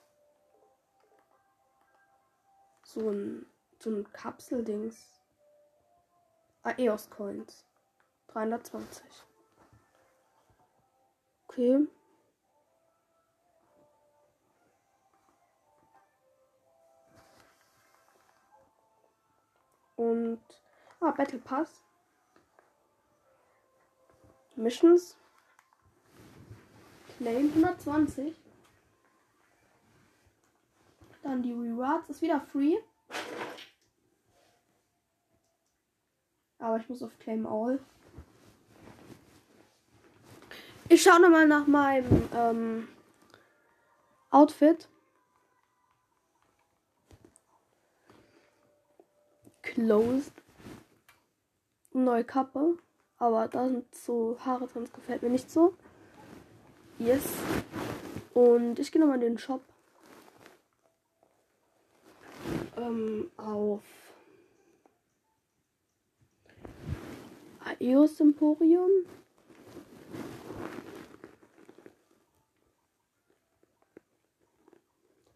So 2.84 3.10
ein, 3.10 3.46
so 3.80 3.90
ein 3.92 4.12
Kapseldings. 4.14 5.20
Ah, 6.64 6.74
EOS 6.78 7.10
Coins. 7.10 7.66
320. 8.28 9.04
Okay. 11.48 11.88
Und. 19.96 20.42
Ah, 21.00 21.12
Battle 21.12 21.40
Pass. 21.40 21.84
Missions. 24.56 25.18
Claim 27.18 27.52
120. 27.54 28.43
Dann 31.24 31.42
die 31.42 31.54
Rewards 31.54 32.10
ist 32.10 32.22
wieder 32.22 32.42
free. 32.42 32.76
Aber 36.60 36.78
ich 36.78 36.88
muss 36.88 37.02
auf 37.02 37.18
Claim 37.20 37.46
All. 37.46 37.80
Ich 40.90 41.02
schaue 41.02 41.22
nochmal 41.22 41.48
nach 41.48 41.66
meinem 41.66 42.30
ähm, 42.36 42.88
Outfit. 44.30 44.90
Closed. 49.62 50.34
Neue 51.94 52.24
Kappe. 52.26 52.78
Aber 53.18 53.48
da 53.48 53.70
sind 53.70 53.96
so 53.96 54.38
Haare 54.46 54.68
drin, 54.68 54.84
das 54.84 54.94
gefällt 54.94 55.24
mir 55.24 55.30
nicht 55.30 55.50
so. 55.50 55.74
Yes. 57.00 57.24
Und 58.34 58.78
ich 58.80 58.92
gehe 58.92 59.00
nochmal 59.00 59.16
in 59.16 59.22
den 59.22 59.38
Shop. 59.38 59.62
Ähm, 62.76 63.32
auf 63.38 63.82
Aeos 67.80 68.20
Emporium. 68.20 68.90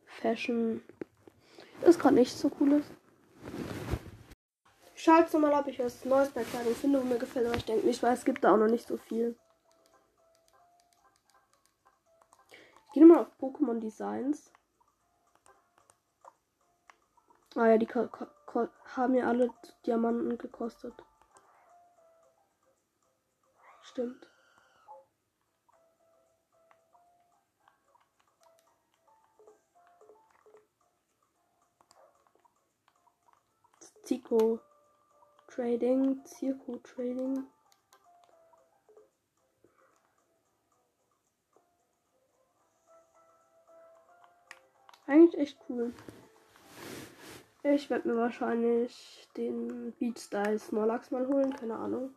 Fashion 0.06 0.82
ist 1.84 2.00
gerade 2.00 2.16
nicht 2.16 2.36
so 2.36 2.52
cool 2.60 2.74
ist. 2.74 2.92
Ich 4.96 5.04
schaue 5.04 5.40
mal, 5.40 5.54
ob 5.54 5.68
ich 5.68 5.80
was 5.80 6.04
Neues 6.06 6.30
bei 6.32 6.44
Kleidung 6.44 6.76
finde, 6.76 7.00
wo 7.00 7.06
mir 7.06 7.20
gefällt, 7.20 7.46
aber 7.46 7.56
ich 7.56 7.66
denke 7.66 7.86
nicht, 7.86 8.02
weil 8.02 8.14
es 8.14 8.26
gibt 8.26 8.44
da 8.44 8.54
auch 8.54 8.58
noch 8.58 8.68
nicht 8.68 8.88
so 8.88 8.98
viel. 8.98 9.38
Ich 12.88 12.94
gehe 12.94 13.06
mal 13.06 13.20
auf 13.20 13.32
Pokémon 13.40 13.80
Designs. 13.80 14.52
Ah 17.60 17.70
ja, 17.70 17.78
die 17.80 17.88
haben 17.88 19.16
ja 19.16 19.28
alle 19.28 19.52
Diamanten 19.88 20.38
gekostet. 20.38 20.94
Stimmt. 23.82 24.30
Zico 34.04 34.60
Trading, 35.48 36.24
Zirko 36.26 36.78
Trading. 36.78 37.44
Eigentlich 45.08 45.42
echt 45.42 45.58
cool. 45.68 45.92
Ich 47.74 47.90
werde 47.90 48.08
mir 48.08 48.18
wahrscheinlich 48.18 49.28
den 49.36 49.92
Beat 50.00 50.20
Style 50.20 50.58
Snorlax 50.58 51.12
mal 51.12 51.28
holen, 51.28 51.54
keine 51.54 51.76
Ahnung. 51.76 52.16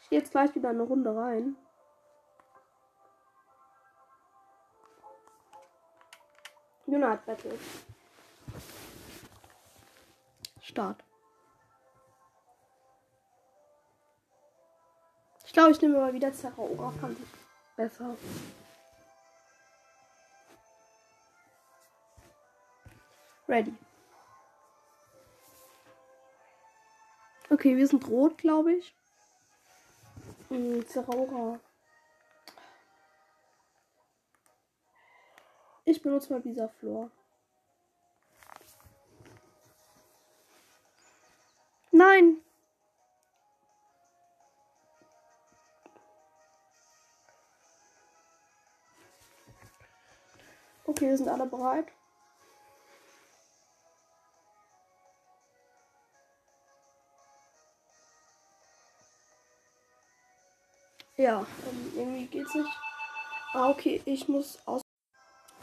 Ich 0.00 0.08
gehe 0.08 0.18
jetzt 0.18 0.30
gleich 0.30 0.54
wieder 0.54 0.70
eine 0.70 0.82
Runde 0.82 1.14
rein. 1.14 1.56
Unite 6.86 7.20
Battle. 7.26 7.58
Start. 10.62 11.04
Ich 15.44 15.52
glaube, 15.52 15.72
ich 15.72 15.82
nehme 15.82 15.98
mal 15.98 16.12
wieder 16.14 16.32
Zeraora. 16.32 16.90
Fand 16.92 17.18
ich 17.18 17.26
besser. 17.76 18.16
Ready. 23.48 23.76
Okay, 27.48 27.76
wir 27.76 27.86
sind 27.86 28.08
rot, 28.08 28.38
glaube 28.38 28.74
ich. 28.74 28.94
Zeraora. 30.88 31.60
Ich 35.84 36.02
benutze 36.02 36.32
mal 36.32 36.42
dieser 36.42 36.68
Flor. 36.68 37.10
Nein! 41.92 42.38
Okay, 50.84 51.08
wir 51.08 51.16
sind 51.16 51.28
alle 51.28 51.46
bereit. 51.46 51.95
Ja, 61.18 61.46
ähm, 61.66 61.92
irgendwie 61.96 62.26
geht's 62.26 62.54
nicht. 62.54 62.68
Ah, 63.54 63.70
okay, 63.70 64.02
ich 64.04 64.28
muss 64.28 64.58
aus. 64.66 64.82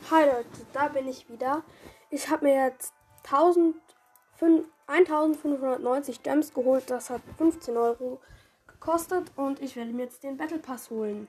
Hi 0.10 0.26
Leute, 0.26 0.66
da 0.74 0.88
bin 0.88 1.08
ich 1.08 1.30
wieder. 1.30 1.62
Ich 2.10 2.28
habe 2.30 2.45
mir 2.45 2.56
jetzt 2.56 2.91
1590 3.24 6.24
Gems 6.24 6.56
geholt. 6.56 6.89
Das 6.89 7.12
hat 7.12 7.22
15 7.38 7.78
Euro 7.78 8.20
gekostet 8.66 9.32
und 9.36 9.62
ich 9.62 9.75
werde 9.75 9.92
mir 9.92 10.05
jetzt 10.05 10.24
den 10.24 10.38
Battle 10.38 10.58
Pass 10.58 10.89
holen. 10.89 11.28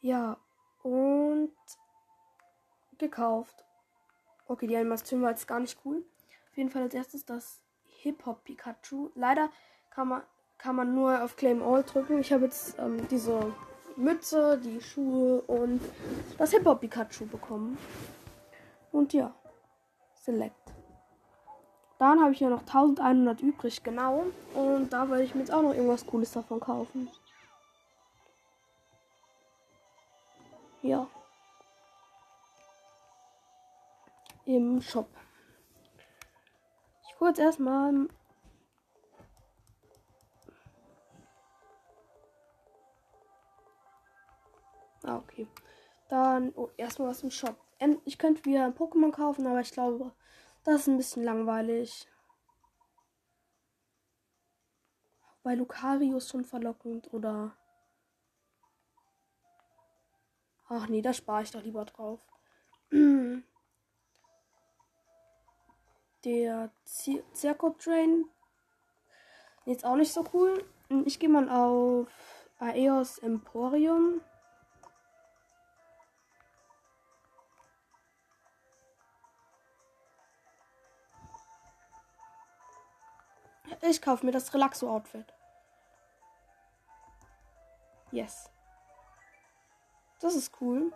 Ja, 0.00 0.36
und 0.84 1.50
gekauft. 2.98 3.64
Okay, 4.46 4.68
die 4.68 4.76
Animation 4.76 5.20
war 5.20 5.30
jetzt 5.30 5.48
gar 5.48 5.58
nicht 5.58 5.80
cool. 5.84 6.04
Auf 6.52 6.56
jeden 6.56 6.70
Fall 6.70 6.82
als 6.82 6.94
erstes 6.94 7.24
das 7.24 7.60
Hip-Hop 8.02 8.44
Pikachu. 8.44 9.10
Leider 9.16 9.50
kann 9.90 10.06
man 10.08 10.22
kann 10.58 10.76
man 10.76 10.94
nur 10.94 11.22
auf 11.22 11.36
Claim 11.36 11.62
All 11.62 11.82
drücken. 11.82 12.18
Ich 12.18 12.32
habe 12.32 12.44
jetzt 12.44 12.78
ähm, 12.78 13.06
diese 13.08 13.52
Mütze, 13.96 14.58
die 14.58 14.80
Schuhe 14.80 15.42
und 15.42 15.80
das 16.38 16.50
Hip-Hop 16.52 16.80
Pikachu 16.80 17.26
bekommen. 17.26 17.78
Und 18.92 19.12
ja, 19.12 19.34
Select. 20.24 20.56
Dann 21.98 22.18
habe 22.18 22.32
ich 22.32 22.40
ja 22.40 22.48
noch 22.48 22.62
1100 22.62 23.42
übrig, 23.42 23.82
genau. 23.82 24.24
Und 24.54 24.90
da 24.90 25.08
werde 25.10 25.22
ich 25.22 25.34
mir 25.34 25.42
jetzt 25.42 25.52
auch 25.52 25.60
noch 25.60 25.74
irgendwas 25.74 26.06
Cooles 26.06 26.32
davon 26.32 26.60
kaufen. 26.60 27.10
Ja. 30.80 31.06
Im 34.46 34.80
Shop. 34.80 35.08
Ich 37.06 37.16
gucke 37.16 37.28
jetzt 37.28 37.40
erstmal 37.40 38.08
Ah, 45.04 45.16
okay. 45.16 45.46
Dann 46.08 46.52
oh, 46.56 46.70
erstmal 46.76 47.08
was 47.08 47.22
im 47.22 47.30
Shop. 47.30 47.56
Ich 48.04 48.18
könnte 48.18 48.44
wieder 48.44 48.64
ein 48.64 48.74
Pokémon 48.74 49.10
kaufen, 49.10 49.46
aber 49.46 49.60
ich 49.60 49.70
glaube, 49.70 50.12
das 50.64 50.82
ist 50.82 50.88
ein 50.88 50.96
bisschen 50.96 51.22
langweilig. 51.22 52.08
Bei 55.42 55.54
Lucario 55.54 56.16
ist 56.16 56.30
schon 56.30 56.46
verlockend 56.46 57.12
oder. 57.12 57.54
Ach 60.68 60.88
nee, 60.88 61.02
da 61.02 61.12
spare 61.12 61.42
ich 61.42 61.50
doch 61.50 61.62
lieber 61.62 61.84
drauf. 61.84 62.26
Der 66.24 66.70
Zirko 66.84 67.70
Train. 67.78 68.24
Jetzt 69.66 69.84
auch 69.84 69.96
nicht 69.96 70.12
so 70.12 70.24
cool. 70.32 70.64
Ich 71.04 71.18
gehe 71.18 71.28
mal 71.28 71.50
auf 71.50 72.08
Aeos 72.58 73.18
Emporium. 73.18 74.22
Ich 83.80 84.00
kaufe 84.00 84.24
mir 84.24 84.32
das 84.32 84.52
Relaxo-Outfit. 84.54 85.32
Yes. 88.10 88.50
Das 90.20 90.36
ist 90.36 90.52
cool. 90.60 90.92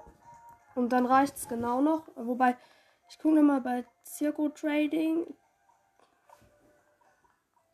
Und 0.75 0.91
dann 0.91 1.07
reicht 1.07 1.37
es 1.37 1.49
genau 1.49 1.81
noch. 1.81 2.09
Wobei, 2.15 2.57
ich 3.09 3.19
gucke 3.19 3.35
nochmal 3.35 3.61
bei 3.61 3.85
Circo 4.05 4.49
Trading. 4.49 5.27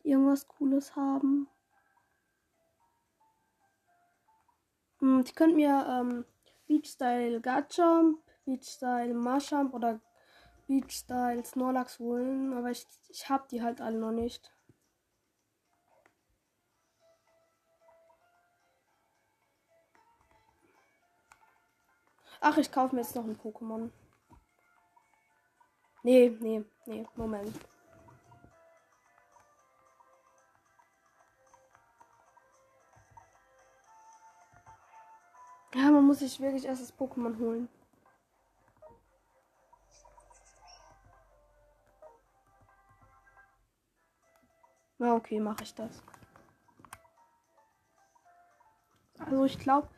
Irgendwas 0.03 0.47
Cooles 0.47 0.95
haben. 0.95 1.47
Hm, 4.99 5.21
ich 5.25 5.35
könnte 5.35 5.55
mir 5.55 5.85
ähm, 5.87 6.25
Beach 6.67 6.87
Style 6.89 7.41
Garchomp, 7.41 8.19
Beach 8.45 8.63
Style 8.63 9.13
Marsham 9.13 9.71
oder 9.73 9.99
Beach 10.67 10.91
Style 10.91 11.45
Snorlax 11.45 11.99
holen. 11.99 12.53
Aber 12.53 12.71
ich, 12.71 12.85
ich 13.09 13.29
habe 13.29 13.47
die 13.51 13.61
halt 13.61 13.81
alle 13.81 13.99
noch 13.99 14.11
nicht. 14.11 14.54
Ach, 22.41 22.57
ich 22.57 22.71
kaufe 22.71 22.95
mir 22.95 23.01
jetzt 23.01 23.15
noch 23.15 23.23
ein 23.25 23.37
Pokémon. 23.37 23.89
Nee, 26.03 26.37
nee, 26.39 26.63
nee, 26.85 27.07
Moment. 27.15 27.59
Ja, 35.73 35.91
man 35.91 36.05
muss 36.05 36.19
sich 36.19 36.39
wirklich 36.39 36.65
erst 36.65 36.81
das 36.81 36.97
Pokémon 36.97 37.37
holen. 37.39 37.67
Na, 44.97 45.15
okay, 45.15 45.39
mache 45.39 45.63
ich 45.63 45.75
das. 45.75 46.01
Also 49.19 49.43
ich 49.45 49.59
glaube, 49.59 49.89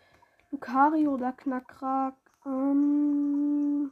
Lucario 0.52 1.14
oder 1.14 1.34
Knackrak. 1.34 2.16
Ähm 2.48 3.92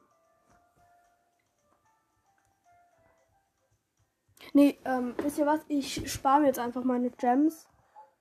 nee, 4.53 4.79
ähm, 4.85 5.13
wisst 5.17 5.37
ihr 5.37 5.45
was? 5.45 5.59
Ich 5.67 6.09
spare 6.11 6.39
mir 6.39 6.47
jetzt 6.47 6.59
einfach 6.59 6.83
meine 6.83 7.09
Gems. 7.09 7.67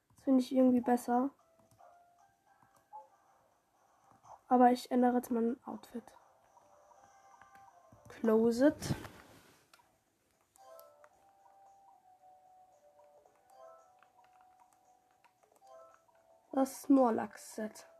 Das 0.09 0.25
finde 0.25 0.41
ich 0.41 0.53
irgendwie 0.55 0.81
besser. 0.81 1.31
Aber 4.49 4.73
ich 4.73 4.91
ändere 4.91 5.17
jetzt 5.17 5.31
mein 5.31 5.57
Outfit. 5.65 6.05
Close 8.09 8.69
it. 8.69 8.95
Das 16.53 16.83
Snorlax-Set. 16.83 17.94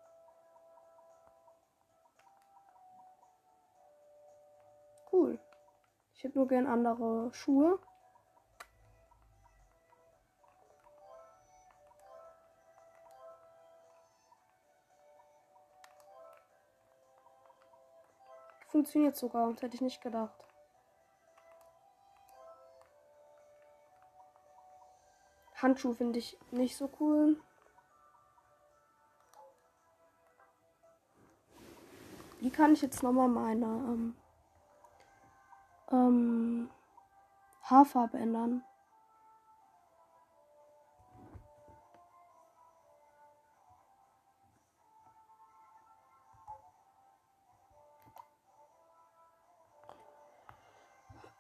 Cool. 5.15 5.39
Ich 6.13 6.25
hätte 6.25 6.37
nur 6.37 6.49
gern 6.49 6.67
andere 6.67 7.33
Schuhe. 7.33 7.79
Funktioniert 18.67 19.15
sogar, 19.15 19.53
das 19.53 19.63
hätte 19.63 19.77
ich 19.77 19.83
nicht 19.83 20.01
gedacht. 20.03 20.35
Handschuh 25.63 25.95
finde 25.95 26.19
ich 26.19 26.37
nicht 26.51 26.77
so 26.77 26.91
cool. 26.99 27.41
Wie 32.41 32.51
kann 32.51 32.73
ich 32.73 32.83
jetzt 32.83 33.05
nochmal 33.05 33.29
meine 33.29 33.67
ähm, 33.67 34.17
ähm, 35.91 36.71
Haarfarbe 37.63 38.19
ändern? 38.19 38.63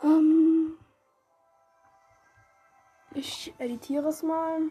Ähm, 0.03 0.79
ich 3.13 3.55
editiere 3.59 4.09
es 4.09 4.23
mal. 4.23 4.71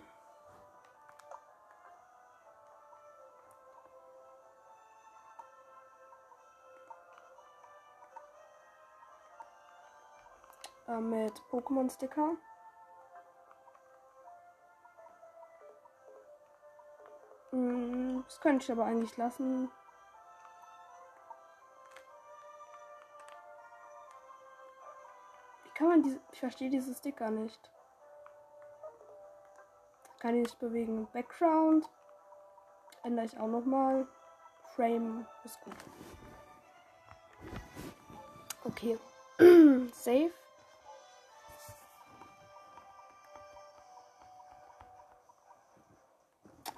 Äh, 10.94 11.02
mit 11.02 11.34
Pokémon-Sticker. 11.52 12.38
Mm, 17.52 18.22
das 18.26 18.40
könnte 18.40 18.64
ich 18.64 18.72
aber 18.72 18.86
eigentlich 18.86 19.16
lassen. 19.18 19.72
Wie 25.64 25.70
kann 25.76 25.88
man 25.88 26.04
diese. 26.04 26.20
Ich 26.32 26.40
verstehe 26.40 26.70
diese 26.70 26.94
Sticker 26.94 27.30
nicht. 27.30 27.72
Kann 30.20 30.36
ich 30.36 30.44
nicht 30.44 30.60
bewegen. 30.60 31.08
Background. 31.12 31.90
Ändere 33.04 33.26
ich 33.26 33.38
auch 33.38 33.48
nochmal. 33.48 34.08
Frame 34.76 35.28
ist 35.44 35.60
gut. 35.62 35.76
Okay. 38.64 38.98
Save. 39.94 40.32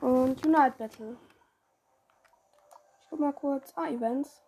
Und 0.05 0.45
Unite 0.45 0.75
Battle. 0.77 1.17
Ich 3.01 3.09
guck 3.09 3.19
mal 3.19 3.33
kurz. 3.33 3.73
Ah, 3.75 3.87
Events. 3.87 4.43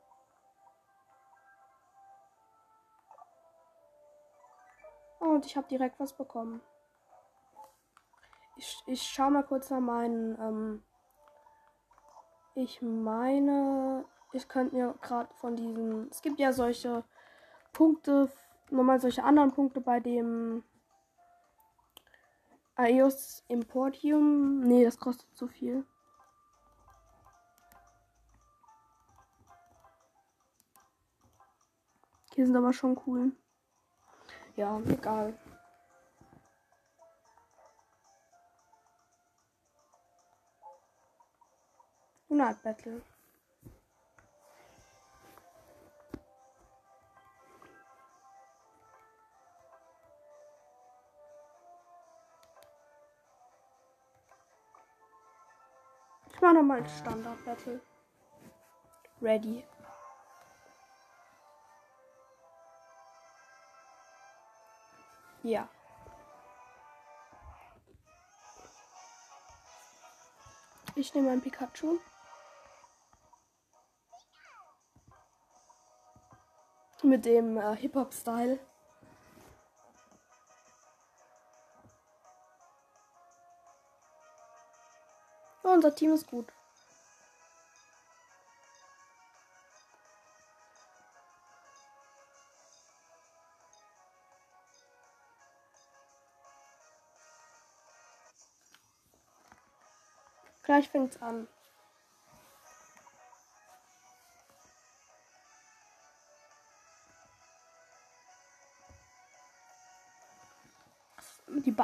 Und 5.19 5.47
ich 5.47 5.57
habe 5.57 5.67
direkt 5.67 5.99
was 5.99 6.13
bekommen. 6.13 6.61
Ich, 8.57 8.83
ich 8.85 9.01
schau 9.01 9.31
mal 9.31 9.41
kurz 9.41 9.71
nach 9.71 9.79
meinen. 9.79 10.39
Ähm, 10.39 10.83
ich 12.53 12.79
meine, 12.83 14.05
ich 14.33 14.47
könnte 14.47 14.75
mir 14.75 14.93
gerade 15.01 15.33
von 15.37 15.55
diesen. 15.55 16.07
Es 16.11 16.21
gibt 16.21 16.37
ja 16.37 16.53
solche 16.53 17.03
Punkte, 17.73 18.31
nochmal 18.69 19.01
solche 19.01 19.23
anderen 19.23 19.51
Punkte 19.51 19.81
bei 19.81 19.99
dem 19.99 20.63
Aios 22.77 23.43
Importium. 23.47 24.59
Nee, 24.59 24.85
das 24.85 24.99
kostet 24.99 25.35
zu 25.35 25.47
viel. 25.47 25.83
Hier 32.35 32.45
sind 32.45 32.55
aber 32.55 32.71
schon 32.71 33.01
cool. 33.07 33.31
Ja, 34.55 34.79
egal. 34.87 35.35
Unart 42.29 42.61
Battle. 42.61 43.01
Mache 56.47 56.59
nochmal 56.59 56.77
ein 56.77 56.87
Standard-Battle. 56.87 57.81
Ready. 59.21 59.65
Ja. 65.43 65.67
Ich 70.95 71.13
nehme 71.13 71.31
ein 71.31 71.41
Pikachu. 71.41 71.99
Mit 77.03 77.25
dem 77.25 77.57
äh, 77.57 77.75
Hip-Hop-Style. 77.75 78.57
Unser 85.77 85.93
Team 85.95 86.13
ist 86.13 86.27
gut. 86.27 86.47
Gleich 100.63 100.89
fängt's 100.89 101.21
an. 101.21 101.47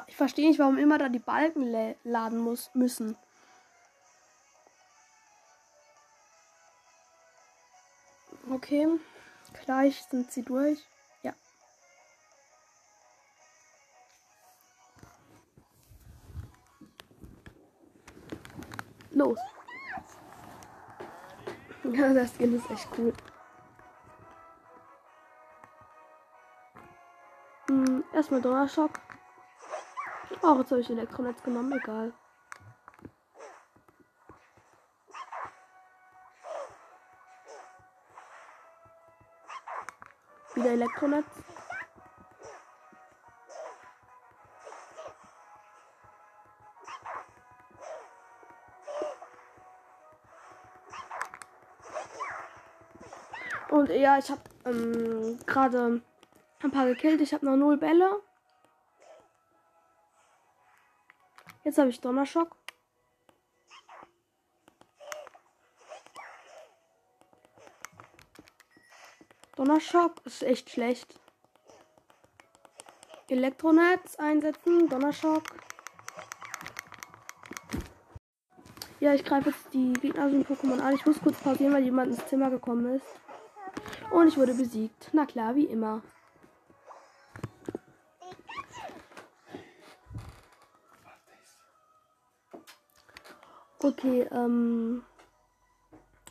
ich 0.07 0.15
verstehe 0.15 0.47
nicht, 0.47 0.59
warum 0.59 0.77
immer 0.77 0.97
da 0.97 1.09
die 1.09 1.19
Balken 1.19 1.95
laden 2.03 2.39
muss, 2.39 2.69
müssen. 2.73 3.15
Okay. 8.63 8.87
Gleich 9.65 10.01
sind 10.09 10.31
sie 10.31 10.41
durch. 10.41 10.79
Ja. 11.21 11.33
Los. 19.11 19.37
Ja, 21.83 22.13
das 22.13 22.33
Skin 22.37 22.55
ist 22.55 22.71
echt 22.71 22.87
cool. 22.97 23.13
erstmal 28.13 28.41
Donnerschock. 28.41 29.01
Auch 30.41 30.59
jetzt 30.59 30.71
habe 30.71 30.79
ich 30.79 30.89
Elektronetz 30.89 31.43
genommen, 31.43 31.73
egal. 31.73 32.13
Elektronetz. 40.73 41.25
Und 53.69 53.89
ja, 53.89 54.17
ich 54.17 54.29
habe 54.29 54.41
ähm, 54.65 55.39
gerade 55.45 56.01
ein 56.61 56.71
paar 56.71 56.85
gekillt. 56.85 57.21
Ich 57.21 57.33
habe 57.33 57.45
noch 57.45 57.55
null 57.55 57.77
Bälle. 57.77 58.21
Jetzt 61.63 61.77
habe 61.77 61.89
ich 61.89 61.99
Donnerschock. 61.99 62.62
Donnerschock 69.63 70.15
ist 70.25 70.43
echt 70.43 70.69
schlecht. 70.71 71.17
Elektronetz 73.29 74.17
einsetzen, 74.17 74.89
Donnerschock. 74.89 75.43
Ja, 78.99 79.13
ich 79.13 79.23
greife 79.23 79.51
jetzt 79.51 79.73
die 79.73 79.93
gegnerischen 79.93 80.45
Pokémon 80.45 80.81
an. 80.81 80.95
Ich 80.95 81.05
muss 81.05 81.21
kurz 81.21 81.39
pausieren, 81.39 81.71
weil 81.71 81.85
jemand 81.85 82.11
ins 82.11 82.27
Zimmer 82.27 82.49
gekommen 82.49 82.93
ist. 82.95 83.05
Und 84.11 84.27
ich 84.27 84.35
wurde 84.35 84.53
besiegt. 84.53 85.11
Na 85.13 85.25
klar, 85.25 85.55
wie 85.55 85.63
immer. 85.63 86.01
Okay, 93.81 94.27
ähm, 94.29 95.05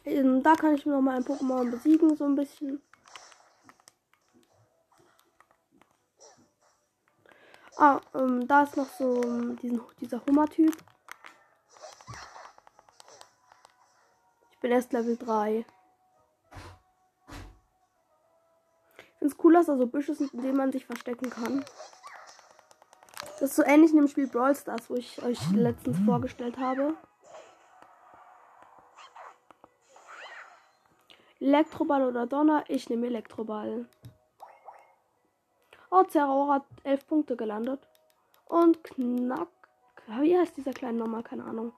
ähm. 0.04 0.42
Da 0.42 0.54
kann 0.54 0.74
ich 0.74 0.84
noch 0.84 1.00
mal 1.00 1.16
ein 1.16 1.24
Pokémon 1.24 1.70
besiegen, 1.70 2.14
so 2.14 2.26
ein 2.26 2.36
bisschen. 2.36 2.82
Ah, 7.84 8.00
ähm, 8.14 8.46
da 8.46 8.62
ist 8.62 8.76
noch 8.76 8.86
so 8.96 9.20
diesen, 9.54 9.80
dieser 10.00 10.24
Hummer-Typ. 10.24 10.72
Ich 14.52 14.58
bin 14.60 14.70
erst 14.70 14.92
Level 14.92 15.16
3. 15.16 15.66
Ich 18.98 19.18
finde 19.18 19.34
es 19.34 19.36
cool, 19.42 19.54
dass 19.54 19.66
da 19.66 19.76
so 19.76 19.88
Büsche 19.88 20.14
sind, 20.14 20.32
in 20.32 20.42
denen 20.42 20.56
man 20.58 20.70
sich 20.70 20.86
verstecken 20.86 21.28
kann. 21.28 21.64
Das 23.40 23.50
ist 23.50 23.56
so 23.56 23.64
ähnlich 23.64 23.90
in 23.90 23.96
dem 23.96 24.06
Spiel 24.06 24.28
Brawl 24.28 24.54
Stars, 24.54 24.88
wo 24.88 24.94
ich 24.94 25.20
euch 25.24 25.40
letztens 25.50 25.98
vorgestellt 26.06 26.58
habe. 26.58 26.94
Elektroball 31.40 32.06
oder 32.06 32.28
Donner? 32.28 32.62
Ich 32.68 32.88
nehme 32.88 33.08
Elektroball. 33.08 33.88
Oh, 35.94 36.04
Zeraora 36.04 36.54
hat 36.54 36.64
11 36.84 37.06
Punkte 37.06 37.36
gelandet. 37.36 37.86
Und 38.46 38.82
Knack. 38.82 39.48
Wie 40.06 40.38
heißt 40.38 40.56
dieser 40.56 40.72
kleine 40.72 40.96
nochmal? 40.96 41.22
Keine 41.22 41.44
Ahnung. 41.44 41.74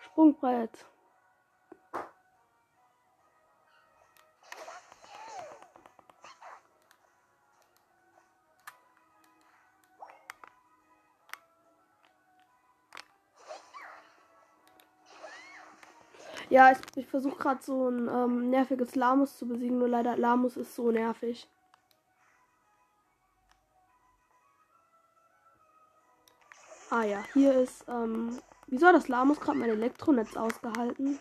Sprungbrett. 0.00 0.84
Ja, 16.50 16.70
ich, 16.72 16.78
ich 16.96 17.06
versuche 17.06 17.38
gerade 17.38 17.62
so 17.62 17.88
ein 17.88 18.08
ähm, 18.08 18.50
nerviges 18.50 18.94
Lamus 18.94 19.38
zu 19.38 19.48
besiegen, 19.48 19.78
nur 19.78 19.88
leider 19.88 20.18
Lamus 20.18 20.58
ist 20.58 20.74
so 20.74 20.90
nervig. 20.90 21.48
Ah 26.94 27.04
ja, 27.04 27.24
hier 27.32 27.54
ist, 27.54 27.86
ähm, 27.88 28.38
wieso 28.66 28.86
hat 28.86 28.94
das 28.94 29.08
Lamus 29.08 29.40
gerade 29.40 29.56
mein 29.56 29.70
Elektronetz 29.70 30.36
ausgehalten? 30.36 31.18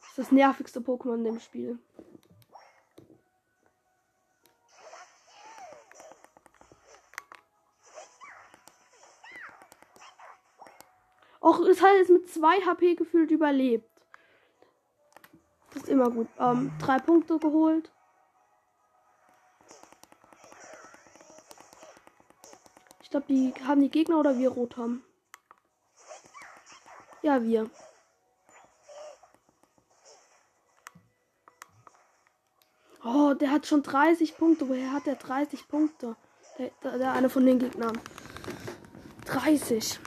Das 0.00 0.10
ist 0.10 0.18
das 0.18 0.30
nervigste 0.30 0.80
Pokémon 0.80 1.14
in 1.14 1.24
dem 1.24 1.40
Spiel. 1.40 1.78
Och, 11.40 11.60
es 11.60 11.80
hat 11.80 11.94
jetzt 11.96 12.10
mit 12.10 12.28
2 12.28 12.60
HP 12.66 12.94
gefühlt 12.94 13.30
überlebt. 13.30 13.88
Das 15.72 15.84
ist 15.84 15.88
immer 15.88 16.10
gut. 16.10 16.28
Ähm, 16.38 16.72
drei 16.78 16.98
Punkte 16.98 17.38
geholt. 17.38 17.90
Ich 23.10 23.12
glaube, 23.12 23.19
die 23.30 23.54
haben 23.64 23.80
die 23.80 23.90
Gegner 23.90 24.18
oder 24.18 24.36
wir 24.38 24.50
rot 24.50 24.76
haben. 24.76 25.04
Ja, 27.22 27.42
wir. 27.42 27.70
Oh, 33.04 33.34
der 33.34 33.52
hat 33.52 33.66
schon 33.66 33.82
30 33.82 34.36
Punkte. 34.36 34.68
Woher 34.68 34.92
hat 34.92 35.06
der 35.06 35.14
30 35.14 35.68
Punkte? 35.68 36.16
Der, 36.58 36.70
der, 36.82 36.98
der 36.98 37.12
eine 37.12 37.30
von 37.30 37.46
den 37.46 37.58
Gegnern. 37.58 37.98
30. 39.26 40.00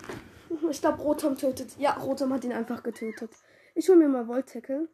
Ich 0.70 0.82
glaube, 0.82 1.02
Rotom 1.02 1.38
tötet. 1.38 1.78
Ja, 1.78 1.94
Rotom 1.94 2.34
hat 2.34 2.44
ihn 2.44 2.52
einfach 2.52 2.84
getötet. 2.84 3.32
Ich 3.74 3.88
hole 3.88 3.98
mir 3.98 4.10
mal 4.10 4.28
Voltackle. 4.28 4.90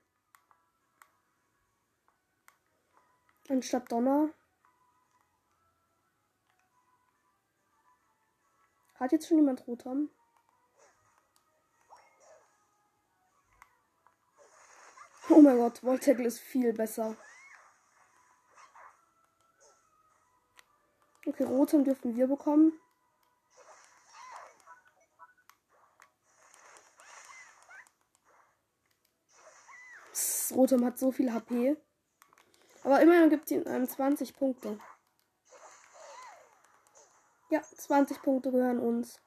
Anstatt 3.49 3.91
Donner. 3.91 4.29
Hat 8.99 9.13
jetzt 9.13 9.29
schon 9.29 9.37
jemand 9.37 9.65
Rotom? 9.65 10.09
Oh 15.29 15.41
mein 15.41 15.57
Gott, 15.57 15.81
Voltackle 15.81 16.27
ist 16.27 16.39
viel 16.39 16.73
besser. 16.73 17.15
Okay, 21.25 21.43
Rotom 21.43 21.85
dürfen 21.85 22.17
wir 22.17 22.27
bekommen. 22.27 22.73
Psst, 30.11 30.51
Rotom 30.51 30.83
hat 30.83 30.99
so 30.99 31.11
viel 31.11 31.31
HP. 31.31 31.77
Aber 32.83 32.99
immerhin 33.01 33.29
gibt 33.29 33.45
es 33.45 33.51
ihm 33.51 33.65
einem 33.65 33.87
20 33.87 34.35
Punkte. 34.35 34.77
Ja, 37.49 37.61
20 37.63 38.21
Punkte 38.21 38.51
gehören 38.51 38.79
uns. 38.79 39.19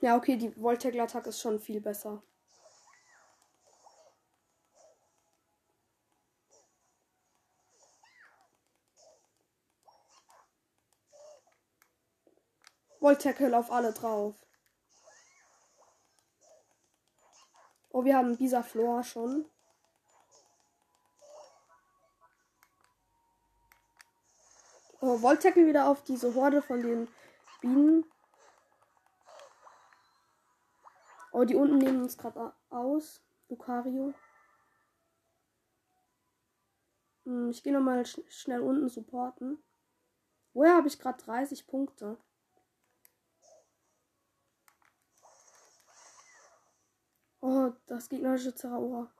Ja, 0.00 0.16
okay, 0.16 0.36
die 0.36 0.54
Voltaggler-Attack 0.56 1.26
ist 1.26 1.40
schon 1.40 1.58
viel 1.58 1.80
besser. 1.80 2.22
Voltackle 13.00 13.56
auf 13.56 13.70
alle 13.72 13.92
drauf. 13.92 14.36
Oh, 17.90 18.04
wir 18.04 18.16
haben 18.16 18.36
dieser 18.36 18.62
Flora 18.62 19.02
schon. 19.02 19.46
Oh, 25.08 25.18
Voltackle 25.18 25.68
wieder 25.68 25.86
auf 25.86 26.02
diese 26.02 26.34
Horde 26.34 26.60
von 26.60 26.82
den 26.82 27.06
Bienen. 27.60 28.04
Oh, 31.30 31.44
die 31.44 31.54
unten 31.54 31.78
nehmen 31.78 32.02
uns 32.02 32.18
gerade 32.18 32.52
aus. 32.70 33.22
Lucario. 33.48 34.14
Hm, 37.24 37.50
ich 37.50 37.62
gehe 37.62 37.72
nochmal 37.72 38.04
sch 38.04 38.20
schnell 38.28 38.60
unten 38.60 38.88
supporten. 38.88 39.62
Woher 40.54 40.74
habe 40.74 40.88
ich 40.88 40.98
gerade 40.98 41.22
30 41.22 41.68
Punkte? 41.68 42.18
Oh, 47.40 47.70
das 47.86 48.08
gegnerische 48.08 48.56
Zeraora. 48.56 49.15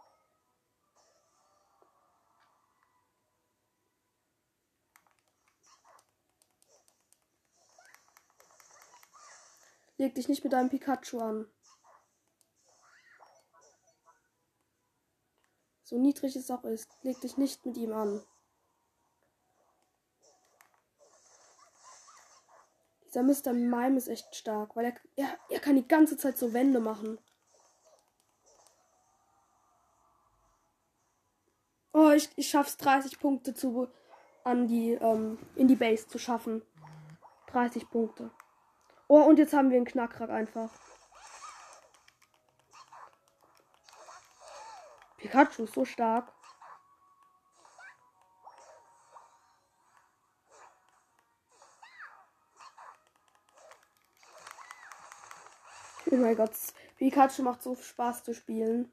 Leg 9.98 10.14
dich 10.14 10.28
nicht 10.28 10.44
mit 10.44 10.52
deinem 10.52 10.68
Pikachu 10.68 11.20
an. 11.20 11.51
So 15.82 15.98
niedrig 15.98 16.35
es 16.35 16.51
auch 16.51 16.64
ist, 16.64 16.90
leg 17.02 17.20
dich 17.20 17.36
nicht 17.36 17.64
mit 17.64 17.77
ihm 17.77 17.93
an. 17.93 18.23
Dieser 23.06 23.23
Mr. 23.23 23.52
Mime 23.52 23.97
ist 23.97 24.09
echt 24.09 24.35
stark, 24.35 24.74
weil 24.77 24.86
er, 24.86 24.94
er, 25.14 25.39
er 25.48 25.60
kann 25.60 25.77
die 25.77 25.86
ganze 25.86 26.16
Zeit 26.16 26.36
so 26.36 26.52
Wände 26.52 26.81
machen. 26.81 27.18
Oh, 31.93 32.10
ich, 32.10 32.28
ich 32.36 32.51
schaff's 32.51 32.77
30 32.77 33.18
Punkte 33.20 33.55
zu 33.55 33.89
an 34.44 34.68
die 34.68 34.93
ähm, 34.93 35.39
in 35.55 35.66
die 35.66 35.77
Base 35.77 36.06
zu 36.09 36.18
schaffen. 36.18 36.62
30 37.47 37.89
Punkte. 37.89 38.31
Oh, 39.09 39.20
und 39.20 39.39
jetzt 39.39 39.53
haben 39.53 39.70
wir 39.70 39.77
einen 39.77 39.87
Knackrack 39.87 40.31
einfach. 40.31 40.70
Pikachu 45.16 45.65
ist 45.65 45.74
so 45.74 45.85
stark. 45.85 46.33
Oh 56.11 56.16
mein 56.16 56.37
Gott, 56.37 56.53
Pikachu 56.97 57.43
macht 57.43 57.62
so 57.62 57.74
Spaß 57.77 58.24
zu 58.24 58.35
spielen. 58.35 58.93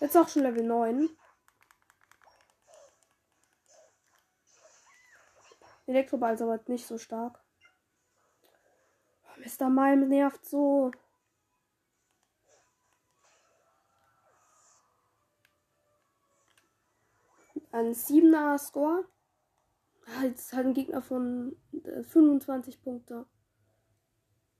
Jetzt 0.00 0.16
auch 0.16 0.28
schon 0.28 0.42
Level 0.42 0.62
9. 0.62 1.08
Elektroball 5.86 6.34
ist 6.34 6.42
aber 6.42 6.58
nicht 6.66 6.86
so 6.86 6.96
stark. 6.96 7.43
Mr. 9.44 9.68
Mime 9.68 10.06
nervt 10.06 10.44
so. 10.46 10.90
Ein 17.70 17.92
7er 17.92 18.58
Score. 18.58 19.04
Jetzt 20.22 20.52
hat 20.52 20.64
ein 20.64 20.74
Gegner 20.74 21.02
von 21.02 21.56
25 21.82 22.74
äh, 22.74 22.78
Punkte. 22.78 23.26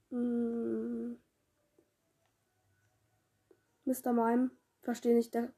Hm. 0.09 1.17
Mr. 3.85 4.13
Mime, 4.13 4.51
verstehe 4.81 5.15
nicht, 5.15 5.33
der, 5.33 5.53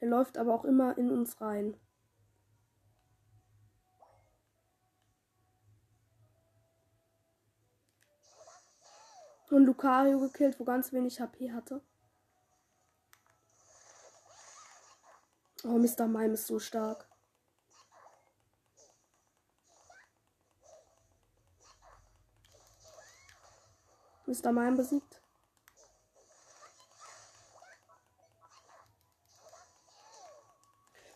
der 0.00 0.08
läuft 0.08 0.38
aber 0.38 0.54
auch 0.54 0.64
immer 0.64 0.96
in 0.96 1.10
uns 1.10 1.40
rein. 1.40 1.76
Und 9.50 9.64
Lucario 9.64 10.18
gekillt, 10.18 10.58
wo 10.58 10.64
ganz 10.64 10.92
wenig 10.92 11.20
HP 11.20 11.52
hatte. 11.52 11.80
Oh, 15.64 15.78
Mr. 15.78 16.06
Mime 16.06 16.34
ist 16.34 16.46
so 16.46 16.58
stark. 16.58 17.08
Mr. 24.26 24.52
Mime 24.52 24.76
besiegt. 24.76 25.20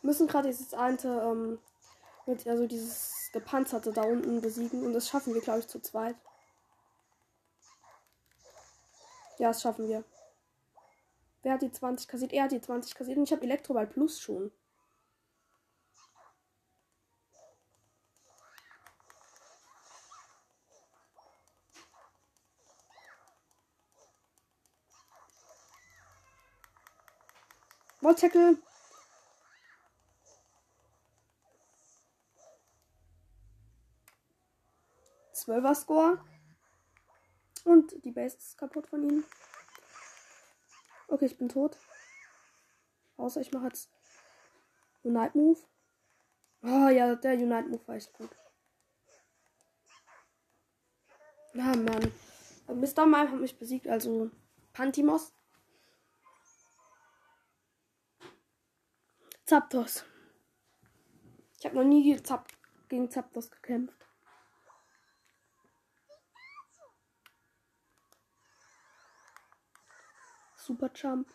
Wir 0.00 0.08
müssen 0.08 0.28
gerade 0.28 0.48
dieses 0.48 0.72
eine, 0.72 0.98
ähm, 1.04 1.58
mit, 2.26 2.46
also 2.46 2.66
dieses 2.66 3.30
gepanzerte 3.32 3.92
da 3.92 4.02
unten 4.02 4.40
besiegen. 4.40 4.84
Und 4.84 4.92
das 4.92 5.08
schaffen 5.08 5.34
wir, 5.34 5.40
glaube 5.40 5.60
ich, 5.60 5.68
zu 5.68 5.80
zweit. 5.80 6.16
Ja, 9.40 9.48
das 9.48 9.62
schaffen 9.62 9.88
wir. 9.88 10.04
Wer 11.42 11.54
hat 11.54 11.62
die 11.62 11.72
20 11.72 12.06
kassiert? 12.06 12.34
Er 12.34 12.44
hat 12.44 12.52
die 12.52 12.60
20 12.60 12.94
kassiert 12.94 13.16
und 13.16 13.24
ich 13.24 13.32
habe 13.32 13.42
Elektroball 13.42 13.86
Plus 13.86 14.20
schon. 14.20 14.52
Tackle. 28.02 28.58
Zwölfer 35.32 35.74
Score. 35.74 36.18
Und 37.64 38.04
die 38.04 38.12
Base 38.12 38.36
ist 38.36 38.58
kaputt 38.58 38.86
von 38.86 39.02
ihm. 39.02 39.24
Okay, 41.08 41.26
ich 41.26 41.38
bin 41.38 41.48
tot. 41.48 41.76
Außer 43.16 43.40
ich 43.40 43.52
mache 43.52 43.66
jetzt 43.66 43.90
Unite 45.02 45.36
Move. 45.36 45.60
Oh 46.62 46.88
ja, 46.88 47.14
der 47.14 47.34
Unite 47.34 47.68
Move 47.68 47.86
war 47.86 47.96
echt 47.96 48.12
gut. 48.14 48.30
Na 51.52 51.74
Mann. 51.76 52.12
Mr. 52.68 53.04
Mime 53.06 53.30
hat 53.30 53.40
mich 53.40 53.58
besiegt, 53.58 53.88
also 53.88 54.30
Pantimos. 54.72 55.34
Zapdos. 59.44 60.04
Ich 61.58 61.66
habe 61.66 61.74
noch 61.76 61.84
nie 61.84 62.16
gegen 62.88 63.10
Zapdos 63.10 63.50
gekämpft. 63.50 63.99
Super 70.70 70.92
Jump. 70.94 71.28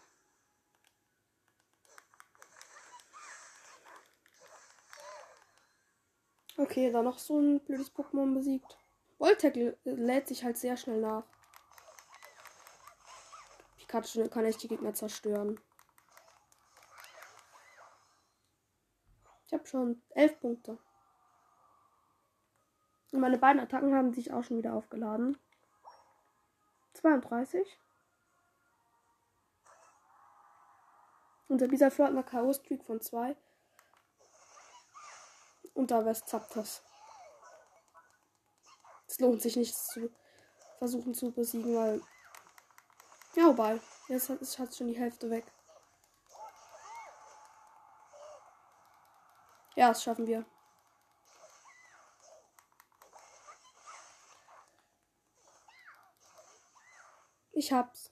Okay, 6.56 6.90
da 6.90 7.04
noch 7.04 7.20
so 7.20 7.38
ein 7.42 7.60
blödes 7.60 7.94
Pokémon 7.94 8.34
besiegt. 8.34 8.78
Voltackle 9.18 9.78
lädt 9.84 10.30
sich 10.30 10.46
halt 10.46 10.58
sehr 10.58 10.78
schnell 10.78 11.02
nach. 11.02 11.26
Pikachu 13.76 14.30
kann 14.30 14.46
echt 14.46 14.64
die 14.64 14.70
Gegner 14.70 14.94
zerstören. 14.94 15.60
Ich 19.48 19.54
habe 19.54 19.68
schon 19.68 20.02
elf 20.12 20.40
Punkte. 20.40 20.78
Und 23.12 23.20
meine 23.20 23.38
beiden 23.38 23.60
Attacken 23.60 23.94
haben 23.94 24.14
sich 24.14 24.32
auch 24.32 24.46
schon 24.46 24.60
wieder 24.60 24.76
aufgeladen. 24.76 25.38
32. 26.94 27.82
Unser 31.56 31.70
dieser 31.70 31.86
hat 31.90 32.10
eine 32.10 32.22
Chaos-Streak 32.22 32.84
von 32.84 33.00
2. 33.00 33.34
Und 35.74 35.90
da 35.90 36.00
wäre 36.00 36.10
es 36.10 36.26
Zapdos. 36.26 36.84
Es 39.08 39.22
lohnt 39.22 39.42
sich 39.42 39.56
nicht 39.56 39.74
zu 39.74 40.14
versuchen 40.80 41.14
zu 41.14 41.32
besiegen, 41.32 41.74
weil. 41.74 42.02
Ja, 43.38 43.46
wobei. 43.46 43.80
Jetzt 44.10 44.28
hat 44.28 44.42
es 44.42 44.78
schon 44.78 44.88
die 44.88 45.00
Hälfte 45.00 45.30
weg. 45.30 45.46
Ja, 49.78 49.88
das 49.88 50.04
schaffen 50.04 50.28
wir. 50.28 50.44
Ich 57.54 57.72
hab's. 57.72 58.12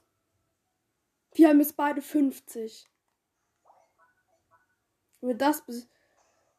Wir 1.34 1.50
haben 1.50 1.60
jetzt 1.60 1.76
beide 1.76 2.02
50. 2.02 2.90
Wenn 5.24 5.30
wir 5.30 5.38
das, 5.38 5.64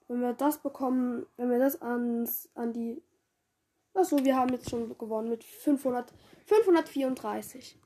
wenn 0.08 0.20
wir 0.22 0.32
das 0.32 0.62
bekommen, 0.62 1.26
wenn 1.36 1.50
wir 1.50 1.58
das 1.58 1.82
ans, 1.82 2.48
an 2.54 2.72
die. 2.72 3.02
Achso, 3.92 4.24
wir 4.24 4.36
haben 4.36 4.54
jetzt 4.54 4.70
schon 4.70 4.96
gewonnen 4.96 5.28
mit 5.28 5.44
500, 5.44 6.10
534. 6.46 7.78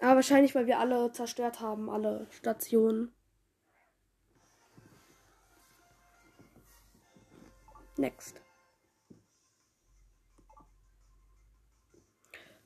Aber 0.00 0.16
wahrscheinlich, 0.16 0.56
weil 0.56 0.66
wir 0.66 0.80
alle 0.80 1.12
zerstört 1.12 1.60
haben, 1.60 1.88
alle 1.88 2.26
Stationen. 2.30 3.14
Next. 7.96 8.42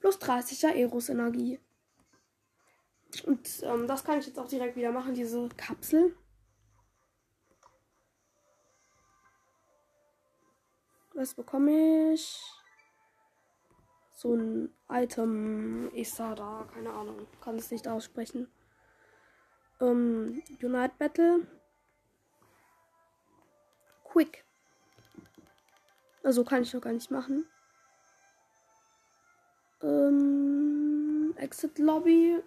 Plus 0.01 0.17
30er 0.17 0.73
Aeros-Energie. 0.73 1.61
Und 3.27 3.63
ähm, 3.63 3.87
das 3.87 4.05
kann 4.05 4.19
ich 4.19 4.27
jetzt 4.27 4.39
auch 4.39 4.49
direkt 4.49 4.77
wieder 4.77 4.93
machen, 4.93 5.15
diese 5.15 5.49
Kapsel. 5.57 6.17
Was 11.15 11.35
bekomme 11.35 12.13
ich? 12.15 12.41
So 14.15 14.35
ein 14.35 14.75
Item 14.89 15.91
Isada, 15.95 16.69
keine 16.73 16.93
Ahnung, 16.93 17.27
kann 17.41 17.57
es 17.57 17.71
nicht 17.71 17.89
aussprechen. 17.89 18.49
Ähm, 19.81 20.43
Unite 20.63 20.93
Battle. 20.99 21.47
Quick. 24.05 24.45
Also 26.23 26.45
kann 26.45 26.63
ich 26.63 26.75
noch 26.75 26.83
gar 26.83 26.93
nicht 26.93 27.11
machen. 27.11 27.47
Ähm, 29.83 31.35
Exit 31.37 31.79
Lobby 31.79 32.43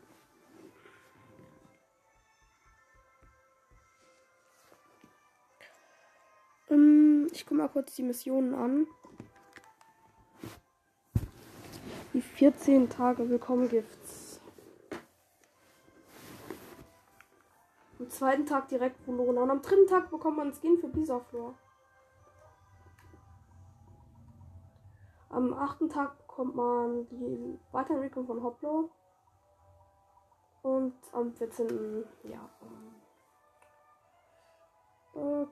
ich 7.32 7.46
gucke 7.46 7.56
mal 7.56 7.68
kurz 7.68 7.96
die 7.96 8.04
Missionen 8.04 8.54
an. 8.54 8.88
Die 12.14 12.22
14 12.22 12.90
Tage 12.90 13.30
Willkommen 13.30 13.70
Gifts. 13.70 14.40
Am 18.00 18.10
zweiten 18.10 18.46
Tag 18.46 18.68
direkt 18.70 19.00
verloren. 19.02 19.38
Und 19.38 19.52
am 19.52 19.62
dritten 19.62 19.88
Tag 19.88 20.10
bekommt 20.10 20.38
man 20.38 20.54
Skin 20.54 20.78
für 20.80 20.88
Bisaflor. 20.88 21.56
Am 25.30 25.54
achten 25.54 25.90
Tag 25.90 26.18
bekommt 26.20 26.56
man 26.56 27.08
die 27.10 27.60
Weiterentwicklung 27.72 28.26
von 28.26 28.44
Hoplo. 28.44 28.90
Und 30.62 30.94
am 31.12 31.34
14. 31.34 32.04
ja. 32.24 32.50
Äh. 35.16 35.46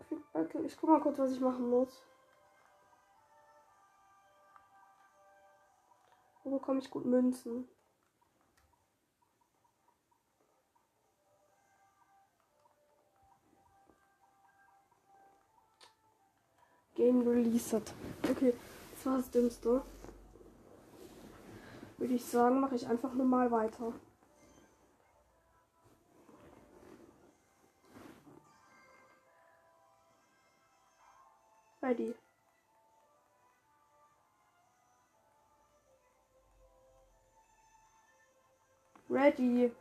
Ich 0.66 0.78
guck 0.78 0.90
mal 0.90 1.02
kurz, 1.02 1.20
was 1.20 1.32
ich 1.32 1.40
machen 1.40 1.70
muss. 1.70 2.02
Wo 6.44 6.52
bekomme 6.52 6.80
ich 6.80 6.90
gut 6.90 7.06
Münzen? 7.06 7.68
Game 16.96 17.28
Released. 17.28 17.94
Okay, 18.30 18.54
das 18.94 19.06
war 19.06 19.18
das 19.18 19.32
Dümmste. 19.32 19.82
Würde 21.98 22.14
ich 22.14 22.26
sagen, 22.26 22.60
mache 22.60 22.76
ich 22.76 22.88
einfach 22.88 23.14
nur 23.14 23.26
mal 23.26 23.52
weiter. 23.52 23.94
Ready. 31.82 32.14
Ready. 39.10 39.72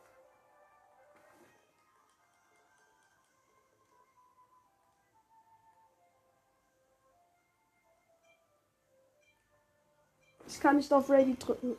Ich 10.47 10.61
kann 10.61 10.77
nicht 10.77 10.93
auf 10.93 11.09
Ready 11.11 11.37
drücken. 11.39 11.77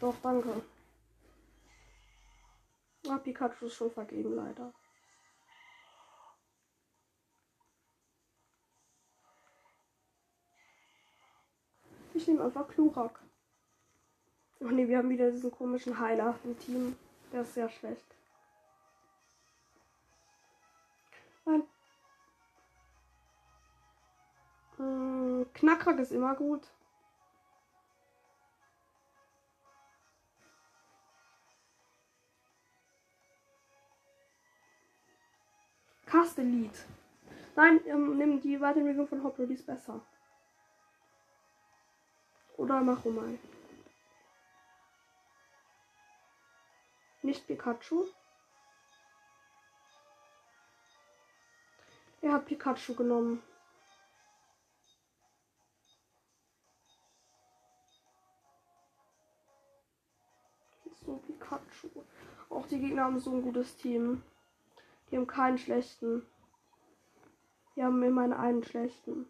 Doch, 0.00 0.14
danke. 0.22 0.62
Ah, 3.08 3.18
Pikachu 3.18 3.66
ist 3.66 3.74
schon 3.74 3.90
vergeben, 3.90 4.34
leider. 4.34 4.72
Ich 12.14 12.26
nehme 12.26 12.44
einfach 12.44 12.68
Klurak. 12.68 13.20
Oh 14.60 14.66
ne, 14.66 14.88
wir 14.88 14.98
haben 14.98 15.08
wieder 15.08 15.30
diesen 15.30 15.50
komischen 15.50 15.98
Heiler 15.98 16.38
im 16.44 16.58
Team. 16.58 16.96
Der 17.32 17.42
ist 17.42 17.54
sehr 17.54 17.68
schlecht. 17.68 18.04
Nein. 21.46 21.62
Hm, 24.76 25.46
Knackrak 25.54 25.98
ist 25.98 26.12
immer 26.12 26.34
gut. 26.34 26.66
Castellit. 36.06 36.86
Nein, 37.54 37.80
ähm, 37.86 38.18
nimm 38.18 38.40
die 38.40 38.60
Weiterentwicklung 38.60 39.06
von 39.06 39.22
Hoplo, 39.22 39.46
die 39.46 39.54
ist 39.54 39.66
besser. 39.66 40.00
Oder 42.60 42.82
mach 42.82 43.02
mal. 43.06 43.38
Nicht 47.22 47.46
Pikachu. 47.46 48.04
Er 52.20 52.34
hat 52.34 52.44
Pikachu 52.44 52.94
genommen. 52.94 53.42
So 61.06 61.16
Pikachu. 61.16 61.88
Auch 62.50 62.66
die 62.66 62.78
Gegner 62.78 63.04
haben 63.04 63.20
so 63.20 63.30
ein 63.30 63.40
gutes 63.40 63.74
Team. 63.78 64.22
Die 65.10 65.16
haben 65.16 65.26
keinen 65.26 65.56
schlechten. 65.56 66.26
Die 67.74 67.82
haben 67.82 68.02
immer 68.02 68.38
einen 68.38 68.62
schlechten. 68.62 69.26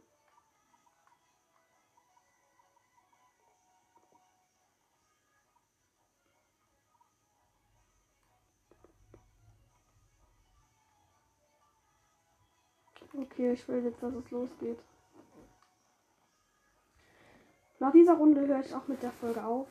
Okay, 13.41 13.55
ich 13.55 13.67
will 13.69 13.83
jetzt, 13.83 14.03
dass 14.03 14.12
es 14.12 14.31
losgeht. 14.31 14.79
Nach 17.79 17.91
dieser 17.91 18.12
Runde 18.12 18.47
höre 18.47 18.61
ich 18.61 18.75
auch 18.75 18.87
mit 18.87 19.03
der 19.03 19.12
Folge 19.12 19.43
auf. 19.43 19.67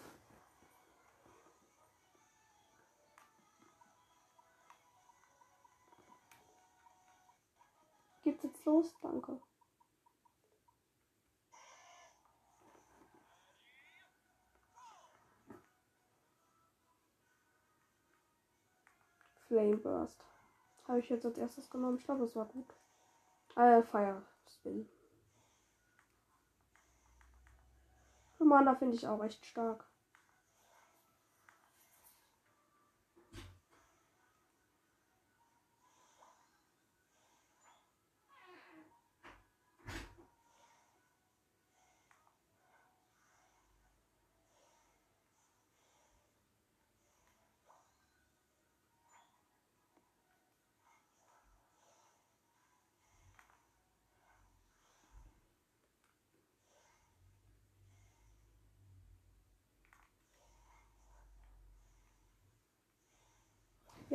Geht's 8.24 8.42
jetzt 8.42 8.66
los? 8.66 8.92
Danke. 9.04 9.40
Flame 19.48 19.78
Burst. 19.78 20.26
Habe 20.88 21.02
ich 21.02 21.10
jetzt 21.10 21.28
als 21.28 21.38
erstes 21.38 21.70
genommen. 21.70 22.00
Ich 22.00 22.06
glaube, 22.06 22.24
es 22.24 22.36
war 22.36 22.48
gut. 22.48 22.66
Äh, 23.56 23.82
Fire 23.84 24.22
Spin. 24.48 24.88
Commander 28.38 28.76
finde 28.76 28.96
ich 28.96 29.08
auch 29.08 29.24
echt 29.24 29.46
stark. 29.46 29.89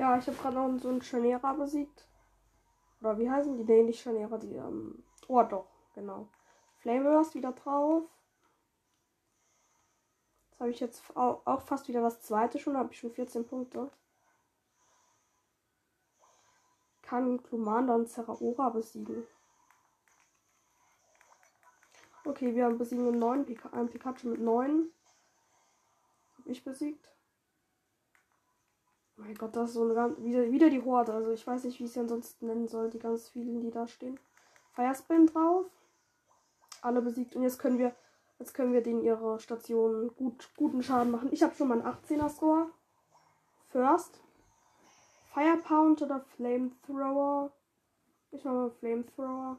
Ja, 0.05 0.19
ich 0.19 0.27
habe 0.27 0.37
gerade 0.37 0.57
noch 0.57 0.79
so 0.83 0.91
einen 0.91 1.01
Scharnierer 1.01 1.55
besiegt. 1.55 2.07
Oder 3.01 3.19
wie 3.19 3.31
heißen 3.31 3.57
die? 3.57 3.65
Nee, 3.65 3.85
nicht 3.85 4.03
Scharnierer, 4.03 4.37
die, 4.37 4.55
ähm. 4.55 5.03
Oh, 5.29 5.43
doch, 5.43 5.67
genau. 5.95 6.29
Flameburst 6.77 7.35
wieder 7.35 7.53
drauf. 7.53 8.03
Jetzt 10.51 10.61
habe 10.61 10.71
ich 10.71 10.81
jetzt 10.81 11.17
auch 11.17 11.63
fast 11.63 11.89
wieder 11.89 12.03
das 12.03 12.21
zweite 12.21 12.59
schon, 12.59 12.77
habe 12.77 12.93
ich 12.93 12.99
schon 12.99 13.13
14 13.13 13.47
Punkte. 13.47 13.91
Kann 17.01 17.43
Glumanda 17.43 17.95
und 17.95 18.11
Zeraora 18.11 18.69
besiegen. 18.69 19.27
Okay, 22.27 22.55
wir 22.55 22.67
haben 22.67 22.77
besiegen 22.77 23.09
einen 23.09 23.59
einen 23.73 23.89
Pikachu 23.89 24.29
mit 24.29 24.41
9. 24.43 24.91
Habe 26.37 26.51
ich 26.51 26.63
besiegt. 26.63 27.14
Mein 29.17 29.35
Gott, 29.37 29.55
das 29.55 29.71
ist 29.71 29.75
so 29.75 29.85
eine 29.85 29.95
ganz. 29.95 30.19
Wieder, 30.19 30.51
wieder 30.51 30.71
die 30.71 30.83
Horde. 30.83 31.13
Also 31.13 31.31
ich 31.31 31.47
weiß 31.47 31.65
nicht, 31.65 31.79
wie 31.79 31.85
ich 31.85 31.93
sie 31.93 32.01
ansonsten 32.01 32.47
nennen 32.47 32.69
soll. 32.69 32.91
Die 32.91 32.99
ganz 32.99 33.29
vielen, 33.29 33.61
die 33.61 33.71
da 33.71 33.87
stehen. 33.87 34.19
Firespin 34.75 35.27
drauf. 35.27 35.67
Alle 36.83 37.01
besiegt. 37.01 37.37
Und 37.37 37.43
jetzt 37.43 37.59
können 37.59 37.79
wir. 37.79 37.95
Jetzt 38.41 38.53
können 38.53 38.73
wir 38.73 38.83
denen 38.83 39.05
ihre 39.05 39.39
Station 39.39 40.11
gut, 40.17 40.51
guten 40.57 40.83
Schaden 40.83 41.13
machen. 41.13 41.33
Ich 41.33 41.45
habe 41.45 41.55
schon 41.55 41.69
mal 41.69 41.81
einen 41.81 41.87
18er 41.87 42.29
Score. 42.29 42.67
First. 43.69 44.21
Firepound 45.33 46.03
oder 46.03 46.21
Flamethrower. 46.21 47.53
Ich 48.33 48.45
mache 48.45 48.55
mal 48.55 48.71
Flamethrower. 48.71 49.59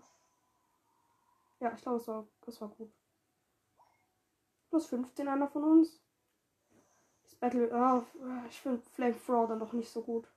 Ja, 1.62 1.74
ich 1.74 1.82
glaube, 1.82 1.98
es 1.98 2.08
war, 2.08 2.28
das 2.46 2.60
war 2.62 2.68
gut. 2.70 2.92
Plus 4.70 4.88
15 4.88 5.28
einer 5.28 5.48
von 5.48 5.64
uns. 5.64 6.02
Battle. 7.40 7.70
Oh, 7.72 8.04
ich 8.50 8.60
finde 8.60 8.82
Flame 8.94 9.16
Thrower 9.26 9.48
dann 9.48 9.60
doch 9.60 9.74
nicht 9.74 9.90
so 9.90 10.02
gut. 10.02 10.28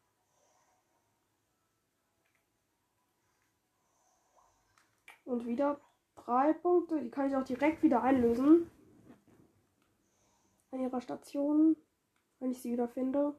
Und 5.24 5.46
wieder 5.46 5.80
drei 6.16 6.52
Punkte. 6.52 7.00
Die 7.00 7.10
kann 7.10 7.28
ich 7.28 7.36
auch 7.36 7.44
direkt 7.44 7.82
wieder 7.82 8.02
einlösen. 8.02 8.70
An 10.70 10.80
ihrer 10.80 11.00
Station. 11.00 11.76
Wenn 12.40 12.52
ich 12.52 12.62
sie 12.62 12.72
wieder 12.72 12.88
finde. 12.88 13.34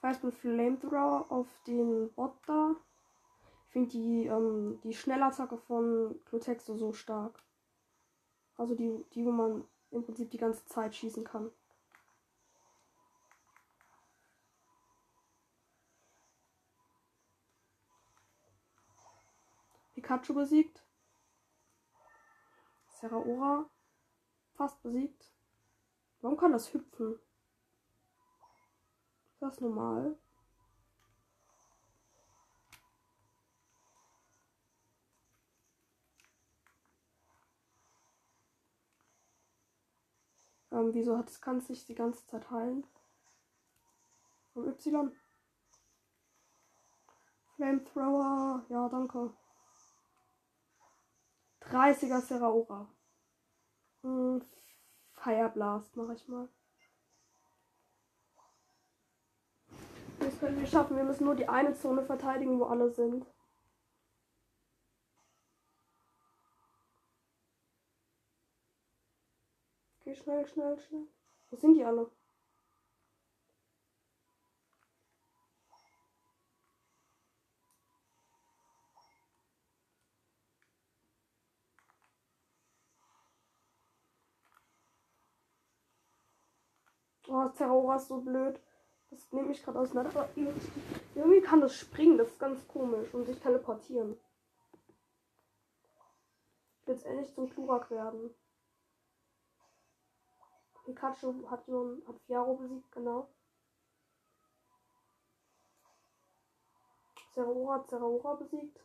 Fastball 0.00 0.32
Flamethrower 0.32 1.26
auf 1.30 1.48
den 1.66 2.12
Bot 2.14 2.34
da. 2.46 2.76
Ich 3.66 3.72
finde 3.72 3.90
die, 3.90 4.26
ähm, 4.26 4.80
die 4.84 4.94
Schnellattacke 4.94 5.58
von 5.58 6.18
Glutexo 6.26 6.76
so 6.76 6.92
stark. 6.92 7.42
Also 8.56 8.74
die, 8.74 9.04
die, 9.12 9.24
wo 9.24 9.32
man 9.32 9.64
im 9.90 10.04
Prinzip 10.04 10.30
die 10.30 10.38
ganze 10.38 10.64
Zeit 10.66 10.94
schießen 10.94 11.24
kann. 11.24 11.50
Pikachu 19.94 20.34
besiegt. 20.34 20.82
Seraora 22.88 23.68
fast 24.54 24.82
besiegt. 24.82 25.32
Warum 26.20 26.36
kann 26.36 26.52
das 26.52 26.72
hüpfen? 26.72 27.18
Ist 29.32 29.42
das 29.42 29.60
normal? 29.60 30.18
Ähm, 40.76 40.92
wieso 40.92 41.16
hat 41.16 41.30
es 41.30 41.40
kann 41.40 41.62
sich 41.62 41.86
die 41.86 41.94
ganze 41.94 42.26
Zeit 42.26 42.50
heilen? 42.50 42.86
Vom 44.52 44.68
Y. 44.68 45.10
Flamethrower, 47.54 48.62
ja, 48.68 48.86
danke. 48.90 49.32
30er 51.62 52.20
Seraora. 52.20 52.86
Hm, 54.02 54.42
Fire 55.14 55.48
Blast 55.48 55.96
mache 55.96 56.12
ich 56.12 56.28
mal. 56.28 56.46
Das 60.20 60.38
können 60.38 60.60
wir 60.60 60.66
schaffen. 60.66 60.96
Wir 60.96 61.04
müssen 61.04 61.24
nur 61.24 61.36
die 61.36 61.48
eine 61.48 61.74
Zone 61.74 62.02
verteidigen, 62.02 62.60
wo 62.60 62.64
alle 62.64 62.90
sind. 62.90 63.24
Okay, 63.24 63.32
schnell, 70.16 70.46
schnell, 70.46 70.78
schnell. 70.78 71.06
Wo 71.50 71.56
sind 71.56 71.74
die 71.74 71.84
alle? 71.84 72.10
Oh, 87.28 87.48
Terror 87.48 87.96
ist 87.96 88.08
so 88.08 88.20
blöd. 88.20 88.60
Das 89.10 89.32
nehme 89.32 89.52
ich 89.52 89.62
gerade 89.62 89.80
auseinander. 89.80 90.28
Irgendwie 91.14 91.40
kann 91.40 91.60
das 91.60 91.74
springen. 91.74 92.18
Das 92.18 92.28
ist 92.28 92.38
ganz 92.38 92.66
komisch. 92.68 93.12
Und 93.12 93.26
sich 93.26 93.38
teleportieren. 93.40 94.16
Ich 96.82 96.88
jetzt 96.88 97.04
endlich 97.04 97.34
zum 97.34 97.50
Klurak 97.50 97.90
werden. 97.90 98.34
Pikachu 100.86 101.50
hat, 101.50 101.66
hat 102.06 102.20
Fiaro 102.26 102.54
besiegt, 102.54 102.92
genau. 102.92 103.28
Zeraora 107.32 107.74
hat 107.74 107.88
Zeraora 107.88 108.34
besiegt. 108.34 108.80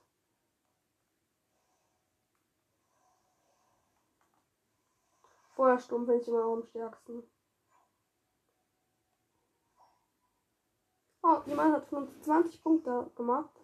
Feuersturm 5.55 6.05
finde 6.05 6.21
ich 6.21 6.27
immer 6.27 6.41
noch 6.41 6.53
am 6.53 6.63
stärksten. 6.63 7.23
Oh, 11.21 11.41
jemand 11.45 11.75
hat 11.75 11.85
von 11.85 12.07
uns 12.07 12.19
20 12.23 12.63
Punkte 12.63 13.11
gemacht. 13.15 13.60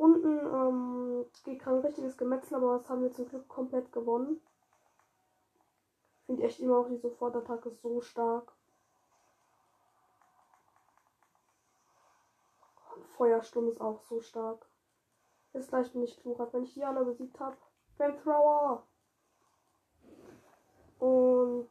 Unten 0.00 0.38
ähm, 0.46 1.26
geht 1.44 1.58
gerade 1.58 1.76
ein 1.76 1.84
richtiges 1.84 2.16
Gemetzel, 2.16 2.54
aber 2.54 2.78
das 2.78 2.88
haben 2.88 3.02
wir 3.02 3.12
zum 3.12 3.28
Glück 3.28 3.46
komplett 3.48 3.92
gewonnen. 3.92 4.40
Finde 6.24 6.42
echt 6.42 6.58
immer 6.58 6.78
auch 6.78 6.88
die 6.88 6.96
Sofortattacke 6.96 7.70
so 7.70 8.00
stark. 8.00 8.50
Und 12.96 13.06
Feuersturm 13.08 13.68
ist 13.68 13.82
auch 13.82 14.00
so 14.00 14.22
stark. 14.22 14.64
Jetzt 15.52 15.68
gleich 15.68 15.92
bin 15.92 16.02
ich 16.02 16.18
Klurak, 16.18 16.50
wenn 16.54 16.64
ich 16.64 16.72
die 16.72 16.84
alle 16.84 17.04
besiegt 17.04 17.38
habe. 17.38 17.58
Flamethrower! 17.96 18.82
Und 20.98 21.68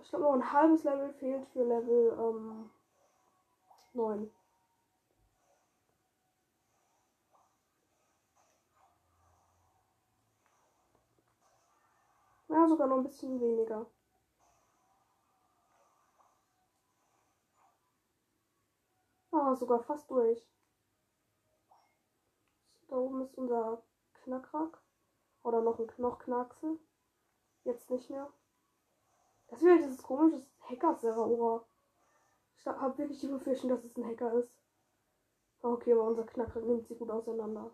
ich 0.00 0.08
glaube 0.08 0.24
noch 0.24 0.32
ein 0.32 0.50
halbes 0.50 0.82
Level 0.84 1.12
fehlt 1.12 1.46
für 1.48 1.62
Level 1.62 2.16
ähm, 2.18 2.70
9. 3.92 4.30
Ja, 12.48 12.68
sogar 12.68 12.86
noch 12.86 12.98
ein 12.98 13.02
bisschen 13.04 13.40
weniger. 13.40 13.86
Ah, 19.32 19.54
sogar 19.54 19.82
fast 19.82 20.10
durch. 20.10 20.46
Da 22.88 22.96
oben 22.96 23.20
ist 23.20 23.36
unser 23.36 23.82
Knackrack. 24.14 24.80
Oder 25.42 25.60
noch 25.60 25.78
ein 25.78 25.88
noch 25.98 26.18
Knacksel. 26.18 26.78
Jetzt 27.64 27.90
nicht 27.90 28.10
mehr. 28.10 28.32
Das 29.48 29.58
ist 29.58 29.64
wieder 29.64 29.76
dieses 29.76 30.02
komische 30.02 30.46
Hacker-Server. 30.60 31.64
Ich 32.56 32.66
habe 32.66 32.98
wirklich 32.98 33.20
die 33.20 33.28
Befürchtung, 33.28 33.70
dass 33.70 33.84
es 33.84 33.96
ein 33.96 34.06
Hacker 34.06 34.32
ist. 34.34 34.58
Okay, 35.62 35.92
aber 35.92 36.04
unser 36.04 36.24
Knackrack 36.24 36.64
nimmt 36.64 36.86
sie 36.86 36.96
gut 36.96 37.10
auseinander. 37.10 37.70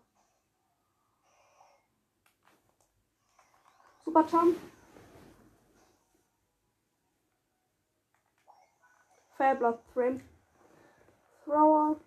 Jump. 4.21 4.57
Fairblood 9.37 9.79
Frame. 9.93 10.21
Thrower. 11.43 11.99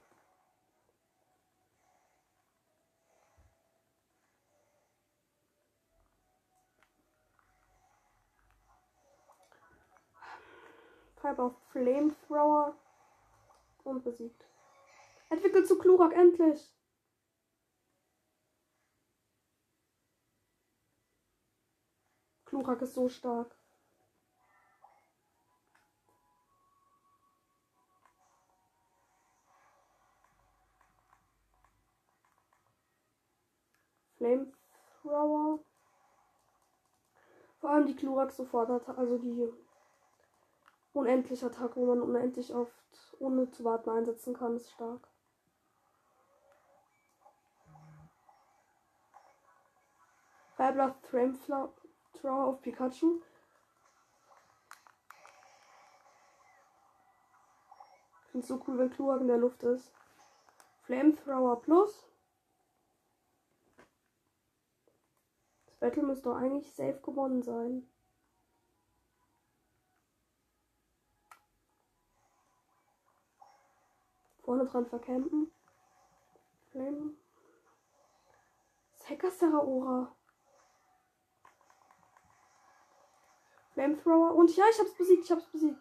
Fiber 11.21 11.55
Flamethrower. 11.73 12.77
Und 13.83 14.05
besiegt. 14.05 14.45
Entwickelt 15.29 15.67
zu 15.67 15.77
Klurak 15.79 16.13
endlich. 16.13 16.76
Klurak 22.47 22.81
ist 22.81 22.95
so 22.95 23.09
stark. 23.09 23.57
Flamethrower. 34.17 35.59
Vor 37.61 37.71
allem 37.71 37.87
die 37.87 37.97
Klurak 37.97 38.31
sofort 38.31 38.69
hat, 38.69 38.89
also 38.97 39.19
die 39.19 39.53
unendliche 40.93 41.47
Attacke, 41.47 41.77
wo 41.77 41.87
man 41.87 42.01
unendlich 42.01 42.55
oft 42.55 42.73
ohne 43.19 43.51
zu 43.51 43.65
warten 43.65 43.91
einsetzen 43.91 44.35
kann, 44.35 44.57
ist 44.57 44.71
stark. 44.71 45.09
Fireblood 50.57 50.95
Flamethrower 51.03 51.76
auf 52.25 52.61
Pikachu. 52.63 53.21
Ich 58.25 58.31
finde 58.33 58.45
es 58.45 58.49
so 58.49 58.63
cool, 58.67 58.79
wenn 58.79 58.91
Kluak 58.91 59.21
in 59.21 59.29
der 59.29 59.39
Luft 59.39 59.63
ist. 59.63 59.93
Flamethrower 60.83 61.61
Plus. 61.63 62.09
Das 65.67 65.77
Battle 65.77 66.03
müsste 66.03 66.31
doch 66.31 66.37
eigentlich 66.37 66.73
safe 66.73 67.01
gewonnen 67.03 67.43
sein. 67.43 67.89
Vorne 74.43 74.65
dran 74.65 74.87
vercampen. 74.87 75.51
Flame. 76.71 77.15
Sekaseraora. 78.95 80.16
Flamethrower. 83.77 84.35
Und 84.35 84.57
ja, 84.57 84.65
ich 84.71 84.81
hab's 84.81 84.95
besiegt, 84.95 85.25
ich 85.25 85.31
hab's 85.31 85.45
besiegt. 85.53 85.79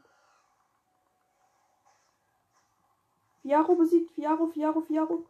Viaro 3.41 3.75
besiegt, 3.75 4.17
Viaro, 4.17 4.53
Viaro, 4.53 4.83
Viaro. 4.89 5.25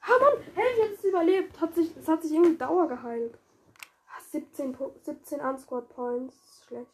Ah, 0.00 0.18
Mann! 0.20 0.42
Hey, 0.56 0.64
ich 0.74 0.82
hätte 0.82 1.08
überlebt. 1.08 1.60
Hat 1.60 1.74
sich, 1.76 1.96
es 1.96 2.08
hat 2.08 2.22
sich 2.22 2.32
irgendwie 2.32 2.56
Dauer 2.56 2.88
geheilt. 2.88 3.38
17, 4.32 4.76
17 5.02 5.40
Unsquad 5.40 5.88
Points. 5.90 6.64
Schlecht. 6.66 6.90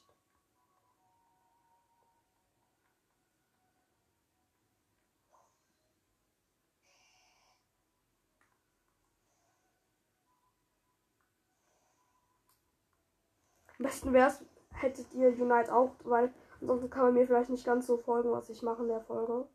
Besten 13.91 14.13
wäre 14.13 14.29
es, 14.29 14.45
hättet 14.71 15.13
ihr 15.15 15.31
Unite 15.31 15.75
auch, 15.75 15.91
weil 16.05 16.33
ansonsten 16.61 16.91
kann 16.91 17.07
man 17.07 17.15
mir 17.15 17.27
vielleicht 17.27 17.51
nicht 17.51 17.67
ganz 17.67 17.89
so 17.89 17.97
folgen, 17.97 18.31
was 18.31 18.49
ich 18.49 18.63
mache 18.63 18.83
in 18.83 18.89
der 18.89 19.01
Folge. 19.01 19.49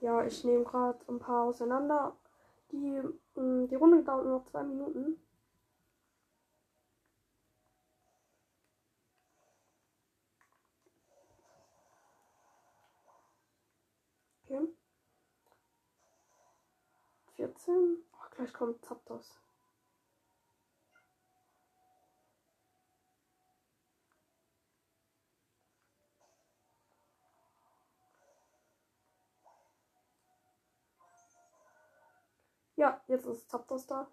Ja, 0.00 0.22
ich 0.24 0.44
nehme 0.44 0.64
gerade 0.64 0.98
ein 1.08 1.18
paar 1.18 1.44
auseinander. 1.44 2.14
Die, 2.72 3.02
mm, 3.36 3.68
die 3.68 3.74
Runde 3.74 4.02
dauert 4.04 4.24
nur 4.26 4.38
noch 4.38 4.46
zwei 4.46 4.62
Minuten. 4.64 5.18
Okay. 14.44 14.68
14. 17.36 18.09
Gleich 18.40 18.54
kommt 18.54 18.82
Zapdos. 18.82 19.38
Ja, 32.76 33.02
jetzt 33.08 33.26
ist 33.26 33.50
Zapdos 33.50 33.86
da. 33.86 34.08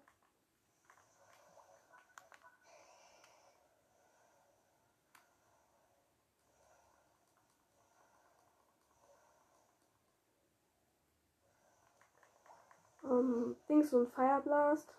Ähm, 13.18 13.56
Dings 13.68 13.92
und 13.92 14.08
Fireblast. 14.12 14.94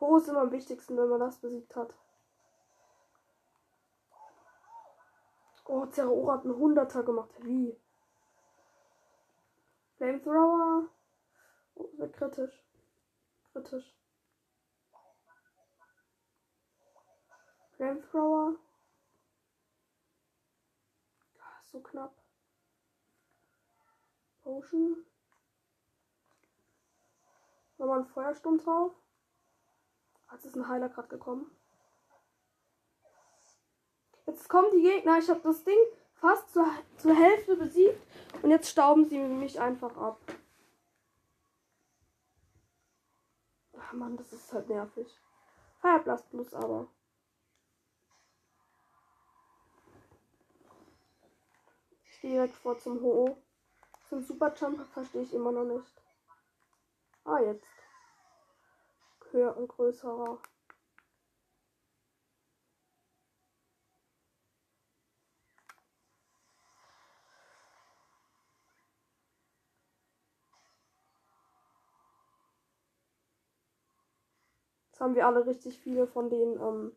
Ho 0.00 0.16
ist 0.16 0.28
immer 0.28 0.42
am 0.42 0.52
wichtigsten, 0.52 0.96
wenn 0.96 1.08
man 1.08 1.20
das 1.20 1.38
besiegt 1.38 1.74
hat. 1.74 1.94
Oh, 5.66 5.86
Zeraora 5.86 6.34
hat 6.34 6.44
einen 6.44 6.56
Hunderter 6.56 7.02
gemacht. 7.02 7.30
Wie? 7.38 7.76
Flamethrower. 9.96 10.88
Oh, 11.74 11.88
wird 11.96 12.12
kritisch. 12.12 12.62
Kritisch. 13.52 13.94
Flamethrower. 17.76 18.56
Ah, 21.40 21.62
so 21.64 21.80
knapp. 21.80 22.14
Potion. 24.42 25.06
Nochmal 27.84 28.00
ein 28.00 28.06
Feuersturm 28.06 28.56
drauf. 28.56 28.92
Als 30.28 30.46
ist 30.46 30.56
ein 30.56 30.66
Heiler 30.68 30.88
gerade 30.88 31.08
gekommen. 31.08 31.54
Jetzt 34.24 34.48
kommen 34.48 34.70
die 34.72 34.80
Gegner. 34.80 35.18
Ich 35.18 35.28
habe 35.28 35.40
das 35.40 35.62
Ding 35.64 35.76
fast 36.14 36.50
zur, 36.50 36.66
zur 36.96 37.14
Hälfte 37.14 37.56
besiegt. 37.56 38.00
Und 38.40 38.48
jetzt 38.48 38.70
stauben 38.70 39.06
sie 39.06 39.18
mich 39.18 39.60
einfach 39.60 39.94
ab. 39.98 40.18
Ach 43.78 43.92
man, 43.92 44.16
das 44.16 44.32
ist 44.32 44.50
halt 44.50 44.70
nervig. 44.70 45.20
Fireblast 45.82 46.30
plus 46.30 46.54
aber. 46.54 46.88
Ich 52.06 52.20
gehe 52.22 52.30
direkt 52.30 52.54
vor 52.54 52.78
zum 52.78 53.02
Ho. 53.02 53.36
Zum 54.08 54.22
Superjump 54.22 54.86
verstehe 54.86 55.20
ich 55.20 55.34
immer 55.34 55.52
noch 55.52 55.64
nicht. 55.64 56.03
Ah, 57.26 57.40
jetzt. 57.40 57.66
Höher 59.30 59.56
und 59.56 59.68
größerer. 59.68 60.38
Jetzt 74.90 75.00
haben 75.00 75.14
wir 75.14 75.26
alle 75.26 75.46
richtig 75.46 75.78
viele 75.80 76.06
von 76.06 76.30
den 76.30 76.60
ähm, 76.60 76.96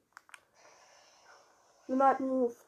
Unite 1.88 2.22
Move. 2.22 2.67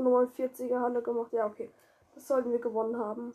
Von 0.00 0.10
Nummer 0.10 0.26
40er 0.28 0.80
Halle 0.80 1.02
gemacht. 1.02 1.30
Ja, 1.30 1.44
okay. 1.44 1.68
Das 2.14 2.26
sollten 2.26 2.50
wir 2.52 2.58
gewonnen 2.58 2.96
haben. 2.96 3.34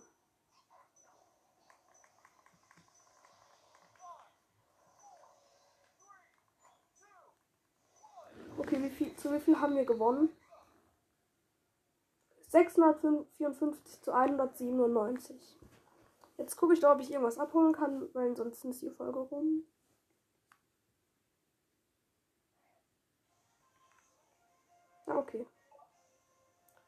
Okay, 8.57 8.81
wie 8.81 8.89
viel, 8.89 9.15
zu 9.15 9.31
wie 9.31 9.39
viel 9.39 9.61
haben 9.61 9.75
wir 9.75 9.85
gewonnen? 9.85 10.29
654 12.47 14.01
zu 14.01 14.11
197. 14.11 15.59
Jetzt 16.37 16.55
gucke 16.55 16.73
ich 16.73 16.83
ob 16.93 16.99
ich 16.99 17.11
irgendwas 17.11 17.37
abholen 17.37 17.73
kann, 17.73 18.09
weil 18.13 18.29
ansonsten 18.29 18.71
ist 18.71 18.81
die 18.81 18.89
Folge 18.89 19.19
rum. 19.19 19.67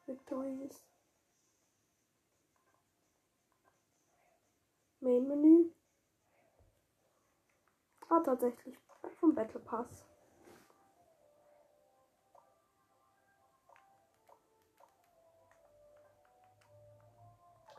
Victories. 0.08 0.84
Main 5.00 5.28
Menü. 5.28 5.70
Ah, 8.08 8.20
tatsächlich. 8.20 8.76
Vom 9.20 9.34
Battle 9.34 9.60
Pass. 9.60 10.04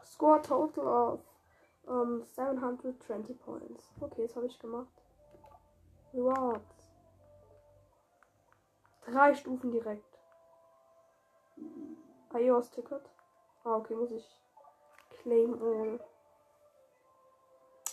Score 0.03 0.41
total 0.41 0.87
of 0.87 1.19
um, 1.87 2.23
720 2.35 3.33
points. 3.35 3.93
Okay, 3.99 4.27
das 4.27 4.35
habe 4.35 4.45
ich 4.45 4.59
gemacht. 4.59 4.93
Rewards. 6.13 6.87
Drei 9.05 9.33
Stufen 9.33 9.71
direkt. 9.71 10.19
iOS 12.33 12.69
Ticket. 12.71 13.01
Ah, 13.63 13.75
okay, 13.75 13.95
muss 13.95 14.11
ich 14.11 14.25
claim 15.21 15.53
all. 15.61 15.99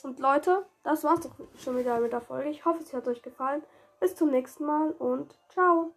Und 0.03 0.21
Leute, 0.21 0.65
das 0.83 1.03
war's 1.05 1.21
doch 1.21 1.35
schon 1.59 1.77
wieder 1.77 1.99
mit 2.01 2.13
der 2.13 2.21
Folge. 2.21 2.49
Ich 2.51 2.65
hoffe, 2.65 2.83
es 2.83 2.93
hat 2.93 3.09
euch 3.09 3.23
gefallen. 3.23 3.63
Bis 3.99 4.15
zum 4.15 4.31
nächsten 4.31 4.65
Mal 4.65 4.93
und 4.93 5.35
ciao. 5.49 5.93